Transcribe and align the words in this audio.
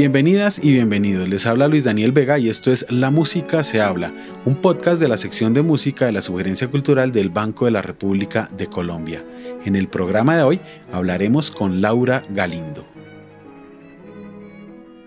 Bienvenidas 0.00 0.58
y 0.64 0.72
bienvenidos. 0.72 1.28
Les 1.28 1.44
habla 1.44 1.68
Luis 1.68 1.84
Daniel 1.84 2.12
Vega 2.12 2.38
y 2.38 2.48
esto 2.48 2.72
es 2.72 2.90
La 2.90 3.10
Música 3.10 3.62
se 3.62 3.82
habla, 3.82 4.10
un 4.46 4.54
podcast 4.54 4.98
de 4.98 5.08
la 5.08 5.18
sección 5.18 5.52
de 5.52 5.60
música 5.60 6.06
de 6.06 6.12
la 6.12 6.22
Sugerencia 6.22 6.68
Cultural 6.68 7.12
del 7.12 7.28
Banco 7.28 7.66
de 7.66 7.72
la 7.72 7.82
República 7.82 8.48
de 8.56 8.66
Colombia. 8.66 9.22
En 9.66 9.76
el 9.76 9.88
programa 9.88 10.38
de 10.38 10.42
hoy 10.42 10.60
hablaremos 10.90 11.50
con 11.50 11.82
Laura 11.82 12.22
Galindo. 12.30 12.86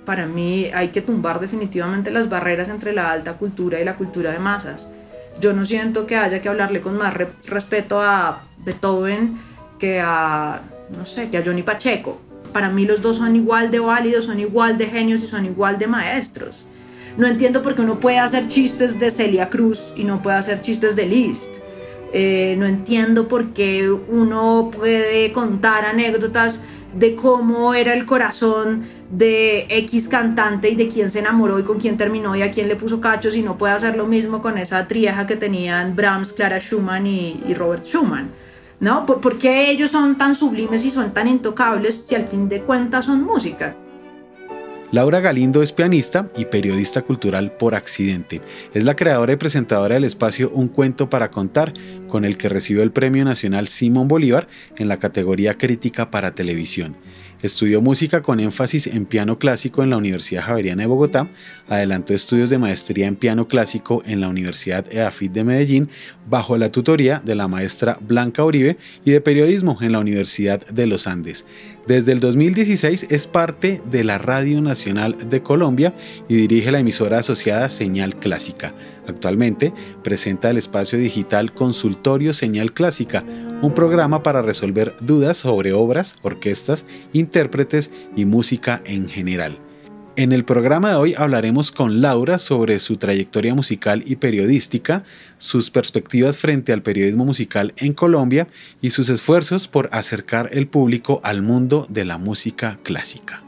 Para 0.05 0.27
mí 0.27 0.69
hay 0.71 0.89
que 0.89 1.01
tumbar 1.01 1.39
definitivamente 1.39 2.11
las 2.11 2.29
barreras 2.29 2.69
entre 2.69 2.93
la 2.93 3.11
alta 3.11 3.33
cultura 3.33 3.81
y 3.81 3.85
la 3.85 3.95
cultura 3.95 4.31
de 4.31 4.37
masas. 4.37 4.85
Yo 5.41 5.53
no 5.53 5.65
siento 5.65 6.05
que 6.05 6.17
haya 6.17 6.39
que 6.39 6.49
hablarle 6.49 6.81
con 6.81 6.97
más 6.97 7.15
respeto 7.47 7.99
a 7.99 8.43
Beethoven 8.63 9.39
que 9.79 9.99
a, 9.99 10.61
no 10.95 11.07
sé, 11.07 11.31
que 11.31 11.39
a 11.39 11.43
Johnny 11.43 11.63
Pacheco 11.63 12.21
para 12.53 12.69
mí 12.69 12.85
los 12.85 13.01
dos 13.01 13.17
son 13.17 13.35
igual 13.35 13.71
de 13.71 13.79
válidos, 13.79 14.25
son 14.25 14.39
igual 14.39 14.77
de 14.77 14.87
genios 14.87 15.23
y 15.23 15.27
son 15.27 15.45
igual 15.45 15.77
de 15.79 15.87
maestros. 15.87 16.65
No 17.17 17.27
entiendo 17.27 17.61
por 17.61 17.75
qué 17.75 17.81
uno 17.81 17.99
puede 17.99 18.19
hacer 18.19 18.47
chistes 18.47 18.99
de 18.99 19.11
Celia 19.11 19.49
Cruz 19.49 19.93
y 19.95 20.03
no 20.03 20.21
puede 20.21 20.37
hacer 20.37 20.61
chistes 20.61 20.95
de 20.95 21.05
Liszt. 21.05 21.51
Eh, 22.11 22.55
no 22.57 22.65
entiendo 22.65 23.27
por 23.27 23.53
qué 23.53 23.89
uno 23.89 24.69
puede 24.71 25.31
contar 25.31 25.85
anécdotas 25.85 26.61
de 26.93 27.15
cómo 27.15 27.73
era 27.73 27.93
el 27.93 28.05
corazón 28.05 28.83
de 29.09 29.65
X 29.69 30.07
cantante 30.07 30.69
y 30.69 30.75
de 30.75 30.87
quién 30.87 31.09
se 31.09 31.19
enamoró 31.19 31.57
y 31.59 31.63
con 31.63 31.79
quién 31.79 31.97
terminó 31.97 32.35
y 32.35 32.43
a 32.43 32.51
quién 32.51 32.67
le 32.67 32.75
puso 32.75 33.01
cachos 33.01 33.35
y 33.35 33.41
no 33.41 33.57
puede 33.57 33.73
hacer 33.73 33.95
lo 33.95 34.05
mismo 34.05 34.43
con 34.43 34.59
esa 34.59 34.87
trieja 34.87 35.25
que 35.25 35.35
tenían 35.35 35.95
Brahms, 35.95 36.33
Clara 36.33 36.59
Schumann 36.59 37.07
y 37.07 37.53
Robert 37.55 37.83
Schumann. 37.83 38.42
¿No? 38.79 39.05
¿Por, 39.05 39.37
qué 39.37 39.69
ellos 39.69 39.91
son 39.91 40.17
tan 40.17 40.35
sublimes 40.35 40.85
y 40.85 40.91
son 40.91 41.13
tan 41.13 41.27
intocables 41.27 42.03
si 42.07 42.15
al 42.15 42.27
fin 42.27 42.49
de 42.49 42.61
cuentas 42.61 43.05
son 43.05 43.23
música? 43.23 43.75
Laura 44.91 45.21
Galindo 45.21 45.63
es 45.63 45.71
pianista 45.71 46.27
y 46.37 46.45
periodista 46.45 47.01
cultural 47.01 47.53
por 47.53 47.73
accidente. 47.73 48.41
Es 48.75 48.83
la 48.83 48.95
creadora 48.95 49.33
y 49.33 49.37
presentadora 49.37 49.95
del 49.95 50.03
espacio 50.03 50.51
Un 50.53 50.67
cuento 50.67 51.09
para 51.09 51.31
contar, 51.31 51.73
con 52.07 52.25
el 52.25 52.37
que 52.37 52.47
recibió 52.47 52.83
el 52.83 52.91
Premio 52.91 53.25
Nacional 53.25 53.67
Simón 53.67 54.07
Bolívar 54.07 54.47
en 54.77 54.87
la 54.87 54.99
categoría 54.99 55.57
Crítica 55.57 56.11
para 56.11 56.35
Televisión. 56.35 56.95
Estudió 57.43 57.81
música 57.81 58.21
con 58.21 58.39
énfasis 58.39 58.87
en 58.87 59.05
piano 59.05 59.37
clásico 59.37 59.83
en 59.83 59.89
la 59.89 59.97
Universidad 59.97 60.43
Javeriana 60.43 60.83
de 60.83 60.87
Bogotá, 60.87 61.27
adelantó 61.67 62.13
estudios 62.13 62.49
de 62.49 62.57
maestría 62.57 63.05
en 63.05 63.17
piano 63.17 63.49
clásico 63.49 64.01
en 64.05 64.21
la 64.21 64.29
Universidad 64.29 64.85
EAFIT 64.89 65.33
de 65.33 65.43
Medellín 65.43 65.89
bajo 66.29 66.57
la 66.57 66.71
tutoría 66.71 67.19
de 67.19 67.35
la 67.35 67.49
maestra 67.49 67.97
Blanca 67.99 68.45
Uribe 68.45 68.77
y 69.03 69.11
de 69.11 69.19
periodismo 69.19 69.77
en 69.81 69.91
la 69.91 69.99
Universidad 69.99 70.65
de 70.67 70.87
los 70.87 71.05
Andes. 71.05 71.45
Desde 71.87 72.13
el 72.13 72.21
2016 72.21 73.07
es 73.09 73.27
parte 73.27 73.81
de 73.91 74.05
la 74.05 74.17
Radio 74.17 74.61
Nacional 74.61 75.17
de 75.29 75.43
Colombia 75.43 75.93
y 76.29 76.35
dirige 76.35 76.71
la 76.71 76.79
emisora 76.79 77.19
asociada 77.19 77.67
Señal 77.69 78.15
Clásica. 78.15 78.73
Actualmente 79.05 79.73
presenta 80.01 80.49
el 80.49 80.57
espacio 80.57 80.97
digital 80.97 81.53
Consultorio 81.53 82.33
Señal 82.33 82.71
Clásica, 82.71 83.25
un 83.61 83.73
programa 83.73 84.23
para 84.23 84.41
resolver 84.41 84.95
dudas 85.01 85.35
sobre 85.35 85.73
obras, 85.73 86.15
orquestas, 86.21 86.85
intérpretes 87.11 87.91
y 88.15 88.23
música 88.23 88.81
en 88.85 89.09
general. 89.09 89.59
En 90.15 90.31
el 90.31 90.45
programa 90.45 90.89
de 90.89 90.95
hoy 90.95 91.15
hablaremos 91.17 91.71
con 91.71 91.99
Laura 91.99 92.37
sobre 92.37 92.77
su 92.77 92.97
trayectoria 92.97 93.55
musical 93.55 94.03
y 94.05 94.17
periodística, 94.17 95.03
sus 95.39 95.71
perspectivas 95.71 96.37
frente 96.37 96.71
al 96.71 96.83
periodismo 96.83 97.25
musical 97.25 97.73
en 97.77 97.93
Colombia 97.93 98.47
y 98.79 98.91
sus 98.91 99.09
esfuerzos 99.09 99.67
por 99.67 99.89
acercar 99.91 100.49
el 100.53 100.67
público 100.67 101.19
al 101.23 101.41
mundo 101.41 101.87
de 101.89 102.05
la 102.05 102.19
música 102.19 102.77
clásica. 102.83 103.41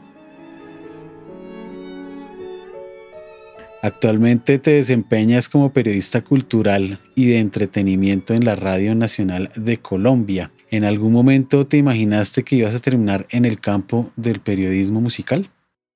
Actualmente 3.84 4.58
te 4.58 4.72
desempeñas 4.72 5.50
como 5.50 5.72
periodista 5.72 6.22
cultural 6.22 6.98
y 7.14 7.28
de 7.28 7.38
entretenimiento 7.38 8.34
en 8.34 8.44
la 8.44 8.56
Radio 8.56 8.96
Nacional 8.96 9.52
de 9.56 9.78
Colombia. 9.78 10.52
¿En 10.72 10.84
algún 10.84 11.14
momento 11.14 11.68
te 11.68 11.78
imaginaste 11.78 12.42
que 12.42 12.56
ibas 12.56 12.74
a 12.74 12.80
terminar 12.80 13.28
en 13.30 13.46
el 13.46 13.60
campo 13.60 14.12
del 14.16 14.40
periodismo 14.40 15.00
musical? 15.00 15.52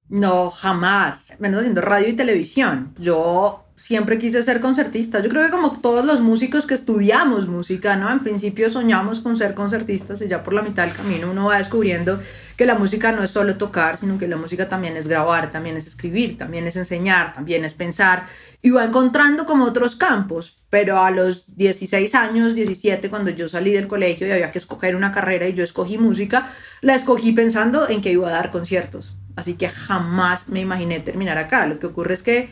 No, 0.09 0.49
jamás. 0.49 1.33
Menos 1.37 1.59
haciendo 1.59 1.81
radio 1.81 2.07
y 2.07 2.13
televisión. 2.13 2.93
Yo 2.97 3.65
siempre 3.75 4.17
quise 4.17 4.43
ser 4.43 4.59
concertista. 4.59 5.21
Yo 5.21 5.29
creo 5.29 5.45
que 5.45 5.51
como 5.51 5.79
todos 5.79 6.03
los 6.03 6.19
músicos 6.19 6.65
que 6.65 6.73
estudiamos 6.73 7.47
música, 7.47 7.95
¿no? 7.95 8.11
En 8.11 8.19
principio 8.19 8.69
soñamos 8.69 9.21
con 9.21 9.37
ser 9.37 9.53
concertistas 9.53 10.21
y 10.21 10.27
ya 10.27 10.43
por 10.43 10.53
la 10.53 10.63
mitad 10.63 10.85
del 10.85 10.95
camino 10.95 11.31
uno 11.31 11.45
va 11.45 11.59
descubriendo 11.59 12.19
que 12.57 12.65
la 12.65 12.75
música 12.75 13.11
no 13.13 13.23
es 13.23 13.29
solo 13.29 13.55
tocar, 13.55 13.97
sino 13.97 14.17
que 14.17 14.27
la 14.27 14.35
música 14.35 14.67
también 14.67 14.97
es 14.97 15.07
grabar, 15.07 15.51
también 15.51 15.77
es 15.77 15.87
escribir, 15.87 16.37
también 16.37 16.67
es 16.67 16.75
enseñar, 16.75 17.33
también 17.33 17.63
es 17.63 17.73
pensar 17.73 18.27
y 18.61 18.71
va 18.71 18.83
encontrando 18.83 19.45
como 19.45 19.63
otros 19.63 19.95
campos. 19.95 20.57
Pero 20.69 20.99
a 21.01 21.09
los 21.09 21.55
16 21.55 22.15
años, 22.15 22.55
17, 22.55 23.09
cuando 23.09 23.31
yo 23.31 23.47
salí 23.47 23.71
del 23.71 23.87
colegio 23.87 24.27
y 24.27 24.31
había 24.31 24.51
que 24.51 24.59
escoger 24.59 24.95
una 24.95 25.13
carrera 25.13 25.47
y 25.47 25.53
yo 25.53 25.63
escogí 25.63 25.97
música, 25.97 26.51
la 26.81 26.95
escogí 26.95 27.31
pensando 27.31 27.87
en 27.87 28.01
que 28.01 28.11
iba 28.11 28.27
a 28.27 28.33
dar 28.33 28.51
conciertos 28.51 29.15
así 29.39 29.55
que 29.55 29.69
jamás 29.69 30.49
me 30.49 30.59
imaginé 30.59 30.99
terminar 30.99 31.37
acá. 31.37 31.65
Lo 31.67 31.79
que 31.79 31.87
ocurre 31.87 32.13
es 32.13 32.23
que 32.23 32.49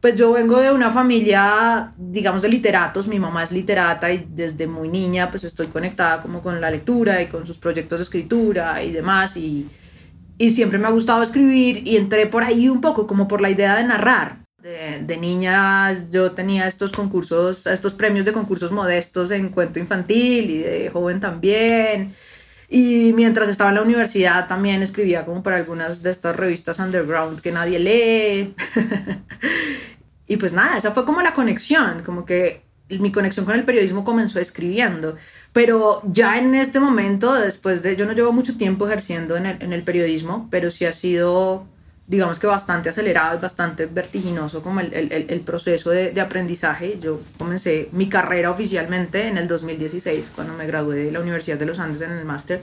pues 0.00 0.14
yo 0.16 0.32
vengo 0.32 0.58
de 0.60 0.72
una 0.72 0.90
familia, 0.90 1.92
digamos, 1.98 2.42
de 2.42 2.48
literatos, 2.48 3.06
mi 3.06 3.18
mamá 3.18 3.44
es 3.44 3.52
literata 3.52 4.10
y 4.10 4.26
desde 4.30 4.66
muy 4.66 4.88
niña 4.88 5.30
pues 5.30 5.44
estoy 5.44 5.66
conectada 5.66 6.22
como 6.22 6.42
con 6.42 6.58
la 6.60 6.70
lectura 6.70 7.20
y 7.20 7.26
con 7.26 7.46
sus 7.46 7.58
proyectos 7.58 7.98
de 7.98 8.04
escritura 8.04 8.82
y 8.82 8.92
demás 8.92 9.36
y, 9.36 9.68
y 10.38 10.50
siempre 10.50 10.78
me 10.78 10.86
ha 10.86 10.90
gustado 10.90 11.22
escribir 11.22 11.86
y 11.86 11.96
entré 11.98 12.26
por 12.26 12.44
ahí 12.44 12.68
un 12.68 12.80
poco 12.80 13.06
como 13.06 13.28
por 13.28 13.42
la 13.42 13.50
idea 13.50 13.76
de 13.76 13.84
narrar. 13.84 14.38
De, 14.62 15.00
de, 15.02 15.16
niña 15.16 15.92
yo 16.10 16.32
tenía 16.32 16.66
estos 16.66 16.92
concursos, 16.92 17.66
estos 17.66 17.94
premios 17.94 18.26
de 18.26 18.32
concursos 18.32 18.72
modestos 18.72 19.30
en 19.30 19.48
cuento 19.48 19.78
infantil 19.78 20.50
y 20.50 20.58
de 20.58 20.90
joven 20.90 21.18
también. 21.18 22.14
Y 22.72 23.12
mientras 23.14 23.48
estaba 23.48 23.70
en 23.70 23.76
la 23.76 23.82
universidad 23.82 24.46
también 24.46 24.80
escribía 24.80 25.24
como 25.26 25.42
para 25.42 25.56
algunas 25.56 26.04
de 26.04 26.12
estas 26.12 26.36
revistas 26.36 26.78
underground 26.78 27.40
que 27.40 27.50
nadie 27.50 27.80
lee. 27.80 28.54
y 30.28 30.36
pues 30.36 30.52
nada, 30.52 30.78
esa 30.78 30.92
fue 30.92 31.04
como 31.04 31.20
la 31.20 31.34
conexión, 31.34 32.02
como 32.04 32.24
que 32.24 32.62
mi 32.88 33.10
conexión 33.10 33.44
con 33.44 33.56
el 33.56 33.64
periodismo 33.64 34.04
comenzó 34.04 34.38
escribiendo. 34.38 35.16
Pero 35.52 36.00
ya 36.04 36.38
en 36.38 36.54
este 36.54 36.78
momento, 36.78 37.34
después 37.34 37.82
de, 37.82 37.96
yo 37.96 38.06
no 38.06 38.12
llevo 38.12 38.30
mucho 38.30 38.56
tiempo 38.56 38.86
ejerciendo 38.86 39.36
en 39.36 39.46
el, 39.46 39.62
en 39.62 39.72
el 39.72 39.82
periodismo, 39.82 40.46
pero 40.48 40.70
sí 40.70 40.86
ha 40.86 40.92
sido 40.92 41.66
digamos 42.10 42.40
que 42.40 42.48
bastante 42.48 42.88
acelerado 42.88 43.38
y 43.38 43.40
bastante 43.40 43.86
vertiginoso 43.86 44.62
como 44.62 44.80
el, 44.80 44.92
el, 44.92 45.40
proceso 45.42 45.90
de, 45.90 46.10
de, 46.10 46.20
aprendizaje. 46.20 46.98
Yo 47.00 47.20
comencé 47.38 47.88
mi 47.92 48.08
carrera 48.08 48.50
oficialmente 48.50 49.28
en 49.28 49.38
el 49.38 49.46
2016, 49.46 50.32
cuando 50.34 50.54
me 50.54 50.66
gradué 50.66 51.04
de 51.04 51.12
la 51.12 51.20
Universidad 51.20 51.56
de 51.56 51.66
los 51.66 51.78
Andes 51.78 52.00
en 52.00 52.10
el 52.10 52.24
máster, 52.24 52.62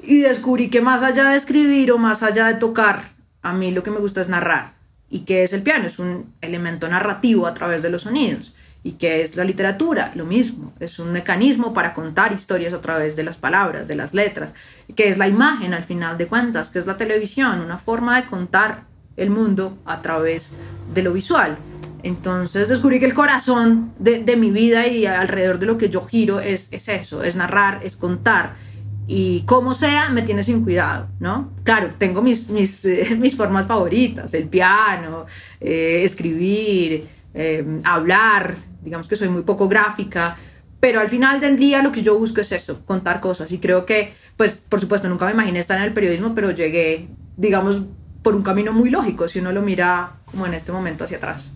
y 0.00 0.20
descubrí 0.20 0.70
que 0.70 0.80
más 0.80 1.02
allá 1.02 1.30
de 1.30 1.36
escribir 1.36 1.90
o 1.90 1.98
más 1.98 2.22
allá 2.22 2.46
de 2.46 2.54
tocar, 2.54 3.10
a 3.42 3.52
mí 3.52 3.72
lo 3.72 3.82
que 3.82 3.90
me 3.90 3.98
gusta 3.98 4.20
es 4.20 4.28
narrar. 4.28 4.74
¿Y 5.08 5.24
qué 5.24 5.42
es 5.42 5.52
el 5.52 5.62
piano? 5.62 5.88
Es 5.88 5.98
un 5.98 6.32
elemento 6.40 6.88
narrativo 6.88 7.48
a 7.48 7.54
través 7.54 7.82
de 7.82 7.90
los 7.90 8.02
sonidos. 8.02 8.54
¿Y 8.82 8.92
qué 8.92 9.20
es 9.22 9.36
la 9.36 9.44
literatura? 9.44 10.12
Lo 10.14 10.24
mismo, 10.24 10.72
es 10.80 10.98
un 10.98 11.12
mecanismo 11.12 11.74
para 11.74 11.92
contar 11.92 12.32
historias 12.32 12.72
a 12.72 12.80
través 12.80 13.14
de 13.14 13.24
las 13.24 13.36
palabras, 13.36 13.88
de 13.88 13.94
las 13.94 14.14
letras, 14.14 14.52
que 14.96 15.08
es 15.08 15.18
la 15.18 15.28
imagen 15.28 15.74
al 15.74 15.84
final 15.84 16.16
de 16.16 16.26
cuentas, 16.26 16.70
que 16.70 16.78
es 16.78 16.86
la 16.86 16.96
televisión, 16.96 17.60
una 17.60 17.78
forma 17.78 18.20
de 18.20 18.26
contar 18.26 18.84
el 19.18 19.28
mundo 19.28 19.78
a 19.84 20.00
través 20.00 20.52
de 20.94 21.02
lo 21.02 21.12
visual. 21.12 21.58
Entonces 22.02 22.68
descubrí 22.68 22.98
que 22.98 23.04
el 23.04 23.12
corazón 23.12 23.92
de, 23.98 24.24
de 24.24 24.36
mi 24.36 24.50
vida 24.50 24.86
y 24.86 25.04
alrededor 25.04 25.58
de 25.58 25.66
lo 25.66 25.76
que 25.76 25.90
yo 25.90 26.00
giro 26.06 26.40
es, 26.40 26.72
es 26.72 26.88
eso, 26.88 27.22
es 27.22 27.36
narrar, 27.36 27.80
es 27.84 27.96
contar. 27.96 28.56
Y 29.06 29.42
como 29.42 29.74
sea, 29.74 30.08
me 30.08 30.22
tiene 30.22 30.42
sin 30.42 30.62
cuidado, 30.62 31.08
¿no? 31.18 31.50
Claro, 31.64 31.90
tengo 31.98 32.22
mis, 32.22 32.48
mis, 32.48 32.88
mis 33.18 33.36
formas 33.36 33.66
favoritas, 33.66 34.32
el 34.32 34.48
piano, 34.48 35.26
eh, 35.60 36.02
escribir, 36.04 37.08
eh, 37.34 37.78
hablar, 37.84 38.54
digamos 38.82 39.08
que 39.08 39.16
soy 39.16 39.28
muy 39.28 39.42
poco 39.42 39.68
gráfica, 39.68 40.36
pero 40.80 41.00
al 41.00 41.08
final 41.08 41.40
del 41.40 41.56
día 41.56 41.82
lo 41.82 41.92
que 41.92 42.02
yo 42.02 42.18
busco 42.18 42.40
es 42.40 42.52
eso, 42.52 42.84
contar 42.86 43.20
cosas. 43.20 43.52
Y 43.52 43.58
creo 43.58 43.84
que, 43.84 44.14
pues, 44.36 44.62
por 44.66 44.80
supuesto, 44.80 45.08
nunca 45.08 45.26
me 45.26 45.32
imaginé 45.32 45.58
estar 45.58 45.78
en 45.78 45.84
el 45.84 45.92
periodismo, 45.92 46.34
pero 46.34 46.50
llegué, 46.50 47.08
digamos, 47.36 47.82
por 48.22 48.34
un 48.34 48.42
camino 48.42 48.72
muy 48.72 48.90
lógico, 48.90 49.28
si 49.28 49.38
uno 49.38 49.52
lo 49.52 49.62
mira 49.62 50.20
como 50.24 50.46
en 50.46 50.54
este 50.54 50.72
momento 50.72 51.04
hacia 51.04 51.18
atrás. 51.18 51.50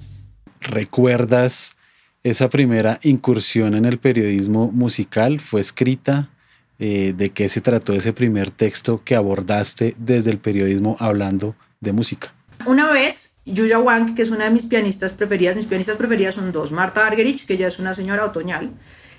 ¿Recuerdas 0.60 1.76
esa 2.22 2.48
primera 2.48 2.98
incursión 3.02 3.74
en 3.74 3.84
el 3.84 3.98
periodismo 3.98 4.70
musical? 4.70 5.40
¿Fue 5.40 5.60
escrita? 5.60 6.30
Eh, 6.78 7.14
¿De 7.16 7.30
qué 7.30 7.48
se 7.48 7.60
trató 7.60 7.92
ese 7.92 8.12
primer 8.12 8.50
texto 8.50 9.02
que 9.04 9.14
abordaste 9.14 9.94
desde 9.98 10.30
el 10.30 10.38
periodismo 10.38 10.96
hablando 10.98 11.54
de 11.80 11.92
música? 11.92 12.34
Una 12.66 12.90
vez 12.90 13.33
Yuya 13.46 13.78
Wang, 13.78 14.14
que 14.14 14.22
es 14.22 14.30
una 14.30 14.44
de 14.44 14.50
mis 14.50 14.64
pianistas 14.64 15.12
preferidas, 15.12 15.54
mis 15.54 15.66
pianistas 15.66 15.96
preferidas 15.96 16.34
son 16.34 16.50
dos, 16.50 16.72
Marta 16.72 17.06
Argerich, 17.06 17.44
que 17.46 17.56
ya 17.56 17.68
es 17.68 17.78
una 17.78 17.92
señora 17.92 18.24
otoñal, 18.24 18.70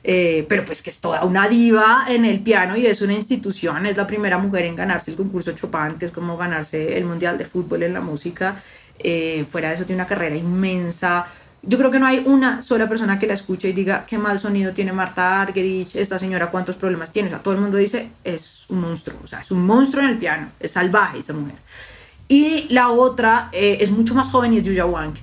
eh, 0.04 0.46
pero 0.50 0.66
pues 0.66 0.82
que 0.82 0.90
es 0.90 1.00
toda 1.00 1.24
una 1.26 1.48
diva 1.48 2.06
en 2.08 2.26
el 2.26 2.40
piano 2.40 2.76
y 2.76 2.88
es 2.88 3.02
una 3.02 3.14
institución, 3.14 3.86
es 3.86 3.98
la 3.98 4.08
primera 4.08 4.38
mujer 4.38 4.66
en 4.66 4.76
ganarse 4.76 5.12
el 5.12 5.18
concurso 5.18 5.52
Chopin, 5.52 5.98
que 6.00 6.06
es 6.06 6.12
como 6.12 6.38
ganarse 6.38 6.98
el 6.98 7.06
Mundial 7.06 7.38
de 7.38 7.46
Fútbol 7.46 7.84
en 7.84 7.94
la 7.94 8.02
música. 8.02 8.62
Eh, 8.98 9.46
fuera 9.52 9.70
de 9.70 9.76
eso 9.76 9.86
tiene 9.86 10.02
una 10.02 10.08
carrera 10.08 10.36
inmensa. 10.36 11.28
Yo 11.62 11.78
creo 11.78 11.92
que 11.92 12.00
no 12.00 12.06
hay 12.06 12.24
una 12.26 12.62
sola 12.62 12.88
persona 12.88 13.18
que 13.18 13.28
la 13.28 13.34
escuche 13.34 13.70
y 13.70 13.74
diga 13.74 14.06
qué 14.06 14.18
mal 14.18 14.40
sonido 14.40 14.74
tiene 14.74 14.92
Marta 14.92 15.42
Argerich, 15.42 15.96
esta 15.96 16.20
señora 16.20 16.52
cuántos 16.52 16.76
problemas 16.76 17.12
tiene. 17.12 17.30
O 17.30 17.32
sea, 17.32 17.44
todo 17.44 17.54
el 17.54 17.60
mundo 17.60 17.78
dice 17.78 18.10
es 18.24 18.66
un 18.70 18.82
monstruo, 18.82 19.20
o 19.24 19.28
sea, 19.28 19.42
es 19.42 19.52
un 19.52 19.66
monstruo 19.66 20.04
en 20.04 20.10
el 20.10 20.18
piano, 20.18 20.52
es 20.60 20.72
salvaje 20.72 21.20
esa 21.20 21.34
mujer. 21.34 21.58
Y 22.28 22.68
la 22.70 22.90
otra 22.90 23.50
eh, 23.52 23.78
es 23.82 23.92
mucho 23.92 24.16
más 24.16 24.30
joven 24.30 24.54
y 24.54 24.58
es 24.58 24.64
Yuya 24.64 24.86
Wang. 24.86 25.14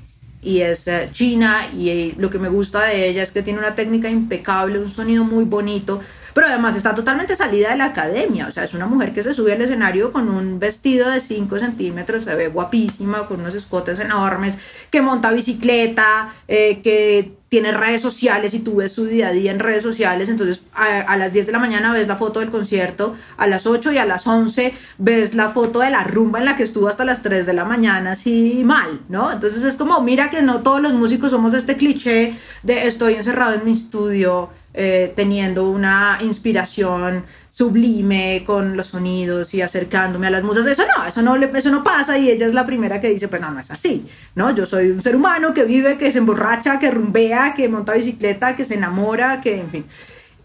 Y 0.41 0.61
es 0.61 0.89
eh, 0.89 1.09
china 1.13 1.69
y 1.73 1.89
eh, 1.89 2.15
lo 2.19 2.29
que 2.29 2.39
me 2.39 2.49
gusta 2.49 2.83
de 2.83 3.09
ella 3.09 3.23
es 3.23 3.31
que 3.31 3.43
tiene 3.43 3.61
una 3.61 3.75
técnica 3.75 4.11
impecable, 4.11 4.79
un 4.79 4.91
sonido 4.91 5.23
muy 5.23 5.45
bonito, 5.45 6.01
pero 6.35 6.49
además 6.49 6.77
está 6.77 6.95
totalmente 6.95 7.37
salida 7.37 7.71
de 7.71 7.77
la 7.77 7.87
academia, 7.87 8.49
o 8.49 8.51
sea, 8.51 8.65
es 8.65 8.75
una 8.75 8.87
mujer 8.87 9.13
que 9.13 9.23
se 9.23 9.35
sube 9.35 9.53
al 9.53 9.63
escenario 9.63 10.11
con 10.11 10.29
un 10.29 10.59
vestido 10.59 11.11
de 11.11 11.21
5 11.21 11.59
centímetros, 11.61 12.25
se 12.25 12.35
ve 12.35 12.49
guapísima, 12.49 13.29
con 13.29 13.41
unos 13.41 13.55
escotes 13.55 14.01
enormes, 14.01 14.59
que 14.91 15.01
monta 15.01 15.31
bicicleta, 15.31 16.35
que 16.49 17.37
tiene 17.53 17.71
redes 17.71 18.01
sociales 18.01 18.55
y 18.55 18.61
tú 18.61 18.77
ves 18.77 18.93
su 18.93 19.05
día 19.05 19.29
a 19.29 19.31
día 19.31 19.51
en 19.51 19.59
redes 19.59 19.83
sociales, 19.83 20.31
entonces 20.31 20.63
a, 20.73 21.19
las 21.19 21.35
10 21.35 21.45
de 21.45 21.53
la 21.53 21.59
mañana 21.59 21.93
ves 21.93 22.09
la 22.09 22.17
foto 22.17 22.41
del 22.41 22.49
concierto, 22.49 23.15
a 23.37 23.47
las 23.47 23.67
8 23.67 23.93
y 23.93 23.99
a 23.99 24.07
las 24.07 24.27
11 24.27 24.73
ves 24.97 25.35
la 25.35 25.51
foto 25.51 25.81
de 25.81 25.91
la 25.91 26.03
rumba 26.03 26.39
en 26.39 26.47
la 26.47 26.57
que 26.57 26.63
estuvo 26.63 26.89
hasta 26.89 27.05
las 27.05 27.21
3 27.21 27.45
de 27.45 27.53
la 27.53 27.67
mañana, 27.67 28.13
así 28.13 28.63
mal, 28.65 29.01
¿no? 29.11 29.31
Entonces 29.31 29.65
es 29.65 29.77
como, 29.77 30.01
mira 30.01 30.31
que 30.31 30.41
no 30.41 30.63
todos 30.63 30.81
los 30.81 30.95
músicos 30.95 31.31
somos 31.31 31.53
este 31.53 31.77
cliché 31.77 32.35
de 32.63 32.87
estoy 32.87 33.17
encerrado 33.17 33.53
en 33.53 33.67
mi 33.67 33.73
estudio 33.73 34.49
eh, 34.75 35.13
teniendo 35.15 35.69
una 35.69 36.19
inspiración 36.23 37.25
sublime 37.51 38.43
con 38.47 38.77
los 38.77 38.87
sonidos 38.87 39.53
y 39.53 39.61
acercándome 39.61 40.27
a 40.27 40.31
las 40.31 40.43
musas. 40.43 40.67
Eso 40.67 40.85
no, 40.97 41.07
eso 41.07 41.21
no, 41.21 41.37
eso 41.37 41.71
no 41.71 41.85
pasa 41.85 42.17
y 42.19 42.31
ella 42.31 42.47
es 42.47 42.55
la 42.55 42.65
primera 42.65 43.01
que 43.01 43.11
dice, 43.11 43.29
pues 43.29 43.43
no, 43.43 43.51
no 43.51 43.61
es 43.61 43.71
así, 43.71 44.07
¿no? 44.35 44.55
Yo 44.55 44.65
soy 44.65 44.91
un 44.91 45.03
ser 45.03 45.15
humano 45.17 45.53
que 45.53 45.65
vive, 45.65 45.99
que 45.99 46.11
se 46.11 46.19
emborracha, 46.19 46.79
que 46.79 46.91
rumbea, 46.91 47.53
que 47.55 47.69
monta 47.69 47.93
bicicleta, 47.93 48.57
que 48.57 48.65
se 48.65 48.75
enamora, 48.75 49.41
que 49.43 49.61
en 49.61 49.69
fin. 49.69 49.85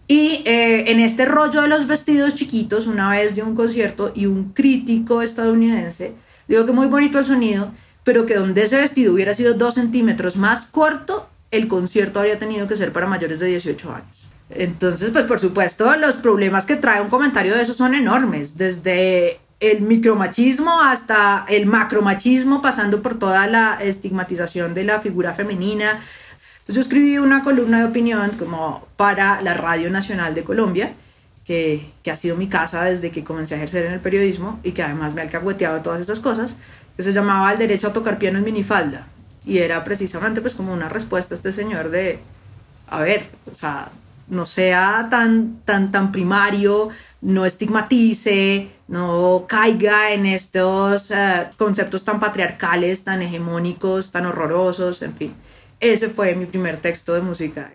Y 0.06 0.42
eh, 0.44 0.90
en 0.90 1.00
este 1.00 1.24
rollo 1.24 1.62
de 1.62 1.68
los 1.68 1.86
vestidos 1.86 2.34
chiquitos, 2.34 2.86
una 2.86 3.10
vez 3.10 3.34
de 3.34 3.42
un 3.42 3.54
concierto 3.54 4.12
y 4.14 4.26
un 4.26 4.52
crítico 4.52 5.22
estadounidense, 5.22 6.12
digo 6.46 6.66
que 6.66 6.72
muy 6.72 6.86
bonito 6.86 7.18
el 7.18 7.24
sonido, 7.24 7.72
pero 8.04 8.24
que 8.24 8.34
donde 8.34 8.62
ese 8.62 8.78
vestido 8.78 9.12
hubiera 9.12 9.34
sido 9.34 9.54
dos 9.54 9.74
centímetros 9.74 10.36
más 10.36 10.66
corto, 10.66 11.28
el 11.50 11.68
concierto 11.68 12.20
habría 12.20 12.38
tenido 12.38 12.66
que 12.66 12.76
ser 12.76 12.92
para 12.92 13.06
mayores 13.06 13.38
de 13.38 13.46
18 13.46 13.94
años. 13.94 14.28
Entonces, 14.50 15.10
pues 15.10 15.24
por 15.24 15.38
supuesto, 15.38 15.94
los 15.96 16.16
problemas 16.16 16.66
que 16.66 16.76
trae 16.76 17.00
un 17.00 17.08
comentario 17.08 17.54
de 17.54 17.62
eso 17.62 17.74
son 17.74 17.94
enormes, 17.94 18.56
desde 18.56 19.40
el 19.60 19.82
micromachismo 19.82 20.80
hasta 20.80 21.44
el 21.48 21.66
macromachismo, 21.66 22.62
pasando 22.62 23.02
por 23.02 23.18
toda 23.18 23.46
la 23.46 23.78
estigmatización 23.82 24.72
de 24.74 24.84
la 24.84 25.00
figura 25.00 25.34
femenina. 25.34 26.00
Entonces 26.60 26.76
yo 26.76 26.80
escribí 26.80 27.18
una 27.18 27.42
columna 27.42 27.80
de 27.80 27.86
opinión 27.86 28.30
como 28.38 28.86
para 28.96 29.42
la 29.42 29.54
Radio 29.54 29.90
Nacional 29.90 30.34
de 30.34 30.44
Colombia, 30.44 30.92
que, 31.44 31.92
ha 32.10 32.16
sido 32.16 32.36
mi 32.36 32.46
casa 32.46 32.84
desde 32.84 33.10
que 33.10 33.24
comencé 33.24 33.54
a 33.54 33.56
ejercer 33.56 33.86
en 33.86 33.92
el 33.92 34.00
periodismo 34.00 34.60
y 34.62 34.72
que 34.72 34.82
además 34.82 35.14
me 35.14 35.22
ha 35.22 35.24
alcahueteado 35.24 35.80
todas 35.80 36.00
estas 36.00 36.20
cosas, 36.20 36.54
que 36.96 37.02
se 37.02 37.12
llamaba 37.12 37.52
El 37.52 37.58
derecho 37.58 37.88
a 37.88 37.92
tocar 37.92 38.18
piano 38.18 38.38
en 38.38 38.44
minifalda. 38.44 39.06
Y 39.44 39.58
era 39.58 39.84
precisamente 39.84 40.40
pues 40.40 40.54
como 40.54 40.72
una 40.72 40.88
respuesta 40.88 41.34
a 41.34 41.36
este 41.36 41.52
señor 41.52 41.90
de, 41.90 42.18
a 42.86 43.00
ver, 43.00 43.26
o 43.50 43.54
sea, 43.54 43.90
no 44.28 44.46
sea 44.46 45.08
tan, 45.10 45.60
tan, 45.64 45.90
tan 45.90 46.12
primario, 46.12 46.90
no 47.20 47.46
estigmatice, 47.46 48.68
no 48.88 49.46
caiga 49.48 50.12
en 50.12 50.26
estos 50.26 51.10
eh, 51.10 51.48
conceptos 51.56 52.04
tan 52.04 52.20
patriarcales, 52.20 53.04
tan 53.04 53.22
hegemónicos, 53.22 54.12
tan 54.12 54.26
horrorosos, 54.26 55.02
en 55.02 55.14
fin. 55.14 55.34
Ese 55.80 56.08
fue 56.08 56.34
mi 56.34 56.46
primer 56.46 56.80
texto 56.80 57.14
de 57.14 57.22
música. 57.22 57.72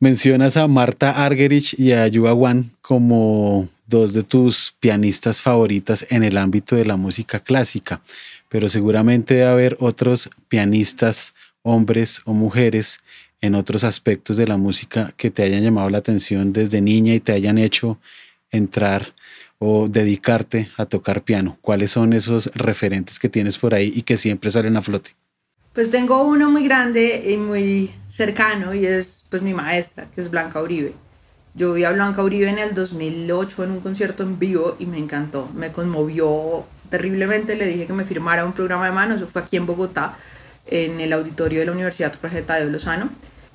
Mencionas 0.00 0.56
a 0.56 0.66
Marta 0.66 1.24
Argerich 1.24 1.78
y 1.78 1.92
a 1.92 2.06
Yuba 2.08 2.32
Wan 2.32 2.70
como 2.80 3.68
dos 3.86 4.12
de 4.12 4.22
tus 4.22 4.74
pianistas 4.80 5.42
favoritas 5.42 6.06
en 6.10 6.24
el 6.24 6.38
ámbito 6.38 6.76
de 6.76 6.86
la 6.86 6.96
música 6.96 7.40
clásica 7.40 8.00
pero 8.50 8.68
seguramente 8.68 9.34
debe 9.34 9.48
haber 9.48 9.76
otros 9.80 10.28
pianistas, 10.48 11.32
hombres 11.62 12.20
o 12.26 12.34
mujeres, 12.34 12.98
en 13.40 13.54
otros 13.54 13.84
aspectos 13.84 14.36
de 14.36 14.46
la 14.46 14.58
música 14.58 15.14
que 15.16 15.30
te 15.30 15.42
hayan 15.42 15.62
llamado 15.62 15.88
la 15.88 15.98
atención 15.98 16.52
desde 16.52 16.82
niña 16.82 17.14
y 17.14 17.20
te 17.20 17.32
hayan 17.32 17.56
hecho 17.56 17.98
entrar 18.50 19.14
o 19.58 19.88
dedicarte 19.88 20.70
a 20.76 20.86
tocar 20.86 21.22
piano? 21.22 21.56
¿Cuáles 21.60 21.92
son 21.92 22.12
esos 22.12 22.50
referentes 22.54 23.18
que 23.18 23.28
tienes 23.28 23.58
por 23.58 23.74
ahí 23.74 23.92
y 23.94 24.02
que 24.02 24.16
siempre 24.16 24.50
salen 24.50 24.76
a 24.76 24.82
flote? 24.82 25.12
Pues 25.72 25.90
tengo 25.90 26.22
uno 26.24 26.50
muy 26.50 26.64
grande 26.64 27.30
y 27.30 27.36
muy 27.36 27.90
cercano 28.08 28.74
y 28.74 28.86
es 28.86 29.24
pues 29.30 29.40
mi 29.42 29.54
maestra, 29.54 30.08
que 30.14 30.20
es 30.20 30.30
Blanca 30.30 30.60
Uribe. 30.60 30.92
Yo 31.54 31.74
vi 31.74 31.84
a 31.84 31.92
Blanca 31.92 32.22
Uribe 32.22 32.48
en 32.48 32.58
el 32.58 32.74
2008 32.74 33.64
en 33.64 33.70
un 33.70 33.80
concierto 33.80 34.22
en 34.22 34.38
vivo 34.38 34.76
y 34.78 34.86
me 34.86 34.98
encantó, 34.98 35.48
me 35.54 35.70
conmovió 35.72 36.64
terriblemente, 36.90 37.56
le 37.56 37.66
dije 37.66 37.86
que 37.86 37.92
me 37.92 38.04
firmara 38.04 38.44
un 38.44 38.52
programa 38.52 38.84
de 38.86 38.92
mano, 38.92 39.14
eso 39.14 39.26
fue 39.26 39.42
aquí 39.42 39.56
en 39.56 39.66
Bogotá, 39.66 40.16
en 40.66 41.00
el 41.00 41.12
auditorio 41.12 41.60
de 41.60 41.66
la 41.66 41.72
Universidad 41.72 42.12
Jorge 42.20 42.42
de 42.42 42.64
Lozano. 42.66 43.08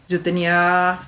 Yo 0.10 0.22
tenía, 0.22 1.00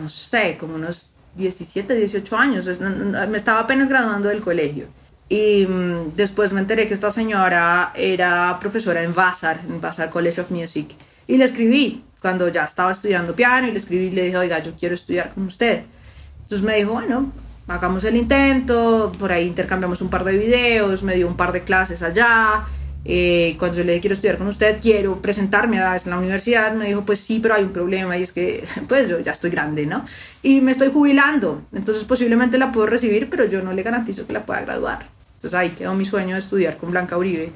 no 0.00 0.08
sé, 0.08 0.56
como 0.58 0.74
unos 0.74 1.12
17, 1.36 1.94
18 1.94 2.36
años, 2.36 2.80
me 2.80 3.38
estaba 3.38 3.60
apenas 3.60 3.88
graduando 3.88 4.28
del 4.28 4.40
colegio. 4.40 4.86
Y 5.28 5.66
mm, 5.66 6.14
después 6.14 6.52
me 6.52 6.60
enteré 6.60 6.86
que 6.86 6.94
esta 6.94 7.10
señora 7.10 7.92
era 7.94 8.58
profesora 8.60 9.02
en 9.02 9.14
Vassar, 9.14 9.60
en 9.66 9.80
Vassar 9.80 10.10
College 10.10 10.42
of 10.42 10.50
Music. 10.50 10.90
Y 11.26 11.38
le 11.38 11.44
escribí 11.44 12.04
cuando 12.20 12.48
ya 12.48 12.64
estaba 12.64 12.92
estudiando 12.92 13.34
piano 13.34 13.66
y 13.66 13.72
le 13.72 13.78
escribí 13.78 14.06
y 14.06 14.10
le 14.10 14.24
dije, 14.24 14.36
oiga, 14.36 14.58
yo 14.60 14.72
quiero 14.78 14.94
estudiar 14.94 15.32
con 15.32 15.46
usted. 15.46 15.84
Entonces 16.42 16.66
me 16.66 16.76
dijo, 16.76 16.92
bueno, 16.92 17.32
hagamos 17.68 18.04
el 18.04 18.16
intento, 18.16 19.12
por 19.18 19.32
ahí 19.32 19.46
intercambiamos 19.46 20.00
un 20.00 20.08
par 20.08 20.24
de 20.24 20.36
videos, 20.36 21.02
me 21.02 21.14
dio 21.14 21.26
un 21.26 21.36
par 21.36 21.52
de 21.52 21.62
clases 21.62 22.02
allá. 22.02 22.64
Eh, 23.04 23.56
cuando 23.58 23.78
yo 23.78 23.84
le 23.84 23.92
dije 23.92 24.02
quiero 24.02 24.14
estudiar 24.14 24.38
con 24.38 24.46
usted, 24.46 24.78
quiero 24.80 25.20
presentarme 25.20 25.80
a 25.80 25.98
la 26.04 26.18
universidad, 26.18 26.72
me 26.72 26.86
dijo 26.86 27.04
pues 27.04 27.18
sí, 27.20 27.40
pero 27.40 27.54
hay 27.54 27.64
un 27.64 27.72
problema 27.72 28.16
y 28.16 28.22
es 28.22 28.32
que 28.32 28.64
pues 28.88 29.08
yo 29.08 29.18
ya 29.20 29.32
estoy 29.32 29.50
grande, 29.50 29.86
¿no? 29.86 30.04
Y 30.42 30.60
me 30.60 30.70
estoy 30.72 30.88
jubilando, 30.88 31.62
entonces 31.72 32.04
posiblemente 32.04 32.58
la 32.58 32.70
puedo 32.70 32.86
recibir, 32.86 33.28
pero 33.28 33.44
yo 33.46 33.60
no 33.62 33.72
le 33.72 33.82
garantizo 33.82 34.26
que 34.26 34.32
la 34.32 34.46
pueda 34.46 34.60
graduar. 34.60 35.06
Entonces 35.36 35.58
ahí 35.58 35.70
quedó 35.70 35.94
mi 35.94 36.04
sueño 36.04 36.34
de 36.34 36.40
estudiar 36.40 36.76
con 36.76 36.92
Blanca 36.92 37.16
Uribe 37.16 37.50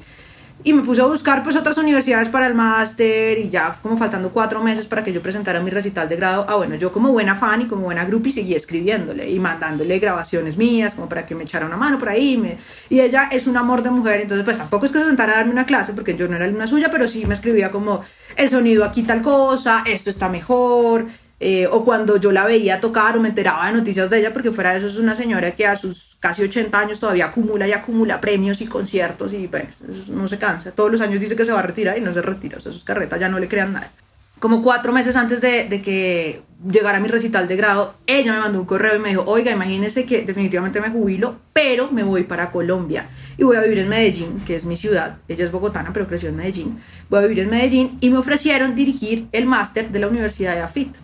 y 0.63 0.73
me 0.73 0.81
puse 0.81 1.01
a 1.01 1.05
buscar 1.05 1.43
pues 1.43 1.55
otras 1.55 1.77
universidades 1.77 2.29
para 2.29 2.47
el 2.47 2.55
máster 2.55 3.37
y 3.37 3.47
ya 3.47 3.77
como 3.81 3.95
faltando 3.95 4.29
cuatro 4.29 4.61
meses 4.61 4.87
para 4.87 5.03
que 5.03 5.13
yo 5.13 5.21
presentara 5.21 5.61
mi 5.61 5.69
recital 5.69 6.09
de 6.09 6.15
grado, 6.15 6.45
ah 6.49 6.55
bueno, 6.55 6.75
yo 6.75 6.91
como 6.91 7.11
buena 7.11 7.35
fan 7.35 7.61
y 7.61 7.65
como 7.67 7.83
buena 7.83 8.05
groupie 8.05 8.31
seguí 8.31 8.55
escribiéndole 8.55 9.29
y 9.29 9.39
mandándole 9.39 9.99
grabaciones 9.99 10.57
mías 10.57 10.95
como 10.95 11.07
para 11.07 11.25
que 11.25 11.35
me 11.35 11.43
echara 11.43 11.65
una 11.65 11.77
mano 11.77 11.99
por 11.99 12.09
ahí 12.09 12.57
y 12.89 12.99
ella 12.99 13.29
es 13.31 13.47
un 13.47 13.55
amor 13.55 13.83
de 13.83 13.91
mujer, 13.91 14.21
entonces 14.21 14.43
pues 14.43 14.57
tampoco 14.57 14.85
es 14.85 14.91
que 14.91 14.99
se 14.99 15.05
sentara 15.05 15.33
a 15.33 15.35
darme 15.37 15.51
una 15.51 15.65
clase 15.65 15.93
porque 15.93 16.15
yo 16.15 16.27
no 16.27 16.35
era 16.35 16.47
una 16.47 16.67
suya, 16.67 16.89
pero 16.91 17.07
sí 17.07 17.25
me 17.25 17.35
escribía 17.35 17.71
como 17.71 18.01
el 18.35 18.49
sonido 18.49 18.83
aquí 18.83 19.03
tal 19.03 19.21
cosa, 19.21 19.83
esto 19.85 20.09
está 20.09 20.27
mejor, 20.27 21.05
eh, 21.39 21.67
o 21.69 21.85
cuando 21.85 22.17
yo 22.17 22.31
la 22.31 22.45
veía 22.45 22.81
tocar 22.81 23.15
o 23.15 23.21
me 23.21 23.29
enteraba 23.29 23.67
de 23.67 23.73
noticias 23.73 24.09
de 24.09 24.19
ella, 24.19 24.33
porque 24.33 24.51
fuera 24.51 24.71
de 24.71 24.79
eso 24.79 24.87
es 24.87 24.97
una 24.97 25.13
señora 25.13 25.51
que 25.51 25.67
a 25.67 25.75
sus 25.75 26.17
casi 26.19 26.41
80 26.43 26.79
años 26.79 26.99
todavía 26.99 27.27
acumula 27.27 27.67
y 27.67 27.73
acumula 27.73 28.19
premios 28.19 28.59
y 28.61 28.65
conciertos 28.65 29.33
y 29.33 29.45
bueno, 29.45 29.69
no 30.09 30.27
se 30.27 30.39
cansa. 30.39 30.71
Todos 30.71 30.91
los 30.91 31.01
años 31.01 31.19
dice 31.19 31.35
que 31.35 31.45
se 31.45 31.51
va 31.51 31.59
a 31.59 31.63
retirar 31.63 31.97
y 31.97 32.01
no 32.01 32.13
se 32.13 32.23
retira, 32.23 32.57
o 32.57 32.59
sea, 32.59 32.71
sus 32.71 32.83
carretas 32.83 33.19
ya 33.19 33.29
no 33.29 33.37
le 33.37 33.47
crean 33.47 33.73
nada. 33.73 33.91
Como 34.39 34.61
cuatro 34.61 34.91
meses 34.91 35.15
antes 35.15 35.41
de, 35.41 35.67
de 35.67 35.81
que 35.81 36.41
llegara 36.71 36.99
mi 36.99 37.07
recital 37.07 37.47
de 37.47 37.55
grado, 37.55 37.95
ella 38.05 38.33
me 38.33 38.39
mandó 38.39 38.59
un 38.59 38.65
correo 38.65 38.95
y 38.95 38.99
me 38.99 39.09
dijo, 39.09 39.23
oiga, 39.25 39.51
imagínese 39.51 40.05
que 40.05 40.23
definitivamente 40.23 40.81
me 40.81 40.89
jubilo, 40.89 41.37
pero 41.53 41.91
me 41.91 42.03
voy 42.03 42.23
para 42.23 42.51
Colombia 42.51 43.09
y 43.37 43.43
voy 43.43 43.57
a 43.57 43.61
vivir 43.61 43.79
en 43.79 43.89
Medellín, 43.89 44.41
que 44.45 44.55
es 44.55 44.65
mi 44.65 44.75
ciudad. 44.75 45.17
Ella 45.27 45.43
es 45.43 45.51
bogotana, 45.51 45.91
pero 45.91 46.07
creció 46.07 46.29
en 46.29 46.35
Medellín. 46.35 46.79
Voy 47.09 47.19
a 47.19 47.21
vivir 47.23 47.39
en 47.39 47.49
Medellín 47.49 47.97
y 47.99 48.09
me 48.09 48.17
ofrecieron 48.17 48.75
dirigir 48.75 49.27
el 49.31 49.45
máster 49.45 49.89
de 49.89 49.99
la 49.99 50.07
Universidad 50.07 50.53
de 50.53 50.61
AFIT 50.61 50.97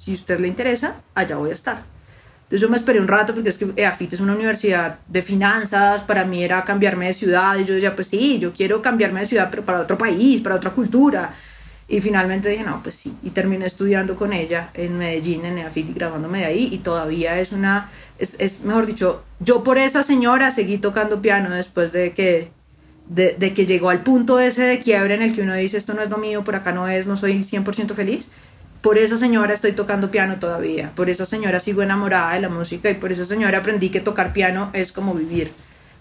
si 0.00 0.14
usted 0.14 0.40
le 0.40 0.48
interesa, 0.48 0.94
allá 1.14 1.36
voy 1.36 1.50
a 1.50 1.52
estar. 1.52 1.82
Entonces 2.44 2.62
yo 2.62 2.70
me 2.70 2.78
esperé 2.78 3.00
un 3.00 3.06
rato 3.06 3.34
porque 3.34 3.50
es 3.50 3.58
que 3.58 3.70
EAFIT 3.76 4.14
es 4.14 4.20
una 4.20 4.34
universidad 4.34 4.98
de 5.06 5.20
finanzas, 5.20 6.00
para 6.02 6.24
mí 6.24 6.42
era 6.42 6.64
cambiarme 6.64 7.06
de 7.08 7.12
ciudad 7.12 7.58
y 7.58 7.66
yo 7.66 7.74
decía, 7.74 7.94
pues 7.94 8.08
sí, 8.08 8.38
yo 8.38 8.52
quiero 8.54 8.80
cambiarme 8.80 9.20
de 9.20 9.26
ciudad, 9.26 9.48
pero 9.50 9.62
para 9.62 9.80
otro 9.80 9.98
país, 9.98 10.40
para 10.40 10.54
otra 10.54 10.70
cultura. 10.70 11.34
Y 11.86 12.00
finalmente 12.00 12.48
dije, 12.48 12.64
no, 12.64 12.82
pues 12.82 12.94
sí, 12.94 13.14
y 13.22 13.30
terminé 13.30 13.66
estudiando 13.66 14.16
con 14.16 14.32
ella 14.32 14.70
en 14.72 14.96
Medellín, 14.96 15.44
en 15.44 15.58
EAFIT 15.58 15.90
y 15.90 15.92
grabándome 15.92 16.38
de 16.38 16.44
ahí 16.46 16.68
y 16.72 16.78
todavía 16.78 17.38
es 17.38 17.52
una, 17.52 17.90
es, 18.18 18.36
es 18.40 18.64
mejor 18.64 18.86
dicho, 18.86 19.22
yo 19.38 19.62
por 19.62 19.76
esa 19.76 20.02
señora 20.02 20.50
seguí 20.50 20.78
tocando 20.78 21.20
piano 21.20 21.54
después 21.54 21.92
de 21.92 22.12
que 22.14 22.52
de, 23.06 23.34
de, 23.38 23.52
que 23.54 23.66
llegó 23.66 23.90
al 23.90 24.02
punto 24.02 24.38
ese 24.38 24.62
de 24.62 24.78
quiebre 24.78 25.14
en 25.14 25.22
el 25.22 25.34
que 25.34 25.42
uno 25.42 25.54
dice 25.54 25.76
esto 25.76 25.94
no 25.94 26.02
es 26.02 26.08
lo 26.08 26.16
mío, 26.16 26.42
por 26.42 26.54
acá 26.54 26.72
no 26.72 26.88
es, 26.88 27.06
no 27.06 27.16
soy 27.16 27.40
100% 27.40 27.92
feliz 27.94 28.28
por 28.80 28.96
esa 28.98 29.18
señora 29.18 29.52
estoy 29.52 29.72
tocando 29.72 30.10
piano 30.10 30.38
todavía, 30.38 30.92
por 30.94 31.10
esa 31.10 31.26
señora 31.26 31.60
sigo 31.60 31.82
enamorada 31.82 32.34
de 32.34 32.40
la 32.40 32.48
música 32.48 32.90
y 32.90 32.94
por 32.94 33.12
esa 33.12 33.24
señora 33.24 33.58
aprendí 33.58 33.90
que 33.90 34.00
tocar 34.00 34.32
piano 34.32 34.70
es 34.72 34.92
como 34.92 35.14
vivir. 35.14 35.52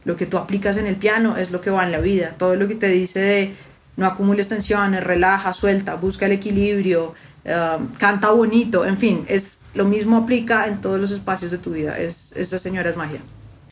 Lo 0.06 0.16
que 0.16 0.26
tú 0.26 0.38
aplicas 0.38 0.78
en 0.78 0.88
el 0.88 0.96
piano 0.96 1.36
es 1.38 1.52
lo 1.52 1.60
que 1.60 1.72
va 1.72 1.84
en 1.84 1.92
la 1.92 2.00
vida. 2.00 2.36
Todo 2.38 2.56
lo 2.56 2.68
que 2.68 2.76
te 2.76 2.88
dice 2.88 3.20
de 3.20 3.54
no 3.98 4.06
acumules 4.06 4.48
tensiones, 4.48 5.04
relaja, 5.04 5.52
suelta, 5.54 5.96
busca 5.96 6.26
el 6.26 6.32
equilibrio, 6.32 7.14
um, 7.44 7.88
canta 7.98 8.32
bonito, 8.32 8.86
en 8.86 8.98
fin, 8.98 9.26
es 9.28 9.60
lo 9.74 9.84
mismo 9.84 10.16
aplica 10.16 10.68
en 10.68 10.80
todos 10.80 11.00
los 11.00 11.12
espacios 11.12 11.52
de 11.52 11.58
tu 11.58 11.72
vida. 11.72 12.00
Es, 12.00 12.32
esa 12.38 12.58
señora 12.58 12.90
es 12.90 12.96
magia. 12.96 13.20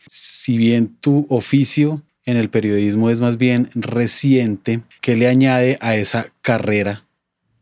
Si 0.06 0.58
bien 0.58 0.94
tu 1.00 1.26
oficio 1.30 2.02
en 2.26 2.36
el 2.36 2.50
periodismo 2.50 3.08
es 3.08 3.20
más 3.20 3.38
bien 3.38 3.70
reciente, 3.74 4.82
¿qué 5.00 5.16
le 5.16 5.28
añade 5.28 5.78
a 5.80 5.96
esa 5.96 6.26
carrera 6.42 7.04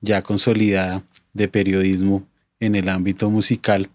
ya 0.00 0.22
consolidada 0.22 1.04
de 1.36 1.48
periodismo 1.48 2.26
en 2.60 2.74
el 2.74 2.88
ámbito 2.88 3.30
musical 3.30 3.88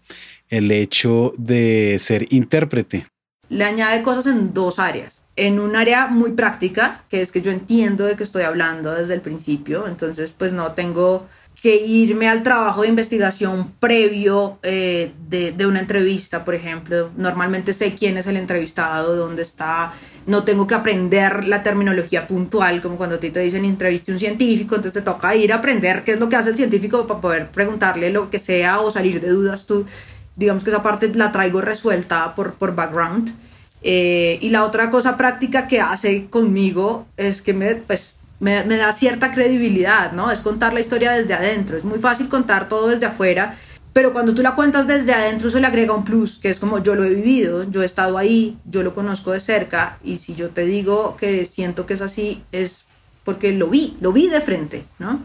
el 0.48 0.70
hecho 0.70 1.32
de 1.36 1.96
ser 1.98 2.26
intérprete? 2.32 3.06
Le 3.48 3.64
añade 3.64 4.02
cosas 4.02 4.26
en 4.26 4.54
dos 4.54 4.78
áreas. 4.78 5.22
En 5.34 5.60
un 5.60 5.76
área 5.76 6.06
muy 6.06 6.32
práctica, 6.32 7.04
que 7.08 7.22
es 7.22 7.32
que 7.32 7.42
yo 7.42 7.50
entiendo 7.50 8.04
de 8.04 8.16
qué 8.16 8.22
estoy 8.22 8.42
hablando 8.42 8.92
desde 8.92 9.14
el 9.14 9.22
principio, 9.22 9.86
entonces 9.88 10.34
pues 10.36 10.52
no 10.52 10.72
tengo 10.72 11.26
que 11.62 11.76
irme 11.76 12.28
al 12.28 12.42
trabajo 12.42 12.82
de 12.82 12.88
investigación 12.88 13.70
previo 13.78 14.58
eh, 14.64 15.12
de, 15.28 15.52
de, 15.52 15.64
una 15.64 15.78
entrevista, 15.78 16.44
por 16.44 16.56
ejemplo. 16.56 17.10
Normalmente 17.16 17.72
sé 17.72 17.94
quién 17.94 18.16
es 18.16 18.26
el 18.26 18.36
entrevistado, 18.36 19.14
dónde 19.14 19.42
está, 19.42 19.92
no 20.26 20.42
tengo 20.42 20.66
que 20.66 20.74
aprender 20.74 21.46
la 21.46 21.62
terminología 21.62 22.26
puntual, 22.26 22.82
como 22.82 22.96
cuando 22.96 23.14
a 23.14 23.20
ti 23.20 23.30
te 23.30 23.38
dicen 23.38 23.64
entreviste 23.64 24.10
un 24.10 24.18
científico, 24.18 24.74
entonces 24.74 24.92
te 24.92 25.02
toca 25.02 25.36
ir 25.36 25.52
a 25.52 25.56
aprender 25.56 26.02
qué 26.02 26.12
es 26.12 26.18
lo 26.20 26.28
que 26.28 26.34
hace 26.34 26.50
el 26.50 26.56
científico 26.56 27.06
para 27.06 27.20
poder 27.20 27.48
preguntarle 27.50 28.10
lo 28.10 28.28
que 28.28 28.40
sea 28.40 28.80
o 28.80 28.90
salir 28.90 29.20
de 29.20 29.28
dudas 29.28 29.64
tú. 29.64 29.86
Digamos 30.34 30.64
que 30.64 30.70
esa 30.70 30.82
parte 30.82 31.12
la 31.14 31.30
traigo 31.30 31.60
resuelta 31.60 32.34
por, 32.34 32.54
por 32.54 32.74
background. 32.74 33.36
Eh, 33.84 34.38
y 34.40 34.50
la 34.50 34.64
otra 34.64 34.90
cosa 34.90 35.16
práctica 35.16 35.68
que 35.68 35.80
hace 35.80 36.26
conmigo 36.26 37.06
es 37.16 37.40
que 37.40 37.52
me, 37.52 37.76
pues, 37.76 38.16
me, 38.42 38.76
da 38.76 38.92
cierta 38.92 39.30
credibilidad, 39.30 40.12
¿no? 40.12 40.30
Es 40.32 40.40
contar 40.40 40.74
la 40.74 40.80
historia 40.80 41.12
desde 41.12 41.32
adentro. 41.32 41.76
Es 41.76 41.84
muy 41.84 42.00
fácil 42.00 42.28
contar 42.28 42.68
todo 42.68 42.88
desde 42.88 43.06
afuera, 43.06 43.56
pero 43.92 44.12
cuando 44.12 44.34
tú 44.34 44.42
la 44.42 44.56
cuentas 44.56 44.88
desde 44.88 45.14
adentro 45.14 45.48
eso 45.48 45.60
le 45.60 45.66
agrega 45.66 45.94
un 45.94 46.04
plus, 46.04 46.38
que 46.38 46.50
es 46.50 46.58
como 46.58 46.82
yo 46.82 46.96
lo 46.96 47.04
he 47.04 47.14
vivido, 47.14 47.70
yo 47.70 47.82
he 47.82 47.84
estado 47.84 48.18
ahí, 48.18 48.58
yo 48.64 48.82
lo 48.82 48.94
conozco 48.94 49.30
de 49.30 49.38
cerca 49.38 49.98
y 50.02 50.16
si 50.16 50.34
yo 50.34 50.50
te 50.50 50.64
digo 50.64 51.16
que 51.16 51.44
siento 51.44 51.86
que 51.86 51.94
es 51.94 52.00
así, 52.00 52.42
es 52.50 52.86
porque 53.22 53.52
lo 53.52 53.68
vi, 53.68 53.96
lo 54.00 54.12
vi 54.12 54.28
de 54.28 54.40
frente, 54.40 54.86
¿no? 54.98 55.20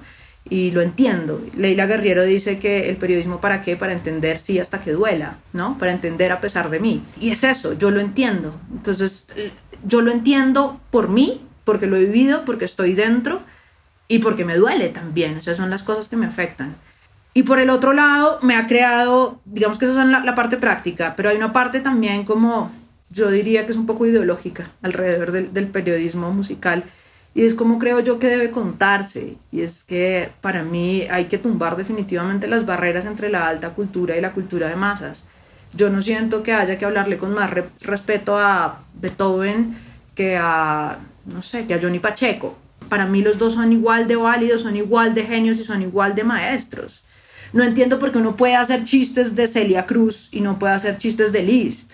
Y 0.48 0.70
lo 0.70 0.82
entiendo. 0.82 1.44
Leila 1.56 1.88
Guerriero 1.88 2.24
dice 2.24 2.60
que 2.60 2.88
el 2.88 2.98
periodismo 2.98 3.42
para 3.42 3.64
qué? 3.64 3.76
Para 3.78 3.94
entender 3.94 4.38
sí 4.38 4.60
hasta 4.60 4.80
que 4.80 4.92
duela, 4.92 5.40
¿no? 5.54 5.78
Para 5.80 5.92
entender 5.92 6.32
a 6.32 6.40
pesar 6.40 6.70
de 6.70 6.80
mí. 6.80 7.04
Y 7.20 7.32
es 7.32 7.44
eso, 7.44 7.74
yo 7.74 7.90
lo 7.90 8.00
entiendo. 8.00 8.54
Entonces, 8.72 9.28
yo 9.84 10.02
lo 10.02 10.12
entiendo 10.12 10.80
por 10.92 11.10
mí, 11.10 11.47
porque 11.68 11.86
lo 11.86 11.98
he 11.98 12.06
vivido, 12.06 12.46
porque 12.46 12.64
estoy 12.64 12.94
dentro 12.94 13.42
y 14.08 14.20
porque 14.20 14.46
me 14.46 14.56
duele 14.56 14.88
también. 14.88 15.38
O 15.38 15.42
sea, 15.42 15.54
son 15.54 15.70
las 15.70 15.84
cosas 15.84 16.08
que 16.08 16.16
me 16.16 16.26
afectan. 16.26 16.78
Y 17.34 17.44
por 17.44 17.60
el 17.60 17.70
otro 17.70 17.92
lado, 17.92 18.40
me 18.42 18.56
ha 18.56 18.68
creado, 18.68 19.42
digamos 19.44 19.78
que 19.78 19.84
esa 19.84 20.02
es 20.02 20.10
la, 20.10 20.34
parte 20.34 20.56
práctica, 20.56 21.14
pero 21.18 21.28
hay 21.28 21.36
una 21.36 21.52
parte 21.52 21.82
también 21.82 22.24
como, 22.24 22.72
yo 23.10 23.30
diría 23.30 23.66
que 23.66 23.74
es 23.74 23.78
un 23.78 23.86
poco 23.86 24.06
ideológica 24.06 24.72
alrededor 24.82 25.34
del, 25.34 25.54
del 25.54 25.68
periodismo 25.68 26.32
musical. 26.32 26.86
Y 27.36 27.44
es 27.44 27.54
como 27.54 27.80
creo 27.80 28.00
yo 28.00 28.18
que 28.18 28.30
debe 28.30 28.50
contarse. 28.50 29.36
Y 29.52 29.60
es 29.60 29.84
que 29.84 30.30
para 30.40 30.64
mí 30.64 31.02
hay 31.12 31.26
que 31.26 31.38
tumbar 31.38 31.76
definitivamente 31.76 32.48
las 32.48 32.66
barreras 32.66 33.06
entre 33.06 33.30
la 33.30 33.46
alta 33.46 33.72
cultura 33.72 34.16
y 34.16 34.22
la 34.22 34.32
cultura 34.32 34.70
de 34.70 34.78
masas. 34.78 35.26
Yo 35.74 35.90
no 35.90 36.02
siento 36.02 36.44
que 36.44 36.54
haya 36.54 36.78
que 36.78 36.86
hablarle 36.86 37.18
con 37.18 37.34
más 37.34 37.52
respeto 37.82 38.40
a 38.40 38.84
Beethoven 39.02 39.78
que 40.16 40.38
a 40.38 41.00
no 41.34 41.42
sé, 41.42 41.66
que 41.66 41.74
a 41.74 41.82
Johnny 41.82 42.00
Pacheco. 42.00 42.58
Para 42.90 43.06
mí 43.06 43.22
los 43.22 43.38
dos 43.38 43.54
son 43.54 43.72
igual 43.74 44.08
de 44.08 44.16
válidos, 44.16 44.62
son 44.62 44.76
igual 44.76 45.14
de 45.14 45.24
genios 45.26 45.60
y 45.60 45.64
son 45.64 45.82
igual 45.82 46.16
de 46.16 46.24
maestros. 46.24 47.04
No 47.54 47.64
entiendo 47.64 48.00
por 48.00 48.12
qué 48.12 48.18
uno 48.18 48.36
puede 48.36 48.56
hacer 48.56 48.84
chistes 48.84 49.36
de 49.36 49.48
Celia 49.48 49.86
Cruz 49.86 50.30
y 50.32 50.42
no 50.42 50.60
puede 50.60 50.74
hacer 50.74 50.98
chistes 50.98 51.32
de 51.32 51.44
Liszt. 51.44 51.94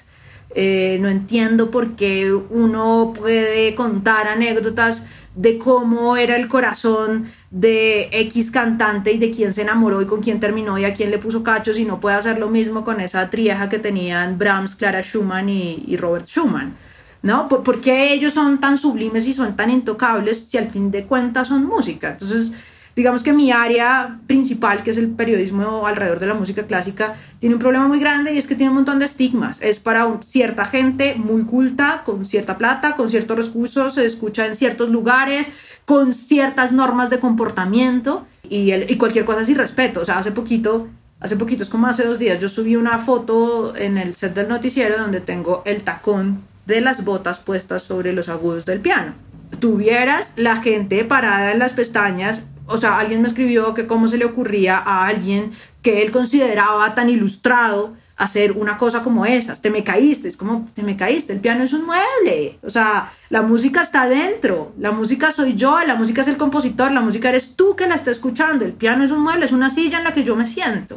Eh, 0.56 0.98
no 1.02 1.10
entiendo 1.10 1.72
por 1.72 1.96
qué 1.96 2.32
uno 2.32 3.14
puede 3.16 3.74
contar 3.74 4.28
anécdotas 4.28 5.06
de 5.36 5.58
cómo 5.58 6.16
era 6.16 6.36
el 6.36 6.48
corazón 6.48 7.32
de 7.50 8.10
X 8.12 8.52
cantante 8.52 9.12
y 9.12 9.18
de 9.18 9.32
quién 9.32 9.52
se 9.52 9.64
enamoró 9.64 10.02
y 10.02 10.06
con 10.06 10.22
quién 10.22 10.40
terminó 10.40 10.78
y 10.78 10.86
a 10.86 10.94
quién 10.94 11.10
le 11.10 11.18
puso 11.18 11.42
cachos 11.42 11.80
y 11.80 11.86
no 11.86 12.00
puede 12.00 12.18
hacer 12.18 12.38
lo 12.38 12.50
mismo 12.50 12.84
con 12.84 13.02
esa 13.02 13.32
trieja 13.32 13.68
que 13.68 13.80
tenían 13.80 14.38
Brahms, 14.38 14.76
Clara 14.76 15.02
Schumann 15.02 15.50
y, 15.50 15.84
y 15.88 15.98
Robert 15.98 16.28
Schumann. 16.28 16.76
¿No? 17.24 17.48
¿Por, 17.48 17.82
qué 17.82 18.14
ellos 18.14 18.34
son 18.34 18.60
tan 18.60 18.78
sublimes 18.78 19.26
y 19.28 19.34
son 19.34 19.56
tan 19.56 19.72
intocables 19.72 20.46
si 20.50 20.58
al 20.58 20.68
fin 20.68 20.92
de 20.92 21.06
cuentas 21.06 21.48
son 21.48 21.66
música? 21.66 22.12
Entonces, 22.12 22.52
digamos 22.98 23.24
que 23.24 23.32
mi 23.32 23.52
área 23.52 24.20
principal, 24.28 24.84
que 24.84 24.92
es 24.92 24.98
el 24.98 25.10
periodismo 25.10 25.88
alrededor 25.88 26.20
de 26.20 26.28
la 26.28 26.34
música 26.34 26.64
clásica, 26.64 27.16
tiene 27.40 27.56
un 27.56 27.62
problema 27.62 27.88
muy 27.88 28.00
grande 28.00 28.34
y 28.34 28.38
es 28.38 28.46
que 28.46 28.56
tiene 28.56 28.72
un 28.72 28.76
montón 28.76 29.00
de 29.00 29.06
estigmas. 29.06 29.62
Es 29.62 29.80
para 29.80 30.06
cierta 30.22 30.66
gente 30.66 31.16
muy 31.16 31.44
culta, 31.44 32.04
con 32.06 32.26
cierta 32.26 32.58
plata, 32.58 32.98
con 32.98 33.10
ciertos 33.10 33.38
recursos, 33.38 33.96
se 33.96 34.06
escucha 34.06 34.46
en 34.46 34.58
ciertos 34.58 34.90
lugares, 34.90 35.50
con 35.86 36.14
ciertas 36.14 36.74
normas 36.74 37.10
de 37.10 37.20
comportamiento 37.20 38.28
y, 38.50 38.74
y 38.74 38.98
cualquier 38.98 39.24
cosa 39.24 39.46
sin 39.46 39.56
respeto. 39.56 40.02
O 40.02 40.06
sea, 40.06 40.20
hace 40.20 40.32
poquito 40.32 40.90
Hace 41.22 41.38
poquito, 41.38 41.64
es 41.64 41.70
como 41.70 41.88
hace 41.88 42.04
dos 42.04 42.20
días, 42.20 42.38
yo 42.42 42.50
subí 42.50 42.76
una 42.76 43.00
foto 43.00 43.78
en 43.78 43.98
el 43.98 44.14
set 44.14 44.34
del 44.34 44.50
noticiero 44.50 44.98
donde 44.98 45.22
tengo 45.22 45.62
el 45.64 45.82
tacón 45.82 46.42
de 46.66 46.82
las 46.82 47.04
botas 47.04 47.40
puestas 47.40 47.84
sobre 47.84 48.14
los 48.14 48.30
agudos 48.30 48.66
del 48.66 48.80
piano. 48.80 49.14
Tuvieras 49.60 50.34
la 50.36 50.58
gente 50.58 51.04
parada 51.06 51.52
en 51.52 51.60
las 51.60 51.74
pestañas, 51.74 52.44
o 52.66 52.78
sea, 52.78 52.98
alguien 52.98 53.22
me 53.22 53.28
escribió 53.28 53.74
que 53.74 53.88
cómo 53.88 54.08
se 54.08 54.18
le 54.18 54.26
ocurría 54.26 54.78
a 54.78 55.06
alguien 55.06 55.52
que 55.82 56.02
él 56.02 56.12
consideraba 56.12 56.96
tan 56.96 57.10
ilustrado 57.10 57.94
hacer 58.16 58.54
una 58.54 58.78
cosa 58.78 59.04
como 59.04 59.26
esas. 59.26 59.62
Te 59.62 59.70
me 59.70 59.84
caíste, 59.84 60.28
es 60.28 60.38
como, 60.38 60.70
te 60.74 60.84
me 60.84 60.96
caíste, 60.96 61.34
el 61.34 61.40
piano 61.40 61.64
es 61.64 61.74
un 61.74 61.86
mueble. 61.86 62.58
O 62.64 62.70
sea, 62.70 63.12
la 63.30 63.42
música 63.42 63.82
está 63.82 64.08
dentro, 64.08 64.72
la 64.80 64.92
música 64.92 65.32
soy 65.32 65.56
yo, 65.56 65.80
la 65.84 65.96
música 65.96 66.22
es 66.22 66.28
el 66.28 66.38
compositor, 66.38 66.92
la 66.92 67.02
música 67.02 67.30
eres 67.30 67.56
tú 67.56 67.76
que 67.76 67.88
la 67.88 67.96
está 67.96 68.12
escuchando, 68.12 68.66
el 68.66 68.74
piano 68.74 69.04
es 69.04 69.12
un 69.12 69.22
mueble, 69.22 69.46
es 69.46 69.52
una 69.52 69.70
silla 69.70 69.98
en 69.98 70.06
la 70.06 70.14
que 70.14 70.24
yo 70.24 70.36
me 70.36 70.48
siento. 70.48 70.96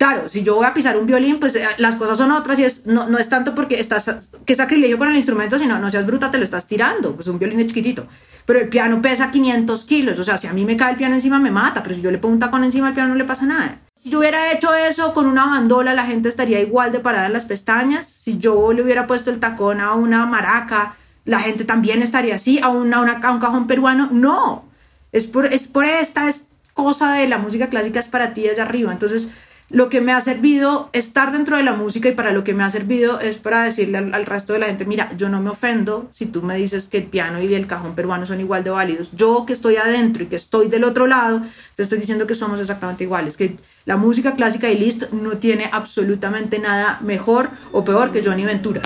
Claro, 0.00 0.30
si 0.30 0.42
yo 0.42 0.54
voy 0.54 0.64
a 0.64 0.72
pisar 0.72 0.96
un 0.96 1.04
violín, 1.04 1.38
pues 1.38 1.54
eh, 1.56 1.68
las 1.76 1.96
cosas 1.96 2.16
son 2.16 2.32
otras 2.32 2.58
y 2.58 2.64
es, 2.64 2.86
no, 2.86 3.06
no 3.10 3.18
es 3.18 3.28
tanto 3.28 3.54
porque 3.54 3.78
estás, 3.78 4.30
que 4.46 4.54
sacrilegio 4.54 4.96
con 4.96 5.10
el 5.10 5.16
instrumento, 5.16 5.58
sino 5.58 5.78
no 5.78 5.90
seas 5.90 6.06
bruta, 6.06 6.30
te 6.30 6.38
lo 6.38 6.44
estás 6.44 6.66
tirando, 6.66 7.14
pues 7.14 7.28
un 7.28 7.38
violín 7.38 7.60
es 7.60 7.66
chiquitito. 7.66 8.06
Pero 8.46 8.60
el 8.60 8.70
piano 8.70 9.02
pesa 9.02 9.30
500 9.30 9.84
kilos, 9.84 10.18
o 10.18 10.24
sea, 10.24 10.38
si 10.38 10.46
a 10.46 10.54
mí 10.54 10.64
me 10.64 10.78
cae 10.78 10.92
el 10.92 10.96
piano 10.96 11.16
encima 11.16 11.38
me 11.38 11.50
mata, 11.50 11.82
pero 11.82 11.94
si 11.94 12.00
yo 12.00 12.10
le 12.10 12.16
pongo 12.16 12.32
un 12.32 12.40
tacón 12.40 12.64
encima 12.64 12.88
al 12.88 12.94
piano 12.94 13.10
no 13.10 13.16
le 13.16 13.26
pasa 13.26 13.44
nada. 13.44 13.80
Si 13.94 14.08
yo 14.08 14.20
hubiera 14.20 14.50
hecho 14.52 14.74
eso 14.74 15.12
con 15.12 15.26
una 15.26 15.44
bandola, 15.44 15.92
la 15.92 16.06
gente 16.06 16.30
estaría 16.30 16.60
igual 16.60 16.92
de 16.92 17.00
parada 17.00 17.26
en 17.26 17.34
las 17.34 17.44
pestañas. 17.44 18.06
Si 18.06 18.38
yo 18.38 18.72
le 18.72 18.82
hubiera 18.82 19.06
puesto 19.06 19.30
el 19.30 19.38
tacón 19.38 19.82
a 19.82 19.92
una 19.92 20.24
maraca, 20.24 20.96
la 21.26 21.40
gente 21.40 21.66
también 21.66 22.02
estaría 22.02 22.36
así, 22.36 22.58
a, 22.58 22.68
una, 22.68 22.96
a 22.96 23.30
un 23.32 23.38
cajón 23.38 23.66
peruano. 23.66 24.08
No, 24.10 24.64
es 25.12 25.26
por, 25.26 25.44
es 25.44 25.68
por 25.68 25.84
esta 25.84 26.26
cosa 26.72 27.12
de 27.12 27.28
la 27.28 27.36
música 27.36 27.68
clásica, 27.68 28.00
es 28.00 28.08
para 28.08 28.32
ti 28.32 28.48
allá 28.48 28.62
arriba. 28.62 28.90
Entonces, 28.90 29.28
lo 29.70 29.88
que 29.88 30.00
me 30.00 30.12
ha 30.12 30.20
servido 30.20 30.90
estar 30.92 31.32
dentro 31.32 31.56
de 31.56 31.62
la 31.62 31.74
música 31.74 32.08
y 32.08 32.12
para 32.12 32.32
lo 32.32 32.42
que 32.42 32.52
me 32.54 32.64
ha 32.64 32.70
servido 32.70 33.20
es 33.20 33.36
para 33.36 33.62
decirle 33.62 33.98
al, 33.98 34.26
resto 34.26 34.52
de 34.52 34.58
la 34.58 34.66
gente, 34.66 34.84
mira, 34.84 35.12
yo 35.16 35.28
no 35.28 35.40
me 35.40 35.50
ofendo 35.50 36.08
si 36.12 36.26
tú 36.26 36.42
me 36.42 36.56
dices 36.56 36.88
que 36.88 36.98
el 36.98 37.04
piano 37.04 37.40
y 37.40 37.54
el 37.54 37.68
cajón 37.68 37.94
peruano 37.94 38.26
son 38.26 38.40
igual 38.40 38.64
de 38.64 38.70
válidos. 38.70 39.12
Yo 39.12 39.46
que 39.46 39.52
estoy 39.52 39.76
adentro 39.76 40.24
y 40.24 40.26
que 40.26 40.36
estoy 40.36 40.68
del 40.68 40.84
otro 40.84 41.06
lado, 41.06 41.42
te 41.76 41.84
estoy 41.84 41.98
diciendo 41.98 42.26
que 42.26 42.34
somos 42.34 42.60
exactamente 42.60 43.04
iguales, 43.04 43.36
que 43.36 43.56
la 43.84 43.96
música 43.96 44.34
clásica 44.34 44.68
y 44.68 44.78
Liszt 44.78 45.12
no 45.12 45.38
tiene 45.38 45.70
absolutamente 45.72 46.58
nada 46.58 46.98
mejor 47.02 47.50
o 47.72 47.84
peor 47.84 48.10
que 48.10 48.24
Johnny 48.24 48.44
Ventura. 48.44 48.82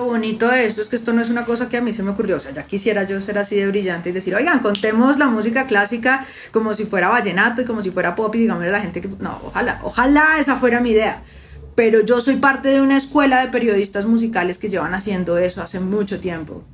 Lo 0.00 0.06
bonito 0.06 0.48
de 0.48 0.64
esto 0.64 0.80
es 0.80 0.88
que 0.88 0.96
esto 0.96 1.12
no 1.12 1.20
es 1.20 1.28
una 1.28 1.44
cosa 1.44 1.68
que 1.68 1.76
a 1.76 1.82
mí 1.82 1.92
se 1.92 2.02
me 2.02 2.12
ocurrió, 2.12 2.38
o 2.38 2.40
sea, 2.40 2.52
ya 2.52 2.62
quisiera 2.62 3.02
yo 3.02 3.20
ser 3.20 3.36
así 3.36 3.56
de 3.56 3.66
brillante 3.66 4.08
y 4.08 4.12
decir, 4.12 4.34
oigan, 4.34 4.60
contemos 4.60 5.18
la 5.18 5.26
música 5.26 5.66
clásica 5.66 6.26
como 6.52 6.72
si 6.72 6.86
fuera 6.86 7.10
vallenato 7.10 7.60
y 7.60 7.64
como 7.66 7.82
si 7.82 7.90
fuera 7.90 8.14
pop 8.14 8.34
y 8.34 8.38
digamos 8.38 8.64
a 8.64 8.68
la 8.68 8.80
gente 8.80 9.02
que, 9.02 9.08
no, 9.08 9.38
ojalá, 9.44 9.78
ojalá 9.84 10.38
esa 10.38 10.56
fuera 10.56 10.80
mi 10.80 10.92
idea. 10.92 11.22
Pero 11.74 12.00
yo 12.00 12.22
soy 12.22 12.36
parte 12.36 12.70
de 12.70 12.80
una 12.80 12.96
escuela 12.96 13.42
de 13.42 13.48
periodistas 13.48 14.06
musicales 14.06 14.56
que 14.56 14.70
llevan 14.70 14.94
haciendo 14.94 15.36
eso 15.36 15.62
hace 15.62 15.80
mucho 15.80 16.18
tiempo 16.18 16.64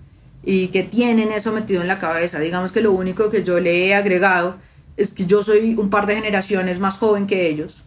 y 0.45 0.69
que 0.69 0.85
tienen 0.85 1.33
eso 1.33 1.51
metido 1.51 1.83
en 1.83 1.89
la 1.89 1.99
cabeza. 1.99 2.39
Digamos 2.39 2.71
que 2.71 2.81
lo 2.81 2.93
único 2.93 3.29
que 3.29 3.43
yo 3.43 3.59
le 3.59 3.89
he 3.89 3.95
agregado 3.97 4.55
es 4.97 5.13
que 5.13 5.27
yo 5.27 5.43
soy 5.43 5.75
un 5.77 5.91
par 5.91 6.07
de 6.07 6.15
generaciones 6.15 6.79
más 6.79 6.97
joven 6.97 7.27
que 7.27 7.49
ellos 7.49 7.83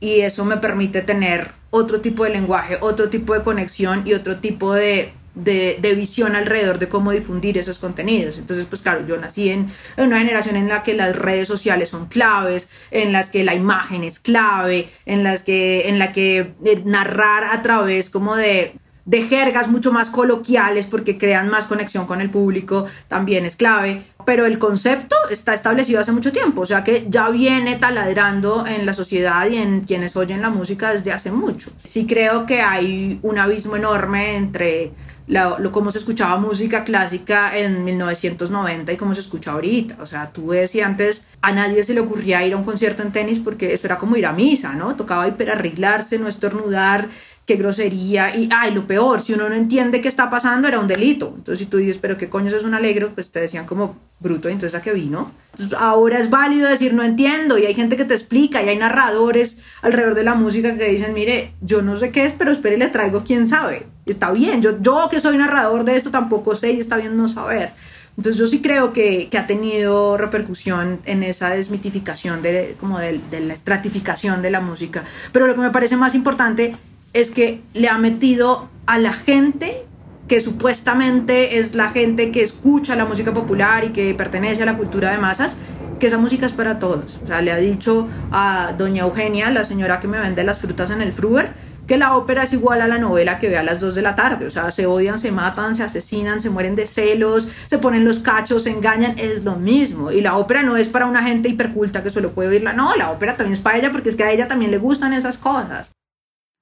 y 0.00 0.20
eso 0.20 0.44
me 0.44 0.56
permite 0.58 1.02
tener 1.02 1.52
otro 1.70 2.00
tipo 2.00 2.24
de 2.24 2.30
lenguaje, 2.30 2.78
otro 2.80 3.08
tipo 3.08 3.34
de 3.34 3.42
conexión 3.42 4.02
y 4.06 4.14
otro 4.14 4.38
tipo 4.38 4.72
de 4.74 5.12
de, 5.36 5.94
visión 5.94 6.34
alrededor 6.34 6.78
de 6.78 6.88
cómo 6.88 7.12
difundir 7.12 7.58
esos 7.58 7.78
contenidos. 7.78 8.38
Entonces, 8.38 8.66
pues 8.66 8.82
claro, 8.82 9.06
yo 9.06 9.16
nací 9.18 9.50
en, 9.50 9.70
en, 9.96 10.06
una 10.06 10.18
generación 10.18 10.56
en 10.56 10.68
la 10.68 10.82
que 10.82 10.94
las 10.94 11.14
redes 11.14 11.46
sociales 11.46 11.90
son 11.90 12.06
claves, 12.06 12.68
en 12.90 13.12
las 13.12 13.30
que 13.30 13.44
la 13.44 13.54
imagen 13.54 14.02
es 14.02 14.18
clave, 14.18 14.88
en 15.04 15.22
las 15.22 15.42
que, 15.42 15.88
en 15.88 15.98
la 15.98 16.12
que 16.12 16.54
eh, 16.64 16.82
narrar 16.84 17.44
a 17.44 17.62
través 17.62 18.10
como 18.10 18.34
de 18.34 18.74
de 19.06 19.22
jergas 19.22 19.68
mucho 19.68 19.92
más 19.92 20.10
coloquiales 20.10 20.86
porque 20.86 21.16
crean 21.16 21.48
más 21.48 21.66
conexión 21.66 22.06
con 22.06 22.20
el 22.20 22.28
público, 22.28 22.86
también 23.08 23.46
es 23.46 23.56
clave. 23.56 24.02
Pero 24.26 24.44
el 24.44 24.58
concepto 24.58 25.16
está 25.30 25.54
establecido 25.54 26.00
hace 26.00 26.10
mucho 26.10 26.32
tiempo, 26.32 26.62
o 26.62 26.66
sea 26.66 26.82
que 26.82 27.06
ya 27.08 27.30
viene 27.30 27.76
taladrando 27.76 28.66
en 28.66 28.84
la 28.84 28.92
sociedad 28.92 29.48
y 29.48 29.56
en 29.56 29.82
quienes 29.82 30.16
oyen 30.16 30.42
la 30.42 30.50
música 30.50 30.92
desde 30.92 31.12
hace 31.12 31.30
mucho. 31.30 31.70
Sí 31.84 32.06
creo 32.06 32.44
que 32.44 32.60
hay 32.60 33.20
un 33.22 33.38
abismo 33.38 33.76
enorme 33.76 34.36
entre 34.36 34.92
lo, 35.28 35.72
cómo 35.72 35.90
se 35.90 35.98
escuchaba 35.98 36.38
música 36.38 36.84
clásica 36.84 37.56
en 37.56 37.84
1990 37.84 38.92
y 38.92 38.96
cómo 38.96 39.14
se 39.14 39.20
escucha 39.20 39.52
ahorita. 39.52 39.96
O 40.00 40.06
sea, 40.06 40.30
tú 40.32 40.48
ves 40.48 40.74
y 40.74 40.80
antes 40.80 41.22
a 41.42 41.52
nadie 41.52 41.82
se 41.84 41.94
le 41.94 42.00
ocurría 42.00 42.44
ir 42.44 42.54
a 42.54 42.56
un 42.56 42.64
concierto 42.64 43.02
en 43.02 43.12
tenis 43.12 43.40
porque 43.40 43.72
eso 43.72 43.86
era 43.86 43.98
como 43.98 44.16
ir 44.16 44.26
a 44.26 44.32
misa, 44.32 44.74
¿no? 44.74 44.94
Tocaba 44.96 45.26
hiperarreglarse, 45.28 46.18
no 46.18 46.28
estornudar, 46.28 47.08
qué 47.46 47.54
grosería, 47.54 48.36
y 48.36 48.48
ay, 48.52 48.74
lo 48.74 48.88
peor, 48.88 49.22
si 49.22 49.32
uno 49.32 49.48
no 49.48 49.54
entiende 49.54 50.00
qué 50.00 50.08
está 50.08 50.28
pasando, 50.28 50.66
era 50.66 50.80
un 50.80 50.88
delito. 50.88 51.32
Entonces, 51.36 51.60
si 51.60 51.66
tú 51.66 51.76
dices, 51.76 51.98
pero 51.98 52.18
qué 52.18 52.28
coño 52.28 52.54
es 52.54 52.64
un 52.64 52.74
alegro, 52.74 53.12
pues 53.14 53.30
te 53.30 53.40
decían 53.40 53.66
como 53.66 53.96
bruto, 54.18 54.48
entonces 54.48 54.76
a 54.76 54.82
qué 54.82 54.92
vino. 54.92 55.30
Entonces, 55.52 55.78
ahora 55.78 56.18
es 56.18 56.28
válido 56.28 56.68
decir 56.68 56.92
no 56.92 57.04
entiendo, 57.04 57.56
y 57.56 57.64
hay 57.64 57.74
gente 57.74 57.96
que 57.96 58.04
te 58.04 58.14
explica, 58.14 58.64
y 58.64 58.68
hay 58.68 58.76
narradores 58.76 59.58
alrededor 59.80 60.16
de 60.16 60.24
la 60.24 60.34
música 60.34 60.76
que 60.76 60.88
dicen, 60.88 61.14
mire, 61.14 61.52
yo 61.60 61.82
no 61.82 61.96
sé 61.96 62.10
qué 62.10 62.26
es, 62.26 62.32
pero 62.32 62.50
espere, 62.50 62.78
le 62.78 62.88
traigo 62.88 63.22
quién 63.24 63.46
sabe. 63.46 63.86
Está 64.06 64.32
bien, 64.32 64.60
yo, 64.60 64.82
yo 64.82 65.08
que 65.08 65.20
soy 65.20 65.38
narrador 65.38 65.84
de 65.84 65.96
esto 65.96 66.10
tampoco 66.10 66.56
sé, 66.56 66.72
y 66.72 66.80
está 66.80 66.96
bien 66.96 67.16
no 67.16 67.28
saber. 67.28 67.70
Entonces 68.16 68.40
yo 68.40 68.48
sí 68.48 68.60
creo 68.60 68.92
que, 68.92 69.28
que, 69.30 69.38
ha 69.38 69.46
tenido 69.46 70.16
repercusión 70.16 71.00
en 71.04 71.22
esa 71.22 71.50
desmitificación 71.50 72.42
de, 72.42 72.74
como 72.80 72.98
de, 72.98 73.20
de, 73.30 73.40
la 73.40 73.54
estratificación 73.54 74.42
de 74.42 74.50
la 74.50 74.60
música. 74.60 75.04
Pero 75.32 75.46
lo 75.46 75.54
que 75.54 75.60
me 75.60 75.70
parece 75.70 75.96
más 75.98 76.14
importante 76.14 76.74
es 77.16 77.30
que 77.30 77.62
le 77.72 77.88
ha 77.88 77.96
metido 77.96 78.68
a 78.84 78.98
la 78.98 79.14
gente 79.14 79.86
que 80.28 80.42
supuestamente 80.42 81.58
es 81.58 81.74
la 81.74 81.88
gente 81.88 82.30
que 82.30 82.42
escucha 82.42 82.94
la 82.94 83.06
música 83.06 83.32
popular 83.32 83.84
y 83.84 83.90
que 83.90 84.12
pertenece 84.14 84.64
a 84.64 84.66
la 84.66 84.76
cultura 84.76 85.12
de 85.12 85.18
masas, 85.18 85.56
que 85.98 86.08
esa 86.08 86.18
música 86.18 86.44
es 86.44 86.52
para 86.52 86.78
todos. 86.78 87.18
O 87.24 87.26
sea, 87.26 87.40
le 87.40 87.52
ha 87.52 87.56
dicho 87.56 88.06
a 88.32 88.74
doña 88.76 89.04
Eugenia, 89.04 89.50
la 89.50 89.64
señora 89.64 89.98
que 89.98 90.08
me 90.08 90.20
vende 90.20 90.44
las 90.44 90.58
frutas 90.58 90.90
en 90.90 91.00
el 91.00 91.14
Fruber, 91.14 91.52
que 91.86 91.96
la 91.96 92.16
ópera 92.16 92.42
es 92.42 92.52
igual 92.52 92.82
a 92.82 92.88
la 92.88 92.98
novela 92.98 93.38
que 93.38 93.48
ve 93.48 93.56
a 93.56 93.62
las 93.62 93.80
2 93.80 93.94
de 93.94 94.02
la 94.02 94.14
tarde. 94.14 94.46
O 94.46 94.50
sea, 94.50 94.70
se 94.70 94.84
odian, 94.84 95.18
se 95.18 95.32
matan, 95.32 95.74
se 95.74 95.84
asesinan, 95.84 96.42
se 96.42 96.50
mueren 96.50 96.76
de 96.76 96.86
celos, 96.86 97.48
se 97.66 97.78
ponen 97.78 98.04
los 98.04 98.18
cachos, 98.18 98.64
se 98.64 98.70
engañan, 98.70 99.14
es 99.18 99.42
lo 99.42 99.56
mismo. 99.56 100.10
Y 100.10 100.20
la 100.20 100.36
ópera 100.36 100.62
no 100.62 100.76
es 100.76 100.88
para 100.88 101.06
una 101.06 101.22
gente 101.22 101.48
hiperculta 101.48 102.02
que 102.02 102.10
solo 102.10 102.32
puede 102.32 102.50
oírla, 102.50 102.74
no, 102.74 102.94
la 102.94 103.10
ópera 103.10 103.38
también 103.38 103.54
es 103.54 103.60
para 103.60 103.78
ella 103.78 103.90
porque 103.90 104.10
es 104.10 104.16
que 104.16 104.24
a 104.24 104.32
ella 104.32 104.48
también 104.48 104.70
le 104.70 104.78
gustan 104.78 105.14
esas 105.14 105.38
cosas. 105.38 105.92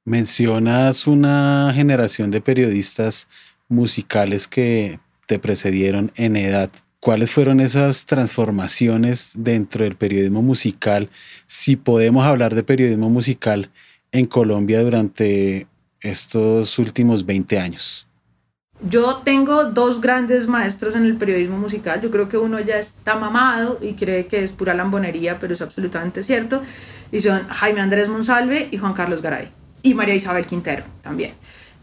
Mencionas 0.07 1.07
una 1.07 1.73
generación 1.75 2.31
de 2.31 2.43
periodistas 2.43 3.27
musicales 3.71 4.47
que 4.47 5.01
te 5.27 5.39
precedieron 5.39 6.13
en 6.17 6.37
edad. 6.37 6.71
¿Cuáles 7.01 7.31
fueron 7.31 7.59
esas 7.59 8.05
transformaciones 8.05 9.33
dentro 9.35 9.85
del 9.85 9.97
periodismo 9.97 10.43
musical? 10.43 11.09
Si 11.47 11.77
podemos 11.77 12.27
hablar 12.27 12.55
de 12.55 12.63
periodismo 12.63 13.09
musical 13.09 13.71
en 14.13 14.27
Colombia 14.27 14.83
durante 14.83 15.67
estos 16.03 16.79
últimos 16.79 17.25
20 17.25 17.59
años. 17.59 18.07
Yo 18.87 19.23
tengo 19.25 19.65
dos 19.65 20.03
grandes 20.03 20.47
maestros 20.47 20.97
en 20.97 21.07
el 21.07 21.17
periodismo 21.17 21.57
musical. 21.57 22.03
Yo 22.03 22.11
creo 22.11 22.29
que 22.29 22.37
uno 22.37 22.61
ya 22.61 22.79
está 22.79 23.17
mamado 23.17 23.79
y 23.81 23.95
cree 23.95 24.27
que 24.27 24.45
es 24.45 24.53
pura 24.53 24.75
lambonería, 24.75 25.39
pero 25.39 25.55
es 25.55 25.63
absolutamente 25.63 26.23
cierto. 26.23 26.63
Y 27.11 27.21
son 27.21 27.49
Jaime 27.49 27.81
Andrés 27.81 28.11
Monsalve 28.11 28.69
y 28.71 28.77
Juan 28.77 28.93
Carlos 28.93 29.23
Garay 29.23 29.64
y 29.85 29.95
María 29.95 30.15
Isabel 30.15 30.47
Quintero 30.47 30.83
también. 31.03 31.35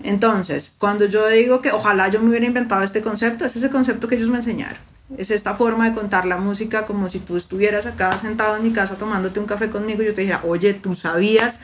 Entonces, 0.03 0.73
cuando 0.77 1.05
yo 1.05 1.27
digo 1.27 1.61
que 1.61 1.71
ojalá 1.71 2.09
yo 2.09 2.19
me 2.19 2.29
hubiera 2.29 2.45
inventado 2.45 2.81
este 2.81 3.01
concepto, 3.01 3.45
es 3.45 3.55
ese 3.55 3.69
concepto 3.69 4.07
que 4.07 4.15
ellos 4.15 4.29
me 4.29 4.37
enseñaron. 4.37 4.79
Es 5.17 5.29
esta 5.29 5.55
forma 5.55 5.87
de 5.87 5.93
contar 5.93 6.25
la 6.25 6.37
música 6.37 6.85
como 6.85 7.09
si 7.09 7.19
tú 7.19 7.37
estuvieras 7.37 7.85
acá 7.85 8.11
sentado 8.17 8.57
en 8.57 8.63
mi 8.63 8.71
casa 8.71 8.95
tomándote 8.95 9.39
un 9.39 9.45
café 9.45 9.69
conmigo 9.69 10.01
y 10.01 10.07
yo 10.07 10.13
te 10.13 10.21
dijera, 10.21 10.41
oye, 10.43 10.73
¿tú 10.73 10.95
sabías 10.95 11.59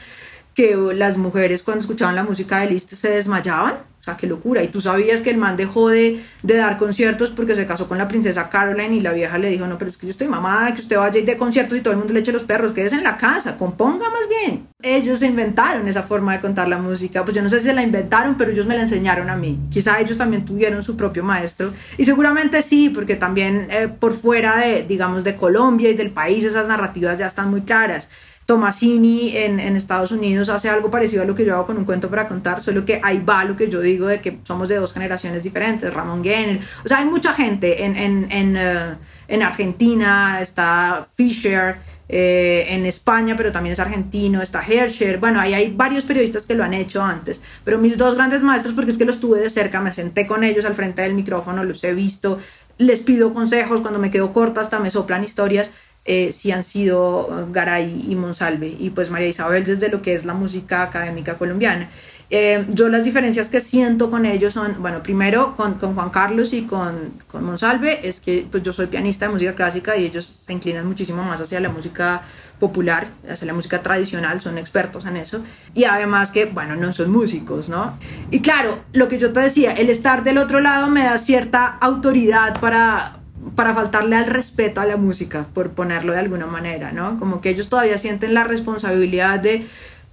que 0.57 0.75
las 0.95 1.17
mujeres 1.17 1.61
cuando 1.61 1.81
escuchaban 1.81 2.15
la 2.15 2.23
música 2.23 2.59
de 2.59 2.71
Liszt 2.71 2.95
se 2.95 3.11
desmayaban? 3.11 3.75
sea, 4.07 4.17
qué 4.17 4.27
locura. 4.27 4.63
Y 4.63 4.69
tú 4.69 4.81
sabías 4.81 5.21
que 5.21 5.29
el 5.29 5.37
man 5.37 5.57
dejó 5.57 5.89
de, 5.89 6.23
de, 6.43 6.55
dar 6.55 6.77
conciertos 6.77 7.29
porque 7.31 7.55
se 7.55 7.65
casó 7.65 7.87
con 7.87 7.97
la 7.97 8.07
princesa 8.07 8.49
Caroline 8.49 8.95
y 8.95 9.01
la 9.01 9.13
vieja 9.13 9.37
le 9.37 9.49
dijo, 9.49 9.67
no, 9.67 9.77
pero 9.77 9.91
es 9.91 9.97
que 9.97 10.07
yo 10.07 10.11
estoy 10.11 10.27
mamada, 10.27 10.73
que 10.73 10.81
usted 10.81 10.97
vaya 10.97 11.19
y 11.19 11.23
de 11.23 11.37
conciertos 11.37 11.77
y 11.77 11.81
todo 11.81 11.91
el 11.91 11.99
mundo 11.99 12.13
le 12.13 12.21
eche 12.21 12.31
los 12.31 12.43
perros, 12.43 12.71
quédese 12.71 12.95
en 12.95 13.03
la 13.03 13.17
casa, 13.17 13.57
componga 13.57 14.09
más 14.09 14.27
bien. 14.29 14.67
Ellos 14.81 15.21
inventaron 15.23 15.87
esa 15.87 16.03
forma 16.03 16.33
de 16.33 16.41
contar 16.41 16.67
la 16.67 16.77
música, 16.77 17.23
pues 17.23 17.35
yo 17.35 17.41
no 17.41 17.49
sé 17.49 17.59
si 17.59 17.65
se 17.65 17.73
la 17.73 17.83
inventaron, 17.83 18.35
pero 18.37 18.51
ellos 18.51 18.65
me 18.65 18.75
la 18.75 18.81
enseñaron 18.81 19.29
a 19.29 19.35
mí. 19.35 19.59
Quizá 19.69 19.99
ellos 19.99 20.17
también 20.17 20.45
tuvieron 20.45 20.83
su 20.83 20.95
propio 20.95 21.23
maestro 21.23 21.73
y 21.97 22.03
seguramente 22.03 22.61
sí, 22.61 22.89
porque 22.89 23.15
también 23.15 23.67
eh, 23.69 23.87
por 23.87 24.13
fuera 24.13 24.57
de, 24.57 24.83
digamos, 24.83 25.23
de 25.23 25.35
Colombia 25.35 25.89
y 25.89 25.93
del 25.95 26.11
país 26.11 26.43
esas 26.43 26.67
narrativas 26.67 27.17
ya 27.17 27.27
están 27.27 27.49
muy 27.49 27.61
claras. 27.61 28.09
Tomasini 28.47 29.35
en, 29.35 29.59
en, 29.59 29.75
Estados 29.75 30.13
Unidos 30.13 30.47
hace 30.47 30.69
algo 30.69 30.89
parecido 30.89 31.23
a 31.23 31.25
lo 31.25 31.35
que 31.35 31.43
yo 31.43 31.53
hago 31.53 31.67
con 31.67 31.77
un 31.77 31.83
cuento 31.83 32.09
para 32.09 32.29
contar, 32.29 32.61
solo 32.61 32.85
que 32.85 33.01
ahí 33.03 33.19
va 33.19 33.43
lo 33.43 33.57
que 33.57 33.69
yo 33.69 33.81
digo 33.81 34.07
de 34.07 34.21
que 34.21 34.39
somos 34.43 34.69
de 34.69 34.77
dos 34.77 34.93
generaciones 34.93 35.43
diferentes, 35.43 35.93
Ramón 35.93 36.23
Genner, 36.23 36.61
o 36.83 36.87
sea, 36.87 36.99
hay 36.99 37.05
mucha 37.05 37.33
gente 37.33 37.83
en, 37.83 37.97
en, 37.97 38.31
en, 38.31 38.55
uh, 38.55 38.95
en 39.27 39.43
Argentina, 39.43 40.39
está 40.39 41.07
Fisher, 41.13 41.75
eh, 42.07 42.67
en 42.69 42.85
España, 42.85 43.35
pero 43.35 43.51
también 43.51 43.73
es 43.73 43.81
argentino, 43.81 44.41
está 44.41 44.63
Herscher, 44.65 45.17
bueno, 45.17 45.41
ahí 45.41 45.53
hay 45.53 45.73
varios 45.75 46.05
periodistas 46.05 46.47
que 46.47 46.55
lo 46.55 46.63
han 46.63 46.73
hecho 46.73 47.03
antes, 47.03 47.41
pero 47.65 47.79
mis 47.79 47.97
dos 47.97 48.15
grandes 48.15 48.41
maestros, 48.41 48.73
porque 48.73 48.91
es 48.91 48.97
que 48.97 49.03
los 49.03 49.19
tuve 49.19 49.41
de 49.41 49.49
cerca, 49.49 49.81
me 49.81 49.91
senté 49.91 50.25
con 50.25 50.45
ellos 50.45 50.63
al 50.63 50.73
frente 50.73 51.01
del 51.01 51.15
micrófono, 51.15 51.65
los 51.65 51.83
he 51.83 51.93
visto, 51.93 52.39
les 52.77 53.01
pido 53.01 53.33
consejos, 53.33 53.81
cuando 53.81 53.99
me 53.99 54.09
quedo 54.09 54.31
corta 54.31 54.61
hasta 54.61 54.79
me 54.79 54.89
soplan 54.89 55.25
historias, 55.25 55.73
eh, 56.09 56.31
sí 56.31 56.51
han 56.51 56.63
sido 56.63 57.27
eh, 57.29 57.45
Garay 57.51 58.05
y 58.09 58.15
Monsalve 58.15 58.73
y 58.79 58.91
pues 58.91 59.11
María 59.11 59.27
Isabel 59.27 59.65
desde 59.65 59.89
lo 59.89 60.01
que 60.01 60.13
es 60.13 60.23
la 60.23 60.33
música 60.33 60.81
académica 60.81 61.37
colombiana. 61.37 61.89
Eh, 62.29 62.65
yo 62.69 62.87
las 62.87 63.03
diferencias 63.03 63.49
que 63.49 63.59
siento 63.59 64.09
con 64.09 64.25
ellos 64.25 64.53
son, 64.53 64.81
bueno, 64.81 65.03
primero 65.03 65.55
con, 65.55 65.75
con 65.75 65.95
Juan 65.95 66.09
Carlos 66.09 66.53
y 66.53 66.63
con, 66.63 67.11
con, 67.29 67.43
Monsalve 67.43 68.07
es 68.07 68.21
que 68.21 68.45
pues 68.49 68.63
yo 68.63 68.71
soy 68.71 68.87
pianista 68.87 69.27
de 69.27 69.33
música 69.33 69.53
clásica 69.53 69.97
y 69.97 70.05
ellos 70.05 70.43
se 70.45 70.53
inclinan 70.53 70.87
muchísimo 70.87 71.23
más 71.23 71.41
hacia 71.41 71.59
la 71.59 71.69
música 71.69 72.21
popular, 72.59 73.07
hacia 73.29 73.45
la 73.45 73.53
música 73.53 73.83
tradicional, 73.83 74.41
son 74.41 74.57
expertos 74.57 75.05
en 75.05 75.17
eso. 75.17 75.41
Y 75.73 75.83
además 75.83 76.31
que, 76.31 76.45
bueno, 76.45 76.75
no 76.75 76.91
son 76.93 77.11
músicos, 77.11 77.69
¿no? 77.69 77.97
Y 78.31 78.41
claro, 78.41 78.79
lo 78.93 79.07
que 79.07 79.19
yo 79.19 79.31
te 79.31 79.41
decía, 79.41 79.73
el 79.73 79.89
estar 79.89 80.23
del 80.23 80.37
otro 80.37 80.59
lado 80.59 80.87
me 80.89 81.03
da 81.03 81.19
cierta 81.19 81.67
autoridad 81.67 82.59
para, 82.59 83.17
para 83.55 83.73
faltarle 83.73 84.15
al 84.15 84.25
respeto 84.25 84.81
a 84.81 84.85
la 84.85 84.97
música, 84.97 85.47
por 85.53 85.71
ponerlo 85.71 86.13
de 86.13 86.19
alguna 86.19 86.45
manera, 86.45 86.91
¿no? 86.91 87.19
Como 87.19 87.41
que 87.41 87.49
ellos 87.49 87.69
todavía 87.69 87.97
sienten 87.97 88.33
la 88.33 88.43
responsabilidad 88.43 89.39
de, 89.39 89.67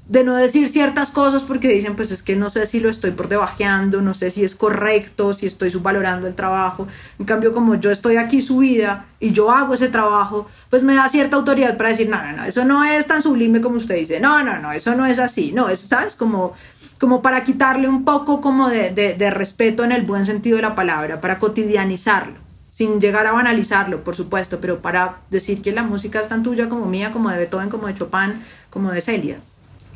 de 0.09 0.25
no 0.25 0.37
decir 0.37 0.69
ciertas 0.69 1.11
cosas 1.11 1.43
porque 1.43 1.69
dicen, 1.69 1.97
pues 1.97 2.11
es 2.11 2.23
que 2.23 2.37
no 2.37 2.51
sé 2.51 2.67
si 2.67 2.81
lo 2.81 2.91
estoy 2.91 3.13
por 3.13 3.29
debajeando, 3.29 4.03
no 4.03 4.13
sé 4.13 4.31
si 4.31 4.45
es 4.45 4.55
correcto, 4.55 5.33
si 5.33 5.47
estoy 5.47 5.71
subvalorando 5.71 6.27
el 6.27 6.35
trabajo. 6.35 6.87
En 7.19 7.25
cambio, 7.25 7.53
como 7.53 7.75
yo 7.77 7.91
estoy 7.91 8.17
aquí 8.17 8.43
subida 8.43 9.07
y 9.21 9.33
yo 9.33 9.51
hago 9.51 9.75
ese 9.75 9.89
trabajo, 9.89 10.47
pues 10.69 10.83
me 10.83 10.95
da 10.95 11.09
cierta 11.09 11.37
autoridad 11.37 11.77
para 11.77 11.91
decir, 11.91 12.09
no, 12.09 12.23
no, 12.23 12.33
no, 12.33 12.45
eso 12.45 12.65
no 12.65 12.85
es 12.85 13.07
tan 13.07 13.23
sublime 13.23 13.61
como 13.61 13.77
usted 13.77 13.97
dice, 13.97 14.21
no, 14.21 14.43
no, 14.45 14.59
no, 14.59 14.73
eso 14.73 14.95
no 14.95 15.07
es 15.07 15.19
así, 15.19 15.53
no, 15.53 15.69
eso, 15.69 15.87
¿sabes? 15.87 16.15
Como 16.15 16.53
como 17.01 17.21
para 17.21 17.45
quitarle 17.45 17.87
un 17.89 18.05
poco 18.05 18.41
como 18.41 18.71
de, 18.71 18.93
de 18.93 19.31
respeto 19.31 19.85
en 19.85 19.93
el 19.93 20.03
buen 20.03 20.25
sentido 20.25 20.57
de 20.57 20.63
la 20.63 20.75
palabra, 20.75 21.21
para 21.21 21.39
cotidianizarlo 21.39 22.45
sin 22.75 23.01
llegar 23.01 23.25
a 23.29 23.33
banalizarlo, 23.33 24.03
por 24.03 24.17
supuesto, 24.17 24.59
pero 24.61 24.81
para 24.81 25.19
decir 25.31 25.63
que 25.63 25.71
la 25.71 25.85
música 25.85 26.21
es 26.21 26.29
tan 26.29 26.43
tuya 26.43 26.69
como 26.69 26.87
mía, 26.87 27.13
como 27.13 27.31
de 27.31 27.39
Beethoven, 27.39 27.71
como 27.71 27.87
de 27.87 27.95
Chopin, 27.95 28.43
como 28.69 28.91
de 28.91 29.01
Celia. 29.01 29.39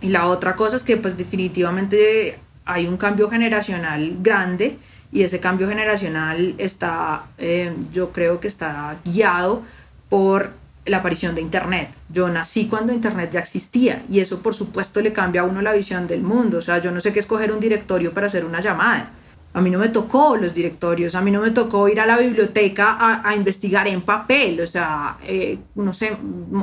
Y 0.00 0.10
la 0.10 0.26
otra 0.26 0.54
cosa 0.54 0.76
es 0.76 0.84
que 0.84 0.96
pues 0.96 1.16
definitivamente 1.16 2.38
hay 2.64 2.86
un 2.86 2.96
cambio 2.96 3.28
generacional 3.28 4.18
grande 4.22 4.78
y 5.10 5.24
ese 5.24 5.40
cambio 5.40 5.68
generacional 5.68 6.54
está, 6.58 7.24
eh, 7.36 7.74
yo 7.92 8.12
creo 8.12 8.38
que 8.38 8.46
está 8.46 8.96
guiado 9.04 9.62
por 10.08 10.52
la 10.86 10.98
aparición 10.98 11.34
de 11.34 11.40
Internet. 11.40 11.88
Yo 12.10 12.28
nací 12.28 12.68
cuando 12.68 12.92
Internet 12.92 13.30
ya 13.32 13.40
existía 13.40 14.04
y 14.08 14.20
eso 14.20 14.38
por 14.38 14.54
supuesto 14.54 15.00
le 15.00 15.12
cambia 15.12 15.40
a 15.40 15.44
uno 15.44 15.62
la 15.62 15.72
visión 15.72 16.06
del 16.06 16.22
mundo. 16.22 16.58
O 16.58 16.62
sea, 16.62 16.78
yo 16.78 16.92
no 16.92 17.00
sé 17.00 17.12
qué 17.12 17.18
escoger 17.18 17.50
un 17.50 17.58
directorio 17.58 18.12
para 18.14 18.28
hacer 18.28 18.44
una 18.44 18.60
llamada 18.60 19.10
a 19.54 19.60
mí 19.60 19.70
no 19.70 19.78
me 19.78 19.88
tocó 19.88 20.36
los 20.36 20.54
directorios, 20.54 21.14
a 21.14 21.20
mí 21.20 21.30
no 21.30 21.40
me 21.40 21.50
tocó 21.50 21.88
ir 21.88 22.00
a 22.00 22.06
la 22.06 22.18
biblioteca 22.18 22.96
a, 23.24 23.34
investigar 23.34 23.88
en 23.88 24.02
papel, 24.02 24.60
o 24.60 24.66
sea, 24.66 25.16
eh, 25.24 25.58
no 25.74 25.94
sé, 25.94 26.16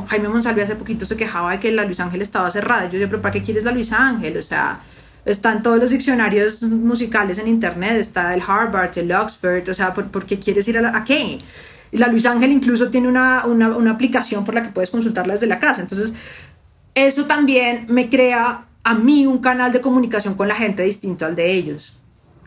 Jaime 0.07 0.29
Monsalve 0.29 0.63
hace 0.63 0.75
poquito 0.75 1.05
se 1.05 1.17
quejaba 1.17 1.51
de 1.51 1.59
que 1.59 1.71
la 1.71 1.83
Luis 1.83 1.99
Ángel 1.99 2.21
estaba 2.21 2.49
cerrada, 2.51 2.89
yo 2.89 2.99
pero 3.09 3.21
¿para 3.21 3.33
qué 3.33 3.41
quieres 3.41 3.63
la 3.63 3.71
Luis 3.71 3.91
Ángel? 3.91 4.37
O 4.37 4.41
sea, 4.41 4.81
está 5.25 5.51
en 5.51 5.63
todos 5.63 5.79
los 5.79 5.89
diccionarios 5.89 6.61
musicales 6.61 7.39
en 7.39 7.47
internet, 7.47 7.97
está 7.97 8.33
el 8.33 8.41
Harvard, 8.45 8.97
el 8.97 9.11
Oxford, 9.11 9.67
o 9.67 9.73
sea, 9.73 9.93
¿por, 9.93 10.25
qué 10.25 10.39
quieres 10.39 10.67
ir 10.67 10.77
a, 10.77 10.81
la, 10.81 10.95
a 10.95 11.03
qué? 11.03 11.39
La 11.91 12.07
Luis 12.07 12.25
Ángel 12.25 12.51
incluso 12.51 12.89
tiene 12.89 13.07
una, 13.07 13.45
una, 13.45 13.75
una 13.75 13.91
aplicación 13.91 14.43
por 14.43 14.53
la 14.53 14.61
que 14.61 14.69
puedes 14.69 14.91
consultarla 14.91 15.33
desde 15.33 15.47
la 15.47 15.59
casa. 15.59 15.81
Entonces, 15.81 16.13
eso 16.93 17.25
también 17.25 17.85
me 17.89 18.09
crea 18.09 18.65
a 18.83 18.93
mí 18.93 19.25
un 19.25 19.39
canal 19.39 19.71
de 19.71 19.81
comunicación 19.81 20.35
con 20.35 20.47
la 20.47 20.55
gente 20.55 20.83
distinto 20.83 21.25
al 21.25 21.35
de 21.35 21.51
ellos, 21.51 21.93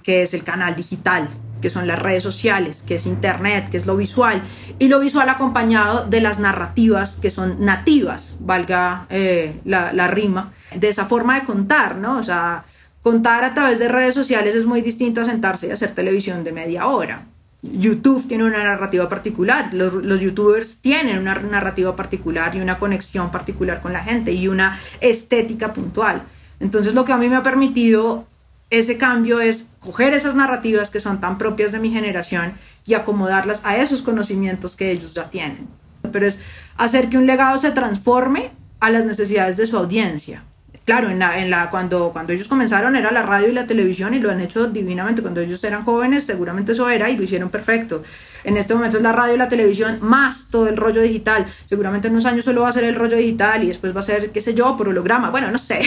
que 0.08 0.22
es 0.22 0.32
el 0.32 0.42
canal 0.42 0.74
digital, 0.74 1.28
que 1.60 1.68
son 1.68 1.86
las 1.86 1.98
redes 1.98 2.22
sociales, 2.22 2.82
que 2.82 2.94
es 2.94 3.04
internet, 3.04 3.68
que 3.70 3.76
es 3.76 3.84
lo 3.84 3.94
visual, 3.94 4.40
y 4.78 4.88
lo 4.88 5.00
visual 5.00 5.28
acompañado 5.28 6.06
de 6.06 6.22
las 6.22 6.38
narrativas 6.38 7.16
que 7.16 7.28
son 7.28 7.62
nativas, 7.62 8.38
valga 8.40 9.04
eh, 9.10 9.60
la, 9.66 10.08
rima, 10.08 10.54
de 10.74 10.88
esa 10.88 11.04
forma 11.04 11.38
de 11.38 11.44
contar, 11.44 11.96
¿no? 11.96 12.16
O 12.16 12.22
sea, 12.22 12.64
contar 13.02 13.44
a 13.44 13.52
través 13.52 13.78
de 13.80 13.88
redes 13.88 14.14
sociales 14.14 14.54
es 14.54 14.64
muy 14.64 14.80
distinto 14.80 15.20
a 15.20 15.26
sentarse 15.26 15.66
y 15.66 15.72
hacer 15.72 15.90
televisión 15.90 16.42
de 16.42 16.52
media 16.52 16.86
hora. 16.86 17.26
YouTube 17.60 18.26
tiene 18.26 18.44
una 18.44 18.64
narrativa 18.64 19.10
particular, 19.10 19.74
los, 19.74 19.92
youtubers 20.22 20.78
tienen 20.78 21.18
una 21.18 21.34
narrativa 21.34 21.94
particular 21.94 22.54
y 22.54 22.62
una 22.62 22.78
conexión 22.78 23.30
particular 23.30 23.82
con 23.82 23.92
la 23.92 24.02
gente 24.02 24.32
y 24.32 24.48
una 24.48 24.80
estética 25.02 25.74
puntual. 25.74 26.22
Entonces 26.60 26.94
lo 26.94 27.04
que 27.04 27.12
a 27.12 27.18
mí 27.18 27.28
me 27.28 27.36
ha 27.36 27.42
permitido 27.42 28.24
ese 28.70 28.98
cambio 28.98 29.40
es 29.40 29.70
coger 29.80 30.12
esas 30.12 30.34
narrativas 30.34 30.90
que 30.90 31.00
son 31.00 31.20
tan 31.20 31.38
propias 31.38 31.72
de 31.72 31.78
mi 31.78 31.90
generación 31.90 32.54
y 32.84 32.94
acomodarlas 32.94 33.60
a 33.64 33.76
esos 33.76 34.02
conocimientos 34.02 34.76
que 34.76 34.90
ellos 34.90 35.14
ya 35.14 35.30
tienen. 35.30 35.68
Pero 36.12 36.26
es 36.26 36.38
hacer 36.76 37.08
que 37.08 37.18
un 37.18 37.26
legado 37.26 37.58
se 37.58 37.70
transforme 37.70 38.50
a 38.80 38.90
las 38.90 39.04
necesidades 39.04 39.56
de 39.56 39.66
su 39.66 39.76
audiencia 39.76 40.42
claro, 40.88 41.10
en 41.10 41.18
la, 41.18 41.38
en 41.38 41.50
la, 41.50 41.68
cuando, 41.68 42.12
cuando 42.14 42.32
ellos 42.32 42.48
comenzaron 42.48 42.96
era 42.96 43.12
la 43.12 43.20
radio 43.20 43.50
y 43.50 43.52
la 43.52 43.66
televisión 43.66 44.14
y 44.14 44.20
lo 44.20 44.30
han 44.30 44.40
hecho 44.40 44.68
divinamente. 44.68 45.20
Cuando 45.20 45.42
ellos 45.42 45.62
eran 45.62 45.84
jóvenes, 45.84 46.24
seguramente 46.24 46.72
eso 46.72 46.88
era 46.88 47.10
y 47.10 47.16
lo 47.18 47.24
hicieron 47.24 47.50
perfecto. 47.50 48.02
En 48.42 48.56
este 48.56 48.72
momento 48.72 48.96
es 48.96 49.02
la 49.02 49.12
radio 49.12 49.34
y 49.34 49.36
la 49.36 49.50
televisión 49.50 49.98
más 50.00 50.46
todo 50.50 50.66
el 50.66 50.78
rollo 50.78 51.02
digital. 51.02 51.44
Seguramente 51.66 52.08
en 52.08 52.14
unos 52.14 52.24
años 52.24 52.46
solo 52.46 52.62
va 52.62 52.70
a 52.70 52.72
ser 52.72 52.84
el 52.84 52.94
rollo 52.94 53.18
digital 53.18 53.64
y 53.64 53.66
después 53.66 53.94
va 53.94 54.00
a 54.00 54.02
ser, 54.02 54.30
qué 54.30 54.40
sé 54.40 54.54
yo, 54.54 54.78
por 54.78 54.88
holograma. 54.88 55.28
Bueno, 55.28 55.50
no 55.50 55.58
sé. 55.58 55.82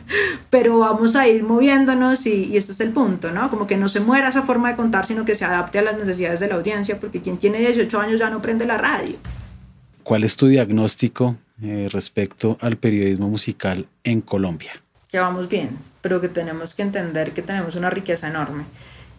Pero 0.48 0.78
vamos 0.78 1.16
a 1.16 1.28
ir 1.28 1.42
moviéndonos 1.42 2.24
y, 2.24 2.44
y 2.44 2.56
este 2.56 2.72
es 2.72 2.80
el 2.80 2.92
punto, 2.92 3.32
¿no? 3.32 3.50
Como 3.50 3.66
que 3.66 3.76
no 3.76 3.90
se 3.90 4.00
muera 4.00 4.30
esa 4.30 4.40
forma 4.40 4.70
de 4.70 4.76
contar, 4.76 5.04
sino 5.04 5.26
que 5.26 5.34
se 5.34 5.44
adapte 5.44 5.80
a 5.80 5.82
las 5.82 5.98
necesidades 5.98 6.40
de 6.40 6.48
la 6.48 6.54
audiencia, 6.54 6.98
porque 6.98 7.20
quien 7.20 7.36
tiene 7.36 7.58
18 7.58 8.00
años 8.00 8.18
ya 8.18 8.30
no 8.30 8.40
prende 8.40 8.64
la 8.64 8.78
radio. 8.78 9.18
¿Cuál 10.02 10.24
es 10.24 10.34
tu 10.34 10.46
diagnóstico 10.46 11.36
eh, 11.62 11.88
respecto 11.90 12.58
al 12.60 12.76
periodismo 12.76 13.28
musical 13.28 13.86
en 14.04 14.20
Colombia. 14.20 14.72
Que 15.08 15.18
vamos 15.18 15.48
bien, 15.48 15.78
pero 16.02 16.20
que 16.20 16.28
tenemos 16.28 16.74
que 16.74 16.82
entender 16.82 17.32
que 17.32 17.42
tenemos 17.42 17.76
una 17.76 17.90
riqueza 17.90 18.28
enorme 18.28 18.64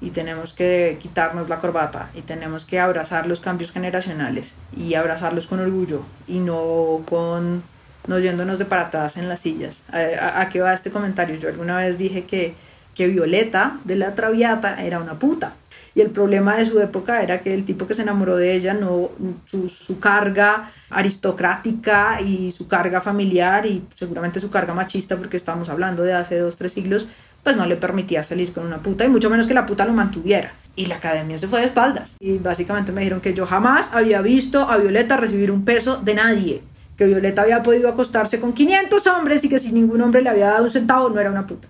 y 0.02 0.12
tenemos 0.12 0.54
que 0.54 1.00
quitarnos 1.02 1.50
la 1.50 1.60
corbata 1.60 2.12
y 2.14 2.22
tenemos 2.22 2.66
que 2.66 2.80
abrazar 2.80 3.26
los 3.26 3.40
cambios 3.40 3.72
generacionales 3.72 4.54
y 4.76 4.94
abrazarlos 4.94 5.48
con 5.48 5.60
orgullo 5.60 6.04
y 6.28 6.40
no 6.40 7.02
con 7.10 7.64
no 8.06 8.20
yéndonos 8.20 8.60
de 8.60 8.66
paradas 8.66 9.18
en 9.18 9.28
las 9.28 9.42
sillas. 9.42 9.82
¿A, 9.92 10.42
a 10.42 10.50
qué 10.50 10.62
va 10.62 10.74
este 10.74 10.92
comentario? 10.92 11.36
Yo 11.38 11.50
alguna 11.50 11.78
vez 11.78 11.98
dije 11.98 12.26
que, 12.26 12.54
que 12.96 13.08
Violeta 13.08 13.80
de 13.84 13.96
la 13.96 14.16
Traviata 14.16 14.84
era 14.86 15.00
una 15.00 15.20
puta 15.20 15.56
y 15.98 16.02
el 16.02 16.12
problema 16.12 16.58
de 16.58 16.66
su 16.68 16.80
época 16.80 17.24
era 17.24 17.42
que 17.42 17.52
el 17.52 17.66
tipo 17.66 17.88
que 17.88 17.96
se 17.96 18.04
enamoró 18.04 18.38
de 18.38 18.54
ella, 18.54 18.76
no, 18.76 19.10
su, 19.46 19.68
su, 19.68 20.00
carga 20.00 20.72
aristocrática 20.92 22.22
y 22.22 22.52
su 22.52 22.68
carga 22.68 23.02
familiar 23.02 23.66
y 23.66 23.84
seguramente 23.96 24.40
su 24.40 24.52
carga 24.52 24.76
machista, 24.76 25.18
porque 25.18 25.38
estamos 25.38 25.70
hablando 25.70 26.04
de 26.04 26.14
hace 26.14 26.38
dos, 26.38 26.56
tres 26.56 26.74
siglos, 26.74 27.08
pues 27.42 27.58
no 27.58 27.66
le 27.66 27.78
permitía 27.78 28.22
salir 28.22 28.54
con 28.54 28.68
una 28.68 28.78
puta 28.78 29.06
y 29.06 29.10
mucho 29.10 29.32
menos 29.32 29.48
que 29.48 29.56
la 29.56 29.66
puta 29.66 29.86
lo 29.86 29.94
mantuviera. 29.94 30.54
Y 30.76 30.86
la 30.86 30.98
academia 30.98 31.40
se 31.40 31.48
fue 31.48 31.62
de 31.62 31.66
espaldas. 31.66 32.16
Y 32.20 32.38
básicamente 32.38 32.92
me 32.92 33.02
dijeron 33.02 33.20
que 33.20 33.34
yo 33.34 33.48
jamás 33.48 33.90
había 33.92 34.22
visto 34.22 34.70
a 34.70 34.78
Violeta 34.78 35.18
recibir 35.18 35.50
un 35.50 35.66
peso 35.66 35.98
de 35.98 36.14
nadie. 36.14 36.62
Que 36.96 37.08
Violeta 37.08 37.42
había 37.42 37.64
podido 37.64 37.90
acostarse 37.90 38.40
con 38.40 38.54
500 38.54 39.08
hombres 39.08 39.44
y 39.46 39.50
que 39.50 39.58
si 39.58 39.72
ningún 39.72 40.00
hombre 40.02 40.22
le 40.22 40.30
había 40.30 40.50
dado 40.50 40.66
un 40.66 40.72
centavo 40.72 41.10
no 41.10 41.20
era 41.20 41.32
una 41.32 41.48
puta. 41.48 41.68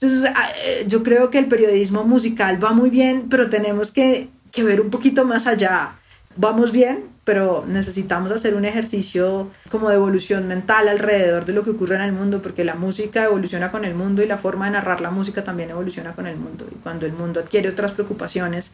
Entonces, 0.00 0.30
ah, 0.34 0.48
eh, 0.56 0.84
yo 0.88 1.02
creo 1.02 1.28
que 1.28 1.38
el 1.38 1.46
periodismo 1.46 2.04
musical 2.04 2.62
va 2.62 2.72
muy 2.72 2.88
bien, 2.88 3.26
pero 3.28 3.50
tenemos 3.50 3.92
que, 3.92 4.28
que 4.50 4.62
ver 4.62 4.80
un 4.80 4.88
poquito 4.88 5.26
más 5.26 5.46
allá. 5.46 5.96
Vamos 6.36 6.72
bien, 6.72 7.04
pero 7.24 7.64
necesitamos 7.68 8.32
hacer 8.32 8.54
un 8.54 8.64
ejercicio 8.64 9.50
como 9.68 9.90
de 9.90 9.96
evolución 9.96 10.48
mental 10.48 10.88
alrededor 10.88 11.44
de 11.44 11.52
lo 11.52 11.64
que 11.64 11.70
ocurre 11.70 11.96
en 11.96 12.00
el 12.00 12.12
mundo, 12.12 12.40
porque 12.40 12.64
la 12.64 12.76
música 12.76 13.24
evoluciona 13.24 13.70
con 13.70 13.84
el 13.84 13.94
mundo 13.94 14.22
y 14.22 14.26
la 14.26 14.38
forma 14.38 14.64
de 14.64 14.72
narrar 14.72 15.02
la 15.02 15.10
música 15.10 15.44
también 15.44 15.68
evoluciona 15.68 16.12
con 16.14 16.26
el 16.26 16.36
mundo. 16.36 16.66
Y 16.70 16.76
cuando 16.76 17.04
el 17.04 17.12
mundo 17.12 17.40
adquiere 17.40 17.68
otras 17.68 17.92
preocupaciones, 17.92 18.72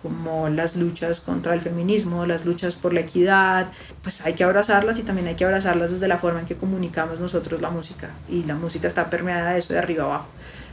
como 0.00 0.48
las 0.48 0.76
luchas 0.76 1.20
contra 1.20 1.54
el 1.54 1.60
feminismo, 1.60 2.24
las 2.24 2.44
luchas 2.44 2.76
por 2.76 2.94
la 2.94 3.00
equidad, 3.00 3.72
pues 4.02 4.24
hay 4.24 4.34
que 4.34 4.44
abrazarlas 4.44 4.98
y 5.00 5.02
también 5.02 5.26
hay 5.26 5.34
que 5.34 5.44
abrazarlas 5.44 5.90
desde 5.90 6.06
la 6.06 6.18
forma 6.18 6.40
en 6.40 6.46
que 6.46 6.54
comunicamos 6.54 7.18
nosotros 7.18 7.60
la 7.60 7.70
música. 7.70 8.10
Y 8.28 8.44
la 8.44 8.54
música 8.54 8.86
está 8.86 9.10
permeada 9.10 9.54
de 9.54 9.58
eso 9.58 9.72
de 9.72 9.80
arriba 9.80 10.04
abajo. 10.04 10.28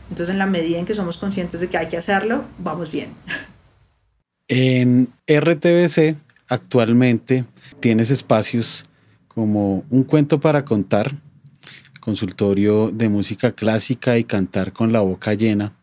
Entonces, 0.09 0.33
en 0.33 0.39
la 0.39 0.45
medida 0.45 0.77
en 0.77 0.85
que 0.85 0.95
somos 0.95 1.17
conscientes 1.17 1.61
de 1.61 1.67
que 1.67 1.77
hay 1.77 1.87
que 1.87 1.97
hacerlo, 1.97 2.45
vamos 2.59 2.91
bien. 2.91 3.09
En 4.47 5.09
RTBC 5.27 6.15
actualmente 6.47 7.45
tienes 7.79 8.11
espacios 8.11 8.85
como 9.27 9.83
un 9.89 10.03
cuento 10.03 10.39
para 10.39 10.63
contar, 10.63 11.11
consultorio 11.99 12.91
de 12.91 13.09
música 13.09 13.51
clásica 13.51 14.17
y 14.17 14.23
cantar 14.23 14.71
con 14.71 14.93
la 14.93 15.01
boca 15.01 15.33
llena, 15.33 15.73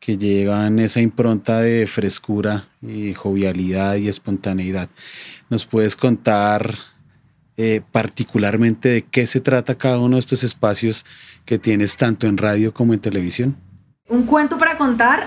que 0.00 0.16
llevan 0.16 0.78
esa 0.78 1.00
impronta 1.00 1.60
de 1.60 1.86
frescura 1.86 2.68
y 2.80 3.12
jovialidad 3.14 3.96
y 3.96 4.08
espontaneidad. 4.08 4.88
¿Nos 5.50 5.66
puedes 5.66 5.96
contar 5.96 6.74
eh, 7.60 7.82
particularmente 7.90 8.88
de 8.88 9.02
qué 9.02 9.26
se 9.26 9.40
trata 9.40 9.74
cada 9.74 9.98
uno 9.98 10.14
de 10.14 10.20
estos 10.20 10.44
espacios 10.44 11.04
que 11.44 11.58
tienes 11.58 11.96
tanto 11.96 12.28
en 12.28 12.38
radio 12.38 12.72
como 12.72 12.94
en 12.94 13.00
televisión? 13.00 13.56
Un 14.08 14.22
cuento 14.22 14.56
para 14.56 14.78
contar 14.78 15.26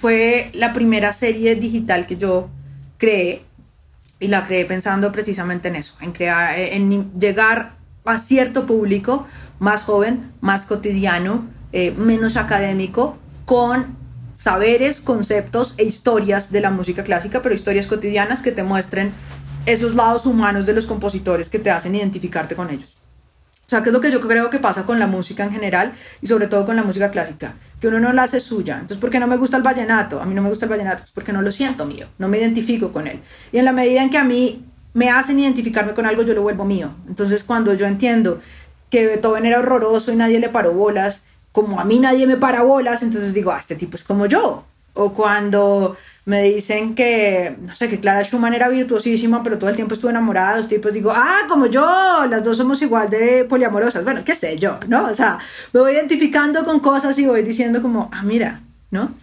fue 0.00 0.50
la 0.52 0.72
primera 0.72 1.12
serie 1.12 1.54
digital 1.54 2.06
que 2.06 2.16
yo 2.16 2.50
creé 2.98 3.44
y 4.18 4.26
la 4.26 4.46
creé 4.46 4.64
pensando 4.64 5.12
precisamente 5.12 5.68
en 5.68 5.76
eso, 5.76 5.94
en 6.00 6.10
crear, 6.10 6.58
en 6.58 7.12
llegar 7.18 7.76
a 8.04 8.18
cierto 8.18 8.66
público 8.66 9.26
más 9.60 9.82
joven, 9.82 10.32
más 10.40 10.66
cotidiano, 10.66 11.46
eh, 11.72 11.92
menos 11.92 12.36
académico, 12.36 13.16
con 13.44 13.96
saberes, 14.34 15.00
conceptos 15.00 15.74
e 15.76 15.84
historias 15.84 16.50
de 16.50 16.60
la 16.62 16.70
música 16.70 17.04
clásica, 17.04 17.42
pero 17.42 17.54
historias 17.54 17.86
cotidianas 17.86 18.42
que 18.42 18.52
te 18.52 18.62
muestren 18.62 19.12
esos 19.66 19.94
lados 19.94 20.26
humanos 20.26 20.66
de 20.66 20.72
los 20.72 20.86
compositores 20.86 21.48
que 21.48 21.58
te 21.58 21.70
hacen 21.70 21.94
identificarte 21.94 22.54
con 22.54 22.70
ellos. 22.70 22.96
O 23.66 23.70
sea, 23.70 23.84
que 23.84 23.90
es 23.90 23.92
lo 23.92 24.00
que 24.00 24.10
yo 24.10 24.20
creo 24.20 24.50
que 24.50 24.58
pasa 24.58 24.84
con 24.84 24.98
la 24.98 25.06
música 25.06 25.44
en 25.44 25.52
general 25.52 25.92
y 26.20 26.26
sobre 26.26 26.48
todo 26.48 26.66
con 26.66 26.74
la 26.74 26.82
música 26.82 27.12
clásica, 27.12 27.54
que 27.80 27.86
uno 27.86 28.00
no 28.00 28.12
la 28.12 28.24
hace 28.24 28.40
suya. 28.40 28.74
Entonces, 28.74 28.98
¿por 28.98 29.10
qué 29.10 29.20
no 29.20 29.28
me 29.28 29.36
gusta 29.36 29.56
el 29.56 29.62
vallenato? 29.62 30.20
A 30.20 30.26
mí 30.26 30.34
no 30.34 30.42
me 30.42 30.48
gusta 30.48 30.64
el 30.64 30.70
vallenato, 30.70 31.04
pues 31.04 31.12
porque 31.12 31.32
no 31.32 31.40
lo 31.40 31.52
siento 31.52 31.86
mío, 31.86 32.08
no 32.18 32.26
me 32.26 32.38
identifico 32.38 32.90
con 32.90 33.06
él. 33.06 33.20
Y 33.52 33.58
en 33.58 33.64
la 33.64 33.72
medida 33.72 34.02
en 34.02 34.10
que 34.10 34.18
a 34.18 34.24
mí 34.24 34.64
me 34.92 35.08
hacen 35.08 35.38
identificarme 35.38 35.94
con 35.94 36.04
algo, 36.04 36.22
yo 36.22 36.34
lo 36.34 36.42
vuelvo 36.42 36.64
mío. 36.64 36.90
Entonces, 37.06 37.44
cuando 37.44 37.72
yo 37.74 37.86
entiendo 37.86 38.40
que 38.90 39.06
Beethoven 39.06 39.46
era 39.46 39.60
horroroso 39.60 40.12
y 40.12 40.16
nadie 40.16 40.40
le 40.40 40.48
paró 40.48 40.72
bolas, 40.72 41.22
como 41.52 41.78
a 41.78 41.84
mí 41.84 42.00
nadie 42.00 42.26
me 42.26 42.36
para 42.36 42.62
bolas, 42.62 43.04
entonces 43.04 43.34
digo, 43.34 43.52
ah, 43.52 43.58
este 43.60 43.76
tipo 43.76 43.96
es 43.96 44.02
como 44.02 44.26
yo. 44.26 44.64
O 45.02 45.14
cuando 45.14 45.96
me 46.26 46.42
dicen 46.42 46.94
que, 46.94 47.56
no 47.62 47.74
sé, 47.74 47.88
que 47.88 48.00
Clara 48.00 48.22
Schumann 48.22 48.52
era 48.52 48.68
virtuosísima, 48.68 49.42
pero 49.42 49.56
todo 49.56 49.70
el 49.70 49.76
tiempo 49.76 49.94
estuvo 49.94 50.10
enamorada 50.10 50.52
de 50.52 50.58
los 50.58 50.68
tipos, 50.68 50.92
digo, 50.92 51.10
ah, 51.14 51.46
como 51.48 51.66
yo, 51.66 52.26
las 52.28 52.44
dos 52.44 52.58
somos 52.58 52.82
igual 52.82 53.08
de 53.08 53.46
poliamorosas. 53.46 54.04
Bueno, 54.04 54.22
qué 54.26 54.34
sé 54.34 54.58
yo, 54.58 54.78
¿no? 54.88 55.06
O 55.06 55.14
sea, 55.14 55.38
me 55.72 55.80
voy 55.80 55.92
identificando 55.92 56.66
con 56.66 56.80
cosas 56.80 57.18
y 57.18 57.24
voy 57.24 57.42
diciendo 57.42 57.80
como, 57.80 58.10
ah, 58.12 58.22
mira, 58.22 58.60
¿no? 58.90 59.14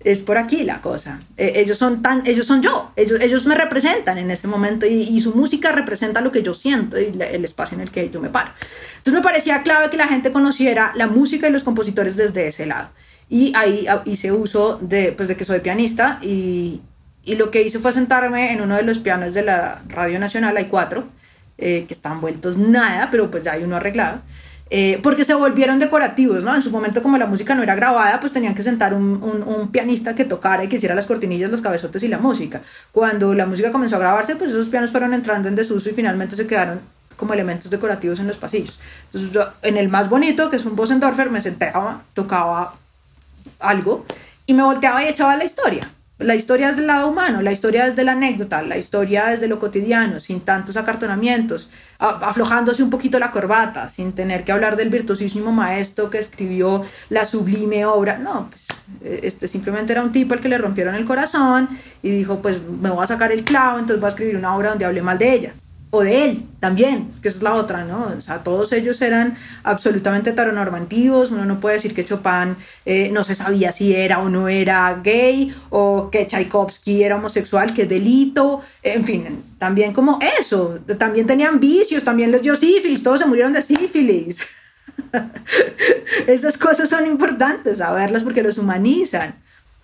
Es 0.00 0.20
por 0.20 0.38
aquí 0.38 0.64
la 0.64 0.80
cosa. 0.80 1.18
E, 1.36 1.60
ellos 1.60 1.76
son 1.76 2.00
tan, 2.00 2.26
ellos 2.26 2.46
son 2.46 2.62
yo, 2.62 2.92
ellos, 2.96 3.20
ellos 3.20 3.44
me 3.44 3.56
representan 3.56 4.16
en 4.16 4.30
este 4.30 4.48
momento 4.48 4.86
y, 4.86 5.02
y, 5.02 5.20
su 5.20 5.34
música 5.34 5.70
representa 5.70 6.22
lo 6.22 6.32
que 6.32 6.42
yo 6.42 6.54
siento 6.54 6.98
y 6.98 7.12
el 7.20 7.44
espacio 7.44 7.74
en 7.74 7.82
el 7.82 7.90
que 7.90 8.08
yo 8.08 8.22
me 8.22 8.30
paro. 8.30 8.52
Entonces 8.96 9.12
me 9.12 9.22
parecía 9.22 9.62
clave 9.62 9.90
que 9.90 9.98
la 9.98 10.08
gente 10.08 10.32
conociera 10.32 10.92
la 10.94 11.08
música 11.08 11.46
y 11.46 11.52
los 11.52 11.62
compositores 11.64 12.16
desde 12.16 12.48
ese 12.48 12.64
lado. 12.64 12.88
Y 13.28 13.52
ahí 13.56 13.86
hice 14.04 14.32
uso 14.32 14.78
de, 14.80 15.12
pues, 15.12 15.28
de 15.28 15.36
que 15.36 15.44
soy 15.44 15.60
pianista 15.60 16.18
y, 16.22 16.80
y 17.24 17.34
lo 17.34 17.50
que 17.50 17.62
hice 17.62 17.80
fue 17.80 17.92
sentarme 17.92 18.52
en 18.52 18.60
uno 18.60 18.76
de 18.76 18.84
los 18.84 19.00
pianos 19.00 19.34
de 19.34 19.42
la 19.42 19.82
Radio 19.88 20.18
Nacional, 20.20 20.56
hay 20.56 20.66
cuatro, 20.66 21.04
eh, 21.58 21.86
que 21.88 21.94
están 21.94 22.20
vueltos 22.20 22.56
nada, 22.56 23.08
pero 23.10 23.30
pues 23.30 23.42
ya 23.42 23.52
hay 23.52 23.64
uno 23.64 23.76
arreglado. 23.76 24.20
Eh, 24.68 24.98
porque 25.02 25.24
se 25.24 25.34
volvieron 25.34 25.78
decorativos, 25.78 26.42
¿no? 26.42 26.54
En 26.54 26.60
su 26.60 26.70
momento, 26.70 27.02
como 27.02 27.18
la 27.18 27.26
música 27.26 27.54
no 27.54 27.62
era 27.62 27.76
grabada, 27.76 28.18
pues 28.20 28.32
tenían 28.32 28.54
que 28.54 28.64
sentar 28.64 28.94
un, 28.94 29.22
un, 29.22 29.42
un, 29.42 29.68
pianista 29.70 30.14
que 30.14 30.24
tocara 30.24 30.64
y 30.64 30.68
que 30.68 30.76
hiciera 30.76 30.94
las 30.94 31.06
cortinillas, 31.06 31.50
los 31.50 31.60
cabezotes 31.60 32.02
y 32.02 32.08
la 32.08 32.18
música. 32.18 32.62
Cuando 32.90 33.32
la 33.32 33.46
música 33.46 33.70
comenzó 33.70 33.96
a 33.96 34.00
grabarse, 34.00 34.34
pues 34.34 34.50
esos 34.50 34.68
pianos 34.68 34.90
fueron 34.90 35.14
entrando 35.14 35.48
en 35.48 35.54
desuso 35.54 35.88
y 35.88 35.92
finalmente 35.92 36.34
se 36.34 36.48
quedaron 36.48 36.80
como 37.16 37.32
elementos 37.32 37.70
decorativos 37.70 38.18
en 38.18 38.26
los 38.26 38.38
pasillos. 38.38 38.78
Entonces 39.06 39.30
yo, 39.30 39.52
en 39.62 39.76
el 39.76 39.88
más 39.88 40.08
bonito, 40.08 40.50
que 40.50 40.56
es 40.56 40.66
un 40.66 40.76
Bosendorfer, 40.76 41.30
me 41.30 41.40
sentaba, 41.40 42.02
tocaba 42.12 42.74
algo 43.58 44.04
y 44.46 44.54
me 44.54 44.62
volteaba 44.62 45.04
y 45.04 45.08
echaba 45.08 45.36
la 45.36 45.44
historia. 45.44 45.90
La 46.18 46.34
historia 46.34 46.70
es 46.70 46.76
del 46.76 46.86
lado 46.86 47.08
humano, 47.08 47.42
la 47.42 47.52
historia 47.52 47.86
es 47.86 47.94
de 47.94 48.02
la 48.02 48.12
anécdota, 48.12 48.62
la 48.62 48.78
historia 48.78 49.34
es 49.34 49.42
de 49.42 49.48
lo 49.48 49.58
cotidiano, 49.58 50.18
sin 50.18 50.40
tantos 50.40 50.78
acartonamientos, 50.78 51.70
aflojándose 51.98 52.82
un 52.82 52.88
poquito 52.88 53.18
la 53.18 53.30
corbata, 53.30 53.90
sin 53.90 54.12
tener 54.14 54.42
que 54.42 54.52
hablar 54.52 54.76
del 54.76 54.88
virtuosísimo 54.88 55.52
maestro 55.52 56.08
que 56.08 56.16
escribió 56.16 56.84
la 57.10 57.26
sublime 57.26 57.84
obra. 57.84 58.16
No, 58.16 58.48
pues 58.48 58.66
este 59.22 59.46
simplemente 59.46 59.92
era 59.92 60.00
un 60.00 60.10
tipo 60.10 60.32
al 60.32 60.40
que 60.40 60.48
le 60.48 60.56
rompieron 60.56 60.94
el 60.94 61.04
corazón 61.04 61.68
y 62.02 62.08
dijo, 62.08 62.40
pues 62.40 62.62
me 62.62 62.88
voy 62.88 63.04
a 63.04 63.06
sacar 63.06 63.30
el 63.30 63.44
clavo, 63.44 63.78
entonces 63.78 64.00
voy 64.00 64.06
a 64.06 64.10
escribir 64.10 64.36
una 64.38 64.56
obra 64.56 64.70
donde 64.70 64.86
hable 64.86 65.02
mal 65.02 65.18
de 65.18 65.34
ella 65.34 65.52
o 65.90 66.02
de 66.02 66.24
él 66.24 66.42
también, 66.58 67.12
que 67.22 67.28
esa 67.28 67.38
es 67.38 67.42
la 67.42 67.54
otra, 67.54 67.84
¿no? 67.84 68.12
O 68.16 68.20
sea, 68.20 68.42
todos 68.42 68.72
ellos 68.72 69.00
eran 69.02 69.38
absolutamente 69.62 70.30
heteronormativos, 70.30 71.30
uno 71.30 71.44
no 71.44 71.60
puede 71.60 71.76
decir 71.76 71.94
que 71.94 72.04
Chopin 72.04 72.56
eh, 72.84 73.10
no 73.12 73.22
se 73.24 73.34
sabía 73.34 73.70
si 73.70 73.94
era 73.94 74.18
o 74.18 74.28
no 74.28 74.48
era 74.48 75.00
gay, 75.02 75.54
o 75.70 76.10
que 76.10 76.26
Tchaikovsky 76.26 77.04
era 77.04 77.16
homosexual, 77.16 77.72
que 77.72 77.86
delito, 77.86 78.62
en 78.82 79.04
fin, 79.04 79.44
también 79.58 79.92
como 79.92 80.18
eso, 80.40 80.80
también 80.98 81.26
tenían 81.26 81.60
vicios, 81.60 82.02
también 82.02 82.32
les 82.32 82.42
dio 82.42 82.56
sífilis, 82.56 83.02
todos 83.02 83.20
se 83.20 83.26
murieron 83.26 83.52
de 83.52 83.62
sífilis. 83.62 84.46
Esas 86.26 86.58
cosas 86.58 86.88
son 86.88 87.06
importantes 87.06 87.78
saberlas 87.78 88.22
porque 88.22 88.42
los 88.42 88.58
humanizan. 88.58 89.36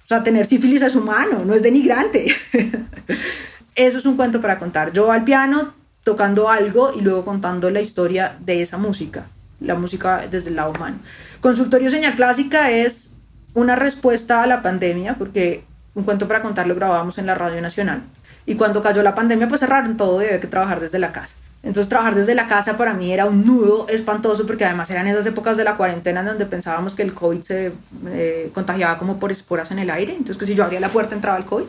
O 0.05 0.09
sea, 0.09 0.23
tener 0.23 0.47
sífilis 0.47 0.83
es 0.83 0.97
humano, 0.97 1.45
no 1.45 1.55
es 1.55 1.62
denigrante. 1.62 2.35
Eso 3.75 3.99
es 3.99 4.05
un 4.05 4.17
cuento 4.17 4.41
para 4.41 4.59
contar. 4.59 4.93
Yo 4.93 5.11
al 5.11 5.25
piano 5.25 5.82
tocando 6.05 6.49
algo 6.49 6.93
y 6.95 7.01
luego 7.01 7.25
contando 7.25 7.71
la 7.71 7.81
historia 7.81 8.37
de 8.41 8.62
esa 8.62 8.79
música, 8.79 9.27
la 9.61 9.75
música 9.75 10.27
desde 10.31 10.51
el 10.51 10.57
lado 10.57 10.73
humano. 10.73 10.99
Consultorio 11.41 11.91
Señal 11.91 12.17
Clásica 12.17 12.71
es 12.71 13.11
una 13.55 13.77
respuesta 13.77 14.43
a 14.43 14.47
la 14.47 14.62
pandemia, 14.62 15.15
porque 15.15 15.65
un 15.95 16.05
cuento 16.05 16.27
para 16.27 16.43
contar 16.43 16.67
lo 16.67 16.75
grabábamos 16.75 17.19
en 17.19 17.27
la 17.27 17.35
Radio 17.35 17.61
Nacional. 17.61 18.03
Y 18.47 18.55
cuando 18.57 18.83
cayó 18.83 19.03
la 19.03 19.15
pandemia, 19.15 19.47
pues 19.47 19.61
cerraron 19.61 19.97
todo 19.97 20.21
y 20.23 20.27
había 20.27 20.41
que 20.41 20.47
trabajar 20.47 20.81
desde 20.81 20.99
la 20.99 21.12
casa. 21.12 21.37
Entonces 21.62 21.88
trabajar 21.88 22.17
desde 22.17 22.35
la 22.35 22.49
casa 22.49 22.77
para 22.77 22.93
mí 22.93 23.12
era 23.12 23.25
un 23.27 23.47
nudo 23.47 23.87
espantoso 23.88 24.47
porque 24.47 24.65
además 24.65 24.91
eran 24.91 25.07
esas 25.07 25.25
épocas 25.27 25.57
de 25.57 25.62
la 25.62 25.77
cuarentena 25.77 26.21
en 26.21 26.27
donde 26.27 26.47
pensábamos 26.47 26.95
que 26.95 27.03
el 27.03 27.15
COVID 27.15 27.43
se 27.43 27.73
eh, 28.09 28.51
contagiaba 28.53 28.99
como 28.99 29.21
por 29.21 29.31
esporas 29.31 29.71
en 29.71 29.79
el 29.79 29.91
aire. 29.91 30.12
Entonces 30.12 30.38
que 30.38 30.47
si 30.47 30.57
yo 30.57 30.65
abría 30.65 30.81
la 30.81 30.88
puerta 30.88 31.15
entraba 31.15 31.38
el 31.38 31.45
COVID. 31.45 31.67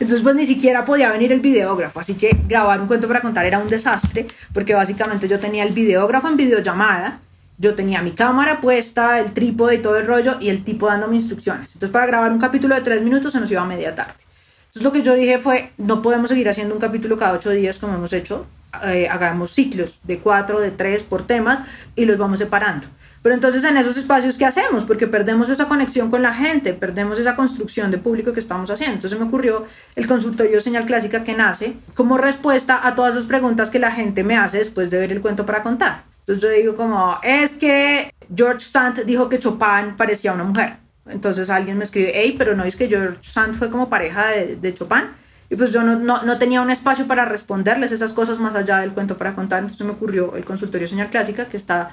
Entonces 0.00 0.22
pues 0.22 0.34
ni 0.34 0.46
siquiera 0.46 0.86
podía 0.86 1.12
venir 1.12 1.30
el 1.30 1.40
videógrafo, 1.40 2.00
así 2.00 2.14
que 2.14 2.34
grabar 2.48 2.80
un 2.80 2.86
cuento 2.86 3.06
para 3.06 3.20
contar 3.20 3.44
era 3.44 3.58
un 3.58 3.68
desastre, 3.68 4.26
porque 4.54 4.74
básicamente 4.74 5.28
yo 5.28 5.38
tenía 5.38 5.62
el 5.62 5.74
videógrafo 5.74 6.26
en 6.26 6.38
videollamada, 6.38 7.20
yo 7.58 7.74
tenía 7.74 8.00
mi 8.00 8.12
cámara 8.12 8.60
puesta, 8.60 9.20
el 9.20 9.32
trípode 9.32 9.74
y 9.74 9.78
todo 9.82 9.98
el 9.98 10.06
rollo, 10.06 10.38
y 10.40 10.48
el 10.48 10.64
tipo 10.64 10.86
dándome 10.86 11.16
instrucciones. 11.16 11.74
Entonces 11.74 11.90
para 11.90 12.06
grabar 12.06 12.32
un 12.32 12.38
capítulo 12.38 12.74
de 12.74 12.80
tres 12.80 13.02
minutos 13.02 13.34
se 13.34 13.40
nos 13.40 13.50
iba 13.50 13.60
a 13.60 13.66
media 13.66 13.94
tarde. 13.94 14.14
Entonces 14.60 14.82
lo 14.82 14.90
que 14.90 15.02
yo 15.02 15.14
dije 15.14 15.38
fue, 15.38 15.72
no 15.76 16.00
podemos 16.00 16.30
seguir 16.30 16.48
haciendo 16.48 16.74
un 16.74 16.80
capítulo 16.80 17.18
cada 17.18 17.34
ocho 17.34 17.50
días 17.50 17.78
como 17.78 17.94
hemos 17.94 18.14
hecho, 18.14 18.46
eh, 18.84 19.06
hagamos 19.10 19.52
ciclos 19.52 20.00
de 20.04 20.18
cuatro, 20.18 20.60
de 20.60 20.70
tres 20.70 21.02
por 21.02 21.26
temas 21.26 21.60
y 21.94 22.06
los 22.06 22.16
vamos 22.16 22.38
separando. 22.38 22.86
Pero 23.22 23.34
entonces 23.34 23.62
en 23.64 23.76
esos 23.76 23.96
espacios, 23.98 24.38
¿qué 24.38 24.46
hacemos? 24.46 24.84
Porque 24.84 25.06
perdemos 25.06 25.50
esa 25.50 25.68
conexión 25.68 26.10
con 26.10 26.22
la 26.22 26.32
gente, 26.32 26.72
perdemos 26.72 27.18
esa 27.18 27.36
construcción 27.36 27.90
de 27.90 27.98
público 27.98 28.32
que 28.32 28.40
estamos 28.40 28.70
haciendo. 28.70 28.94
Entonces 28.94 29.18
me 29.18 29.26
ocurrió 29.26 29.66
el 29.94 30.06
consultorio 30.06 30.58
señal 30.60 30.86
clásica 30.86 31.22
que 31.22 31.34
nace 31.34 31.74
como 31.94 32.16
respuesta 32.16 32.86
a 32.86 32.94
todas 32.94 33.16
esas 33.16 33.26
preguntas 33.26 33.68
que 33.68 33.78
la 33.78 33.92
gente 33.92 34.24
me 34.24 34.38
hace 34.38 34.58
después 34.58 34.90
de 34.90 34.98
ver 34.98 35.12
el 35.12 35.20
cuento 35.20 35.44
para 35.44 35.62
contar. 35.62 36.04
Entonces 36.20 36.42
yo 36.42 36.48
digo 36.48 36.76
como, 36.76 37.18
es 37.22 37.52
que 37.52 38.14
George 38.34 38.60
Sand 38.60 39.04
dijo 39.04 39.28
que 39.28 39.38
Chopin 39.38 39.96
parecía 39.98 40.32
una 40.32 40.44
mujer. 40.44 40.76
Entonces 41.06 41.50
alguien 41.50 41.76
me 41.76 41.84
escribe, 41.84 42.12
hey, 42.14 42.36
pero 42.38 42.56
no 42.56 42.64
es 42.64 42.76
que 42.76 42.88
George 42.88 43.18
Sand 43.20 43.54
fue 43.54 43.70
como 43.70 43.90
pareja 43.90 44.28
de, 44.28 44.56
de 44.56 44.72
Chopin. 44.72 45.08
Y 45.50 45.56
pues 45.56 45.72
yo 45.72 45.82
no, 45.82 45.96
no, 45.96 46.22
no, 46.22 46.38
tenía 46.38 46.62
un 46.62 46.70
espacio 46.70 47.06
para 47.06 47.24
responderles 47.24 47.90
esas 47.90 48.12
cosas 48.12 48.38
más 48.38 48.54
allá 48.54 48.78
del 48.78 48.92
cuento 48.92 49.18
para 49.18 49.34
contar. 49.34 49.60
Entonces 49.60 49.84
me 49.84 49.92
ocurrió 49.92 50.36
el 50.36 50.44
consultorio 50.44 50.86
señal 50.86 51.10
clásica 51.10 51.46
que 51.46 51.56
está 51.56 51.90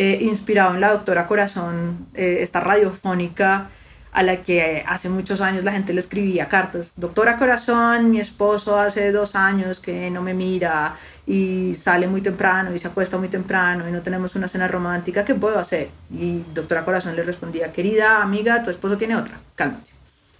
eh, 0.00 0.16
inspirado 0.20 0.76
en 0.76 0.80
la 0.80 0.92
doctora 0.92 1.26
Corazón, 1.26 2.06
eh, 2.14 2.38
esta 2.42 2.60
radiofónica 2.60 3.68
a 4.12 4.22
la 4.22 4.44
que 4.44 4.84
hace 4.86 5.08
muchos 5.08 5.40
años 5.40 5.64
la 5.64 5.72
gente 5.72 5.92
le 5.92 5.98
escribía 5.98 6.48
cartas. 6.48 6.92
Doctora 6.94 7.36
Corazón, 7.36 8.08
mi 8.12 8.20
esposo 8.20 8.78
hace 8.78 9.10
dos 9.10 9.34
años 9.34 9.80
que 9.80 10.08
no 10.08 10.22
me 10.22 10.34
mira 10.34 10.94
y 11.26 11.74
sale 11.74 12.06
muy 12.06 12.20
temprano 12.20 12.72
y 12.72 12.78
se 12.78 12.86
acuesta 12.86 13.18
muy 13.18 13.26
temprano 13.26 13.88
y 13.88 13.90
no 13.90 14.00
tenemos 14.00 14.36
una 14.36 14.46
cena 14.46 14.68
romántica, 14.68 15.24
¿qué 15.24 15.34
puedo 15.34 15.58
hacer? 15.58 15.88
Y 16.12 16.44
doctora 16.54 16.84
Corazón 16.84 17.16
le 17.16 17.24
respondía, 17.24 17.72
querida 17.72 18.22
amiga, 18.22 18.62
tu 18.62 18.70
esposo 18.70 18.96
tiene 18.96 19.16
otra, 19.16 19.40
cálmate, 19.56 19.90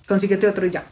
consíguete 0.07 0.47
otro 0.47 0.67
y 0.67 0.71
ya. 0.71 0.85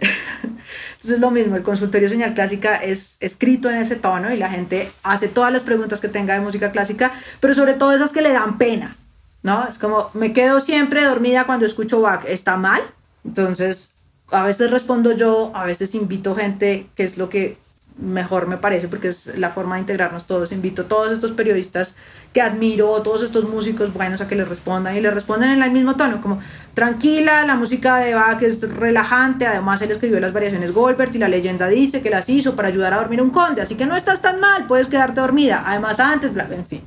Entonces 0.00 1.20
lo 1.20 1.30
mismo, 1.30 1.56
el 1.56 1.62
consultorio 1.62 2.08
señal 2.08 2.34
clásica 2.34 2.76
es 2.76 3.16
escrito 3.20 3.70
en 3.70 3.76
ese 3.76 3.96
tono 3.96 4.32
y 4.32 4.38
la 4.38 4.50
gente 4.50 4.90
hace 5.02 5.28
todas 5.28 5.52
las 5.52 5.62
preguntas 5.62 6.00
que 6.00 6.08
tenga 6.08 6.34
de 6.34 6.40
música 6.40 6.72
clásica, 6.72 7.12
pero 7.40 7.54
sobre 7.54 7.74
todo 7.74 7.92
esas 7.92 8.12
que 8.12 8.22
le 8.22 8.32
dan 8.32 8.56
pena, 8.56 8.96
¿no? 9.42 9.68
Es 9.68 9.78
como, 9.78 10.10
me 10.14 10.32
quedo 10.32 10.60
siempre 10.60 11.04
dormida 11.04 11.44
cuando 11.44 11.66
escucho 11.66 12.00
Bach, 12.00 12.24
¿está 12.26 12.56
mal? 12.56 12.80
Entonces, 13.24 13.94
a 14.30 14.44
veces 14.44 14.70
respondo 14.70 15.12
yo, 15.12 15.52
a 15.54 15.64
veces 15.64 15.94
invito 15.94 16.34
gente, 16.34 16.86
que 16.94 17.04
es 17.04 17.18
lo 17.18 17.28
que 17.28 17.58
mejor 17.96 18.48
me 18.48 18.56
parece, 18.56 18.88
porque 18.88 19.08
es 19.08 19.38
la 19.38 19.50
forma 19.50 19.76
de 19.76 19.82
integrarnos 19.82 20.26
todos. 20.26 20.52
Invito 20.52 20.82
a 20.82 20.88
todos 20.88 21.12
estos 21.12 21.32
periodistas 21.32 21.94
que 22.32 22.42
admiro, 22.42 23.00
todos 23.02 23.22
estos 23.22 23.48
músicos 23.48 23.92
buenos 23.92 24.20
a 24.20 24.26
que 24.26 24.34
le 24.34 24.44
respondan 24.44 24.96
y 24.96 25.00
le 25.00 25.10
responden 25.10 25.50
en 25.50 25.62
el 25.62 25.70
mismo 25.70 25.94
tono, 25.96 26.20
como 26.20 26.40
tranquila, 26.74 27.44
la 27.44 27.54
música 27.54 27.98
de 27.98 28.14
Bach 28.14 28.42
es 28.42 28.60
relajante, 28.60 29.46
además 29.46 29.80
él 29.82 29.92
escribió 29.92 30.20
las 30.20 30.32
variaciones 30.32 30.74
Goldberg 30.74 31.14
y 31.14 31.18
la 31.18 31.28
leyenda 31.28 31.68
dice 31.68 32.02
que 32.02 32.10
las 32.10 32.28
hizo 32.28 32.56
para 32.56 32.68
ayudar 32.68 32.92
a 32.92 32.98
dormir 32.98 33.22
un 33.22 33.30
conde, 33.30 33.62
así 33.62 33.76
que 33.76 33.86
no 33.86 33.96
estás 33.96 34.20
tan 34.20 34.40
mal, 34.40 34.66
puedes 34.66 34.88
quedarte 34.88 35.20
dormida, 35.20 35.62
además 35.64 36.00
antes, 36.00 36.34
bla, 36.34 36.48
en 36.50 36.66
fin. 36.66 36.82